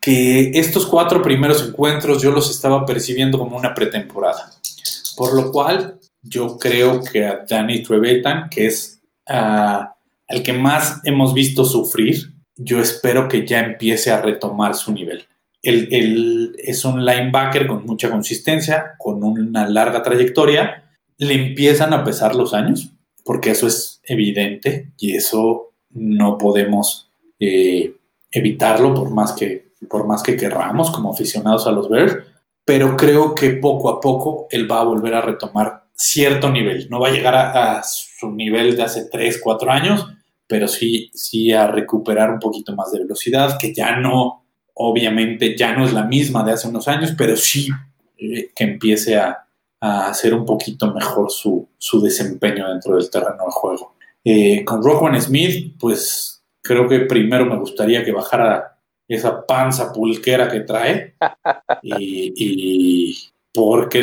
Que 0.02 0.50
estos 0.54 0.84
cuatro 0.84 1.22
primeros 1.22 1.64
encuentros 1.64 2.20
yo 2.20 2.32
los 2.32 2.50
estaba 2.50 2.84
percibiendo 2.84 3.38
como 3.38 3.56
una 3.56 3.72
pretemporada. 3.72 4.50
Por 5.16 5.32
lo 5.34 5.52
cual, 5.52 6.00
yo 6.22 6.58
creo 6.58 7.04
que 7.04 7.24
a 7.24 7.44
Danny 7.48 7.84
Trevetan, 7.84 8.50
que 8.50 8.66
es 8.66 9.00
uh, 9.28 9.84
el 10.26 10.42
que 10.42 10.52
más 10.54 11.00
hemos 11.04 11.32
visto 11.32 11.64
sufrir, 11.64 12.32
yo 12.56 12.80
espero 12.80 13.28
que 13.28 13.46
ya 13.46 13.60
empiece 13.60 14.10
a 14.10 14.20
retomar 14.20 14.74
su 14.74 14.92
nivel. 14.92 15.24
Él, 15.62 15.86
él, 15.92 16.56
es 16.58 16.84
un 16.84 17.04
linebacker 17.04 17.68
con 17.68 17.86
mucha 17.86 18.10
consistencia, 18.10 18.94
con 18.98 19.22
una 19.22 19.68
larga 19.68 20.02
trayectoria. 20.02 20.82
Le 21.16 21.34
empiezan 21.34 21.92
a 21.92 22.02
pesar 22.02 22.34
los 22.34 22.54
años, 22.54 22.90
porque 23.24 23.52
eso 23.52 23.68
es 23.68 24.00
evidente 24.02 24.90
y 24.98 25.14
eso 25.14 25.74
no 25.90 26.38
podemos 26.38 27.08
eh, 27.38 27.94
evitarlo 28.32 28.94
por 28.94 29.10
más 29.10 29.32
que 29.32 29.61
por 29.88 30.06
más 30.06 30.22
que 30.22 30.36
querramos 30.36 30.90
como 30.90 31.12
aficionados 31.12 31.66
a 31.66 31.72
los 31.72 31.88
Bears, 31.88 32.16
pero 32.64 32.96
creo 32.96 33.34
que 33.34 33.50
poco 33.50 33.90
a 33.90 34.00
poco 34.00 34.46
él 34.50 34.70
va 34.70 34.80
a 34.80 34.84
volver 34.84 35.14
a 35.14 35.20
retomar 35.20 35.84
cierto 35.94 36.50
nivel. 36.50 36.88
No 36.90 37.00
va 37.00 37.08
a 37.08 37.12
llegar 37.12 37.34
a, 37.34 37.82
su 37.82 38.30
nivel 38.30 38.76
de 38.76 38.82
hace 38.82 39.06
3, 39.10 39.40
4 39.42 39.70
años, 39.70 40.06
pero 40.46 40.68
sí, 40.68 41.10
sí 41.14 41.52
a 41.52 41.66
recuperar 41.66 42.30
un 42.30 42.38
poquito 42.38 42.74
más 42.74 42.92
de 42.92 43.00
velocidad, 43.00 43.58
que 43.58 43.74
ya 43.74 43.96
no, 43.96 44.44
obviamente 44.74 45.56
ya 45.56 45.74
no 45.74 45.84
es 45.84 45.92
la 45.92 46.04
misma 46.04 46.44
de 46.44 46.52
hace 46.52 46.68
unos 46.68 46.88
años, 46.88 47.14
pero 47.16 47.36
sí 47.36 47.68
eh, 48.18 48.50
que 48.54 48.64
empiece 48.64 49.16
a, 49.16 49.44
a, 49.80 50.08
hacer 50.08 50.34
un 50.34 50.44
poquito 50.44 50.92
mejor 50.92 51.30
su, 51.30 51.68
su, 51.78 52.00
desempeño 52.00 52.68
dentro 52.68 52.96
del 52.96 53.10
terreno 53.10 53.44
de 53.44 53.50
juego. 53.50 53.94
Eh, 54.24 54.64
con 54.64 54.82
Rockwan 54.82 55.20
Smith, 55.20 55.76
pues 55.80 56.44
creo 56.60 56.88
que 56.88 57.00
primero 57.00 57.44
me 57.44 57.58
gustaría 57.58 58.04
que 58.04 58.12
bajara 58.12 58.71
esa 59.14 59.46
panza 59.46 59.92
pulquera 59.92 60.48
que 60.48 60.60
trae. 60.60 61.14
Y, 61.84 62.32
y 62.36 63.18
porque, 63.52 64.02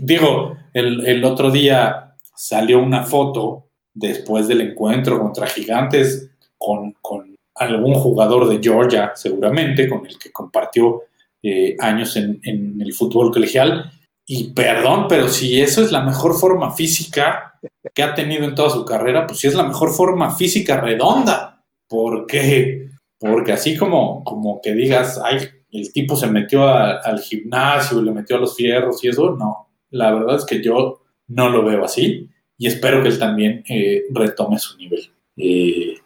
digo, 0.00 0.56
el, 0.74 1.06
el, 1.06 1.24
otro 1.24 1.50
día 1.50 2.16
salió 2.34 2.80
una 2.80 3.04
foto 3.04 3.68
después 3.94 4.48
del 4.48 4.62
encuentro 4.62 5.20
contra 5.20 5.46
Gigantes 5.46 6.30
con, 6.58 6.92
con 7.00 7.36
algún 7.54 7.94
jugador 7.94 8.48
de 8.48 8.58
Georgia, 8.60 9.12
seguramente, 9.14 9.88
con 9.88 10.04
el 10.06 10.18
que 10.18 10.32
compartió 10.32 11.02
eh, 11.42 11.76
años 11.78 12.16
en, 12.16 12.40
en 12.42 12.80
el 12.80 12.92
fútbol 12.92 13.30
colegial. 13.30 13.90
Y 14.26 14.52
perdón, 14.52 15.06
pero 15.08 15.28
si 15.28 15.60
eso 15.60 15.82
es 15.82 15.92
la 15.92 16.02
mejor 16.02 16.34
forma 16.34 16.72
física 16.72 17.58
que 17.94 18.02
ha 18.02 18.14
tenido 18.14 18.44
en 18.44 18.54
toda 18.54 18.70
su 18.70 18.84
carrera, 18.84 19.26
pues 19.26 19.40
sí 19.40 19.46
es 19.46 19.54
la 19.54 19.64
mejor 19.64 19.92
forma 19.92 20.34
física 20.34 20.80
redonda. 20.80 21.64
Porque 21.88 22.89
porque 23.20 23.52
así 23.52 23.76
como, 23.76 24.24
como 24.24 24.60
que 24.62 24.74
digas, 24.74 25.20
ay, 25.22 25.38
el 25.70 25.92
tipo 25.92 26.16
se 26.16 26.26
metió 26.26 26.66
al 26.66 27.20
gimnasio 27.20 28.00
y 28.00 28.04
le 28.04 28.12
metió 28.12 28.36
a 28.36 28.40
los 28.40 28.56
fierros 28.56 29.04
y 29.04 29.08
eso, 29.08 29.36
no. 29.38 29.68
La 29.90 30.12
verdad 30.12 30.36
es 30.36 30.46
que 30.46 30.62
yo 30.62 31.02
no 31.28 31.50
lo 31.50 31.64
veo 31.64 31.84
así 31.84 32.28
y 32.58 32.66
espero 32.66 33.02
que 33.02 33.10
él 33.10 33.18
también 33.18 33.62
eh, 33.68 34.04
retome 34.10 34.58
su 34.58 34.76
nivel. 34.78 35.10
Eh, 35.36 35.98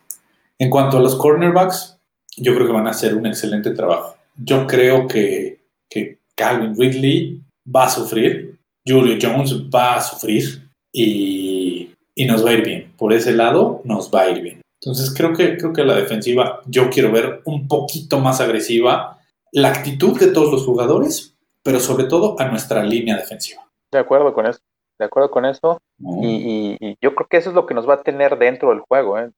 en 0.58 0.70
cuanto 0.70 0.98
a 0.98 1.00
los 1.00 1.14
cornerbacks, 1.14 1.98
yo 2.36 2.54
creo 2.54 2.66
que 2.66 2.72
van 2.72 2.88
a 2.88 2.90
hacer 2.90 3.14
un 3.14 3.26
excelente 3.26 3.70
trabajo. 3.70 4.16
Yo 4.36 4.66
creo 4.66 5.06
que, 5.06 5.60
que 5.88 6.18
Calvin 6.34 6.76
Ridley 6.76 7.40
va 7.64 7.84
a 7.84 7.90
sufrir, 7.90 8.58
Julio 8.84 9.16
Jones 9.20 9.54
va 9.72 9.96
a 9.96 10.02
sufrir 10.02 10.68
y, 10.92 11.90
y 12.14 12.24
nos 12.26 12.44
va 12.44 12.50
a 12.50 12.54
ir 12.54 12.64
bien. 12.64 12.92
Por 12.96 13.12
ese 13.12 13.32
lado, 13.32 13.82
nos 13.84 14.12
va 14.12 14.22
a 14.22 14.30
ir 14.30 14.42
bien. 14.42 14.63
Entonces 14.84 15.14
creo 15.16 15.32
que, 15.32 15.56
creo 15.56 15.72
que 15.72 15.82
la 15.82 15.96
defensiva 15.96 16.60
yo 16.66 16.90
quiero 16.90 17.10
ver 17.10 17.40
un 17.46 17.66
poquito 17.66 18.18
más 18.18 18.40
agresiva 18.40 19.18
la 19.50 19.68
actitud 19.68 20.18
de 20.18 20.28
todos 20.28 20.52
los 20.52 20.64
jugadores, 20.64 21.36
pero 21.62 21.80
sobre 21.80 22.04
todo 22.04 22.38
a 22.38 22.48
nuestra 22.48 22.82
línea 22.82 23.16
defensiva. 23.16 23.62
De 23.90 23.98
acuerdo 23.98 24.34
con 24.34 24.46
eso, 24.46 24.58
de 24.98 25.06
acuerdo 25.06 25.30
con 25.30 25.46
eso. 25.46 25.80
Y, 25.98 26.26
y, 26.26 26.76
y, 26.80 26.96
yo 27.00 27.14
creo 27.14 27.28
que 27.28 27.36
eso 27.38 27.50
es 27.50 27.54
lo 27.54 27.64
que 27.64 27.74
nos 27.74 27.88
va 27.88 27.94
a 27.94 28.02
tener 28.02 28.36
dentro 28.38 28.70
del 28.70 28.80
juego, 28.80 29.18
¿eh? 29.18 29.30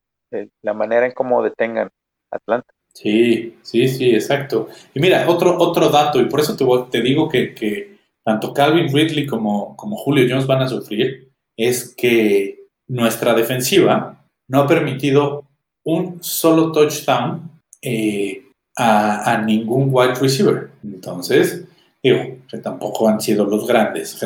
la 0.62 0.74
manera 0.74 1.07
en 1.07 1.12
cómo 1.12 1.42
detengan 1.42 1.90
Atlanta. 2.32 2.66
Sí, 2.94 3.59
sí, 3.62 3.88
sí, 3.88 4.14
exacto. 4.14 4.68
Y 4.94 5.01
mira, 5.01 5.28
otro, 5.28 5.57
otro 5.59 5.90
dato, 5.90 6.20
y 6.20 6.24
por 6.24 6.40
eso 6.40 6.57
te, 6.57 6.64
te 6.90 7.03
digo 7.03 7.28
que, 7.28 7.55
que, 7.55 7.99
tanto 8.24 8.53
Calvin 8.53 8.92
Ridley 8.92 9.26
como, 9.26 9.76
como 9.76 9.97
Julio 9.97 10.26
Jones 10.28 10.47
van 10.47 10.62
a 10.62 10.68
sufrir, 10.68 11.30
es 11.57 11.94
que 11.94 12.66
nuestra 12.88 13.34
defensiva 13.34 14.16
no 14.49 14.61
ha 14.61 14.66
permitido 14.66 15.44
un 15.84 16.22
solo 16.22 16.72
touchdown 16.72 17.51
eh, 17.80 18.42
a, 18.76 19.42
ningún 19.47 19.88
wide 19.90 20.14
receiver. 20.14 20.70
Entonces, 20.82 21.64
digo, 22.03 22.38
que 22.49 22.59
tampoco 22.59 23.09
han 23.09 23.20
sido 23.20 23.47
los 23.47 23.66
grandes 23.66 24.18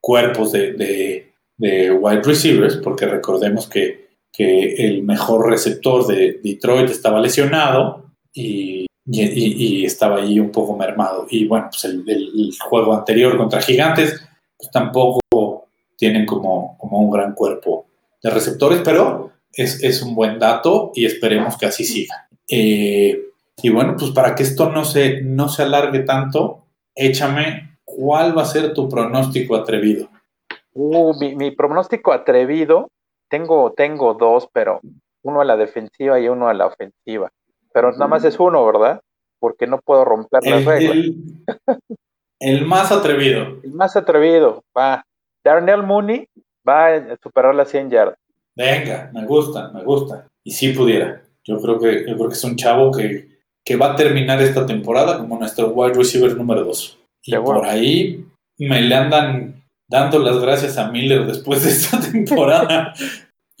cuerpos 0.00 0.52
de, 0.52 0.72
de, 0.72 1.32
de, 1.56 1.92
wide 1.92 2.22
receivers, 2.22 2.76
porque 2.76 3.06
recordemos 3.06 3.68
que, 3.68 4.08
el 4.38 5.02
mejor 5.02 5.50
receptor 5.50 6.06
de 6.06 6.40
Detroit 6.42 6.88
estaba 6.88 7.20
lesionado 7.20 8.06
y, 8.32 8.86
estaba 9.84 10.16
ahí 10.22 10.40
un 10.40 10.50
poco 10.50 10.76
mermado. 10.76 11.26
Y 11.28 11.46
bueno, 11.46 11.68
pues 11.70 11.84
el, 11.84 12.08
el 12.08 12.50
juego 12.58 12.94
anterior 12.94 13.36
contra 13.36 13.60
Gigantes, 13.60 14.18
pues 14.56 14.70
tampoco 14.70 15.20
tienen 15.98 16.24
como, 16.24 16.78
como 16.78 17.00
un 17.00 17.10
gran 17.10 17.34
cuerpo 17.34 17.84
de 18.22 18.30
receptores, 18.30 18.80
pero 18.82 19.30
es, 19.52 19.82
es, 19.82 20.02
un 20.02 20.14
buen 20.14 20.38
dato 20.38 20.92
y 20.94 21.06
esperemos 21.06 21.56
que 21.56 21.66
así 21.66 21.84
siga. 21.84 22.28
Eh, 22.48 23.30
y 23.62 23.70
bueno, 23.70 23.96
pues 23.98 24.10
para 24.12 24.34
que 24.34 24.42
esto 24.42 24.70
no 24.70 24.84
se, 24.84 25.22
no 25.22 25.48
se 25.48 25.62
alargue 25.62 26.00
tanto, 26.00 26.64
échame 26.94 27.78
cuál 27.84 28.36
va 28.36 28.42
a 28.42 28.46
ser 28.46 28.72
tu 28.72 28.88
pronóstico 28.88 29.56
atrevido. 29.56 30.08
Uh, 30.72 31.18
mi, 31.18 31.34
mi, 31.34 31.50
pronóstico 31.50 32.12
atrevido, 32.12 32.88
tengo, 33.28 33.72
tengo 33.72 34.14
dos, 34.14 34.48
pero 34.52 34.80
uno 35.22 35.40
a 35.40 35.44
la 35.44 35.56
defensiva 35.56 36.20
y 36.20 36.28
uno 36.28 36.48
a 36.48 36.54
la 36.54 36.66
ofensiva. 36.66 37.30
Pero 37.72 37.92
nada 37.92 38.06
más 38.06 38.24
es 38.24 38.38
uno, 38.38 38.64
¿verdad? 38.64 39.00
Porque 39.38 39.66
no 39.66 39.78
puedo 39.78 40.04
romper 40.04 40.42
las 40.44 40.60
el, 40.60 40.66
reglas. 40.66 40.96
El, 40.96 41.36
el, 42.40 42.66
más 42.66 42.90
atrevido. 42.92 43.60
El 43.62 43.72
más 43.72 43.96
atrevido, 43.96 44.64
va. 44.76 45.04
Darnell 45.44 45.82
Mooney 45.82 46.28
va 46.66 46.94
a 46.94 47.16
superar 47.22 47.54
las 47.54 47.70
100 47.70 47.90
yardas. 47.90 48.18
Venga, 48.56 49.10
me 49.12 49.24
gusta, 49.26 49.68
me 49.68 49.82
gusta. 49.82 50.26
Y 50.44 50.50
si 50.50 50.72
pudiera. 50.72 51.22
Yo 51.44 51.60
creo 51.60 51.78
que, 51.78 52.04
yo 52.08 52.16
creo 52.16 52.28
que 52.28 52.34
es 52.34 52.44
un 52.44 52.56
chavo 52.56 52.92
que, 52.92 53.28
que 53.64 53.76
va 53.76 53.92
a 53.92 53.96
terminar 53.96 54.40
esta 54.42 54.66
temporada 54.66 55.18
como 55.18 55.38
nuestro 55.38 55.68
wide 55.68 55.94
receiver 55.94 56.36
número 56.36 56.64
2. 56.64 56.98
Y 57.24 57.36
por 57.36 57.66
ahí 57.66 58.24
me 58.58 58.82
le 58.82 58.94
andan 58.94 59.62
dando 59.88 60.18
las 60.20 60.38
gracias 60.38 60.78
a 60.78 60.90
Miller 60.90 61.26
después 61.26 61.64
de 61.64 61.70
esta 61.70 62.00
temporada. 62.12 62.94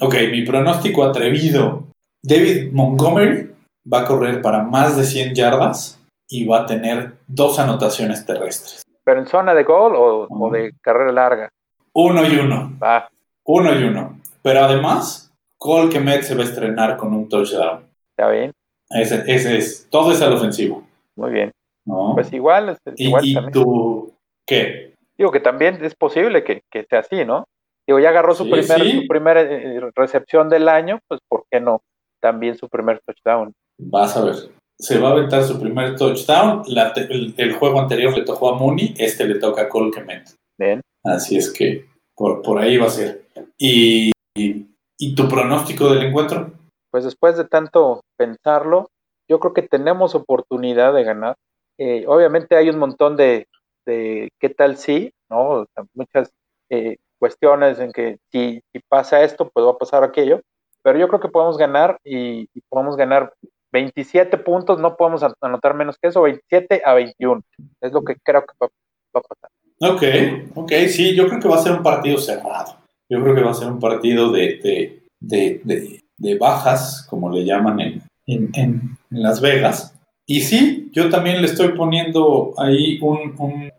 ok, 0.00 0.14
mi 0.30 0.42
pronóstico 0.44 1.04
atrevido. 1.04 1.88
David 2.22 2.72
Montgomery 2.72 3.50
va 3.92 4.00
a 4.00 4.04
correr 4.04 4.42
para 4.42 4.62
más 4.62 4.96
de 4.96 5.04
100 5.04 5.34
yardas 5.34 6.00
y 6.28 6.44
va 6.46 6.60
a 6.60 6.66
tener 6.66 7.14
dos 7.26 7.58
anotaciones 7.58 8.24
terrestres. 8.24 8.82
¿Pero 9.02 9.20
en 9.20 9.26
zona 9.26 9.54
de 9.54 9.64
gol 9.64 9.94
o, 9.96 10.24
uh 10.24 10.28
-huh. 10.28 10.48
o 10.48 10.50
de 10.52 10.72
carrera 10.80 11.12
larga? 11.12 11.48
Uno 11.92 12.26
y 12.26 12.36
uno. 12.36 12.72
Va. 12.80 13.08
Uno 13.44 13.74
y 13.74 13.82
uno. 13.84 14.20
Pero 14.42 14.60
además, 14.60 15.32
Cole 15.58 15.90
Kemet 15.90 16.22
se 16.22 16.34
va 16.34 16.42
a 16.42 16.46
estrenar 16.46 16.96
con 16.96 17.12
un 17.12 17.28
touchdown. 17.28 17.84
Está 18.16 18.30
bien. 18.30 18.52
Ese, 18.90 19.22
ese 19.26 19.56
es, 19.58 19.86
todo 19.90 20.12
es 20.12 20.20
al 20.22 20.32
ofensivo. 20.32 20.82
Muy 21.16 21.30
bien. 21.32 21.50
¿no? 21.86 22.12
Pues 22.14 22.32
igual. 22.32 22.76
igual 22.96 23.24
¿Y, 23.24 23.38
y 23.38 23.50
tú 23.52 24.12
qué? 24.46 24.94
Digo 25.18 25.30
que 25.30 25.40
también 25.40 25.84
es 25.84 25.94
posible 25.94 26.44
que, 26.44 26.62
que 26.70 26.84
sea 26.88 27.00
así, 27.00 27.24
¿no? 27.24 27.44
Digo, 27.86 27.98
ya 28.00 28.10
agarró 28.10 28.34
su 28.34 28.44
Sí, 28.44 28.50
primer, 28.50 28.80
sí. 28.82 29.00
su 29.02 29.06
primera 29.08 29.40
eh, 29.42 29.80
recepción 29.94 30.48
del 30.48 30.68
año, 30.68 30.98
pues 31.08 31.20
¿por 31.28 31.44
qué 31.50 31.60
no? 31.60 31.80
También 32.20 32.56
su 32.56 32.68
primer 32.68 33.00
touchdown. 33.06 33.52
Vas 33.78 34.16
a 34.16 34.24
ver. 34.24 34.34
Se 34.78 34.98
va 34.98 35.08
a 35.08 35.12
aventar 35.12 35.42
su 35.42 35.60
primer 35.60 35.96
touchdown. 35.96 36.62
La 36.68 36.92
te- 36.92 37.02
el, 37.12 37.34
el 37.36 37.52
juego 37.54 37.80
anterior 37.80 38.16
le 38.16 38.24
tocó 38.24 38.50
a 38.54 38.58
Mooney, 38.58 38.94
este 38.98 39.24
le 39.26 39.34
toca 39.38 39.62
a 39.62 39.68
Cole 39.68 39.90
Kemet. 39.90 40.30
Bien. 40.58 40.80
Así 41.04 41.36
es 41.36 41.50
que 41.52 41.84
por, 42.14 42.42
por 42.42 42.58
ahí 42.58 42.76
va 42.78 42.86
a 42.86 42.90
ser. 42.90 43.22
Y, 43.58 44.12
y, 44.34 44.66
¿y 44.98 45.14
tu 45.14 45.28
pronóstico 45.28 45.92
del 45.92 46.06
encuentro? 46.06 46.52
Pues 46.90 47.04
después 47.04 47.36
de 47.36 47.44
tanto 47.44 48.02
pensarlo, 48.16 48.90
yo 49.28 49.38
creo 49.38 49.54
que 49.54 49.62
tenemos 49.62 50.14
oportunidad 50.14 50.92
de 50.92 51.04
ganar. 51.04 51.36
Eh, 51.78 52.04
obviamente 52.06 52.56
hay 52.56 52.68
un 52.68 52.78
montón 52.78 53.16
de, 53.16 53.46
de 53.86 54.30
qué 54.40 54.50
tal 54.50 54.76
si, 54.76 55.12
¿no? 55.28 55.66
Muchas 55.94 56.30
eh, 56.68 56.96
cuestiones 57.18 57.78
en 57.78 57.92
que 57.92 58.18
si, 58.32 58.60
si, 58.72 58.80
pasa 58.88 59.22
esto, 59.22 59.48
pues 59.48 59.64
va 59.64 59.70
a 59.70 59.78
pasar 59.78 60.02
aquello. 60.02 60.40
Pero 60.82 60.98
yo 60.98 61.08
creo 61.08 61.20
que 61.20 61.28
podemos 61.28 61.58
ganar 61.58 61.98
y, 62.04 62.48
y, 62.54 62.60
podemos 62.68 62.96
ganar 62.96 63.32
27 63.72 64.38
puntos, 64.38 64.80
no 64.80 64.96
podemos 64.96 65.22
anotar 65.40 65.74
menos 65.74 65.96
que 66.00 66.08
eso, 66.08 66.22
27 66.22 66.82
a 66.84 66.94
21. 66.94 67.42
Es 67.82 67.92
lo 67.92 68.02
que 68.02 68.16
creo 68.16 68.42
que 68.42 68.54
va, 68.60 68.68
va 69.14 69.20
a 69.20 69.22
pasar. 69.22 69.50
Ok, 69.82 70.56
ok, 70.56 70.72
sí, 70.88 71.14
yo 71.14 71.28
creo 71.28 71.40
que 71.40 71.48
va 71.48 71.56
a 71.56 71.62
ser 71.62 71.72
un 71.72 71.82
partido 71.82 72.18
cerrado. 72.18 72.79
Yo 73.10 73.22
creo 73.22 73.34
que 73.34 73.42
va 73.42 73.50
a 73.50 73.54
ser 73.54 73.68
un 73.68 73.80
partido 73.80 74.30
de, 74.30 75.02
de, 75.20 75.60
de, 75.64 76.00
de, 76.16 76.38
bajas, 76.38 77.04
como 77.10 77.28
le 77.28 77.44
llaman 77.44 77.80
en, 77.80 78.02
en, 78.26 78.50
en, 78.54 78.96
Las 79.10 79.40
Vegas. 79.40 79.92
Y 80.26 80.42
sí, 80.42 80.88
yo 80.92 81.10
también 81.10 81.42
le 81.42 81.48
estoy 81.48 81.70
poniendo 81.70 82.54
ahí 82.56 83.00
un, 83.02 83.34
un, 83.36 83.72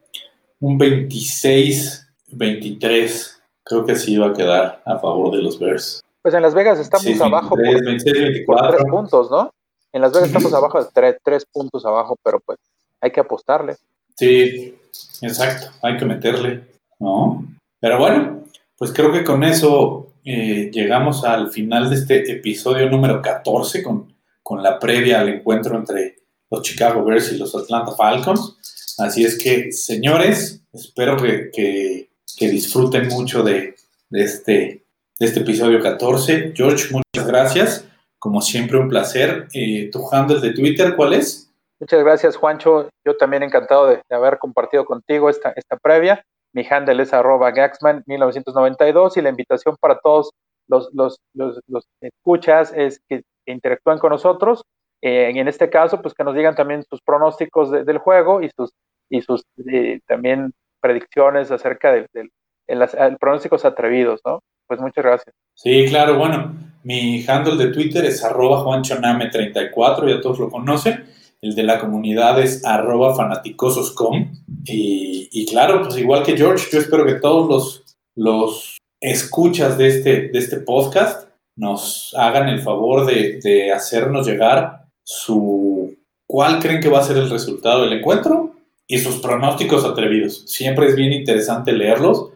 un 0.60 0.78
26-23. 0.78 3.38
Creo 3.64 3.86
que 3.86 3.96
sí 3.96 4.18
va 4.18 4.28
a 4.28 4.34
quedar 4.34 4.82
a 4.86 5.00
favor 5.00 5.34
de 5.34 5.42
los 5.42 5.58
Bears. 5.58 6.02
Pues 6.22 6.36
en 6.36 6.42
Las 6.42 6.54
Vegas 6.54 6.78
estamos 6.78 7.06
Sí, 7.06 7.18
abajo 7.22 7.56
23, 7.56 7.82
por, 7.82 7.86
26, 7.86 8.16
por 8.46 8.56
24. 8.58 8.78
tres 8.78 8.92
puntos, 8.92 9.32
¿no? 9.32 9.50
En 9.94 10.02
Las 10.02 10.12
Vegas 10.12 10.28
estamos 10.28 10.54
abajo 10.54 10.84
de 10.84 10.90
tres, 10.94 11.16
tres 11.24 11.46
puntos 11.46 11.86
abajo, 11.86 12.18
pero 12.22 12.42
pues 12.42 12.60
hay 13.00 13.12
que 13.12 13.22
apostarle. 13.22 13.78
Sí, 14.16 14.78
exacto, 15.22 15.68
hay 15.82 15.96
que 15.96 16.04
meterle, 16.06 16.66
¿no? 17.00 17.46
Pero 17.80 17.98
bueno, 17.98 18.42
pues 18.82 18.94
creo 18.94 19.12
que 19.12 19.24
con 19.24 19.44
eso 19.44 20.16
eh, 20.26 20.72
llegamos 20.74 21.24
al 21.24 21.52
final 21.52 21.88
de 21.88 21.98
este 21.98 22.32
episodio 22.32 22.90
número 22.90 23.22
14 23.22 23.84
con, 23.84 24.12
con 24.42 24.64
la 24.64 24.80
previa 24.80 25.22
al 25.22 25.30
encuentro 25.30 25.78
entre 25.78 26.16
los 26.50 26.64
Chicago 26.64 27.06
Bears 27.06 27.32
y 27.32 27.38
los 27.38 27.54
Atlanta 27.56 27.92
Falcons. 27.92 28.96
Así 28.98 29.24
es 29.24 29.38
que, 29.38 29.72
señores, 29.72 30.64
espero 30.74 31.16
que, 31.16 31.52
que, 31.54 32.50
disfruten 32.50 33.08
mucho 33.10 33.44
de, 33.44 33.76
de, 34.10 34.24
este, 34.24 34.84
este 35.20 35.42
episodio 35.42 35.80
14. 35.80 36.54
George, 36.56 36.88
muchas 36.92 37.28
gracias. 37.28 37.86
Como 38.18 38.42
siempre, 38.42 38.80
un 38.80 38.90
placer. 38.90 39.48
Eh, 39.54 39.92
¿Tu 39.92 40.04
handle 40.12 40.40
de 40.40 40.54
Twitter 40.54 40.96
cuál 40.96 41.14
es? 41.14 41.54
Muchas 41.80 42.04
gracias, 42.04 42.36
Juancho. 42.36 42.90
Yo 43.06 43.16
también 43.16 43.44
encantado 43.44 43.86
de, 43.86 44.02
de 44.10 44.16
haber 44.16 44.40
compartido 44.40 44.86
contigo 44.86 45.30
esta, 45.30 45.54
esta 45.56 45.78
previa. 45.78 46.26
Mi 46.54 46.66
handle 46.70 47.04
es 47.04 47.14
arroba 47.14 47.52
Gaxman1992 47.52 49.18
y 49.18 49.22
la 49.22 49.30
invitación 49.30 49.76
para 49.80 49.99
todos 49.99 50.32
los, 50.68 50.89
los, 50.93 51.20
los, 51.34 51.60
los 51.68 51.86
escuchas 52.02 52.74
es 52.76 53.02
que 53.08 53.24
interactúen 53.45 53.99
con 53.99 54.12
nosotros. 54.12 54.64
Eh, 55.02 55.32
en 55.34 55.47
este 55.47 55.70
caso, 55.70 56.02
pues 56.02 56.14
que 56.14 56.24
nos 56.24 56.36
digan 56.36 56.56
también 56.56 56.84
sus 56.84 57.02
pronósticos 57.02 57.72
de, 57.72 57.84
del 57.84 57.97
juego 57.97 58.41
y 58.41 58.49
sus, 58.56 58.72
y 59.10 59.22
sus 59.22 59.43
eh, 59.72 59.99
también 60.06 60.54
predicciones 60.80 61.52
acerca 61.52 61.91
del 61.91 62.08
de, 62.14 62.30
de, 62.68 63.18
pronósticos 63.20 63.66
atrevidos, 63.66 64.22
¿no? 64.26 64.41
Pues 64.68 64.80
muchas 64.80 65.04
gracias. 65.04 65.36
Sí, 65.56 65.86
claro, 65.89 66.18
bueno, 66.18 66.56
mi 66.84 67.26
handle 67.28 67.58
de 67.58 67.74
Twitter 67.74 68.06
es 68.06 68.24
arroba 68.24 68.64
juanchoname34, 68.64 70.10
ya 70.10 70.22
todos 70.22 70.39
lo 70.39 70.49
conocen. 70.49 71.06
El 71.42 71.56
de 71.56 71.64
la 71.64 71.80
comunidad 71.80 72.39
es 72.42 72.64
arroba 72.66 73.16
fanaticososcom. 73.16 74.32
Y, 74.66 75.30
y, 75.32 75.46
claro, 75.48 75.84
pues 75.84 75.98
igual 75.98 76.24
que 76.24 76.38
George, 76.38 76.68
yo 76.72 76.80
espero 76.80 77.06
que 77.06 77.16
todos 77.16 77.50
los, 77.50 77.96
los 78.16 78.78
escuchas 79.02 79.78
de 79.78 79.88
este, 79.88 80.30
de 80.30 80.39
este 80.39 80.58
podcast 80.58 81.30
nos 81.58 82.14
hagan 82.16 82.48
el 82.50 82.62
favor 82.62 83.06
de, 83.06 83.39
de 83.44 83.72
hacernos 83.72 84.28
llegar 84.28 84.86
su 85.04 85.96
cuál 86.32 86.60
creen 86.60 86.80
que 86.80 86.89
va 86.89 87.00
a 87.00 87.04
ser 87.04 87.18
el 87.18 87.30
resultado 87.30 87.84
del 87.84 88.00
encuentro 88.00 88.56
y 88.88 89.00
sus 89.00 89.18
pronósticos 89.18 89.84
atrevidos. 89.84 90.44
Siempre 90.48 90.88
es 90.88 90.96
bien 90.96 91.12
interesante 91.12 91.74
leerlos. 91.74 92.30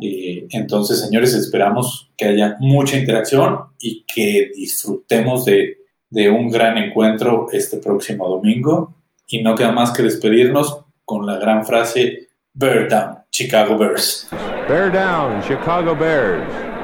Entonces, 0.00 1.00
señores, 1.00 1.34
esperamos 1.34 2.10
que 2.16 2.26
haya 2.26 2.56
mucha 2.60 2.98
interacción 2.98 3.58
y 3.78 4.04
que 4.12 4.50
disfrutemos 4.54 5.44
de, 5.44 5.77
de 6.10 6.30
un 6.30 6.50
gran 6.50 6.78
encuentro 6.78 7.48
este 7.52 7.78
próximo 7.78 8.28
domingo. 8.28 8.94
Y 9.26 9.42
no 9.42 9.54
queda 9.54 9.72
más 9.72 9.92
que 9.92 10.02
despedirnos 10.02 10.84
con 11.04 11.26
la 11.26 11.36
gran 11.38 11.64
frase 11.66 12.28
Bear 12.54 12.88
Down, 12.88 13.18
Chicago 13.30 13.76
Bears. 13.76 14.28
Bear 14.68 14.90
Down, 14.90 15.42
Chicago 15.42 15.94
Bears. 15.94 16.77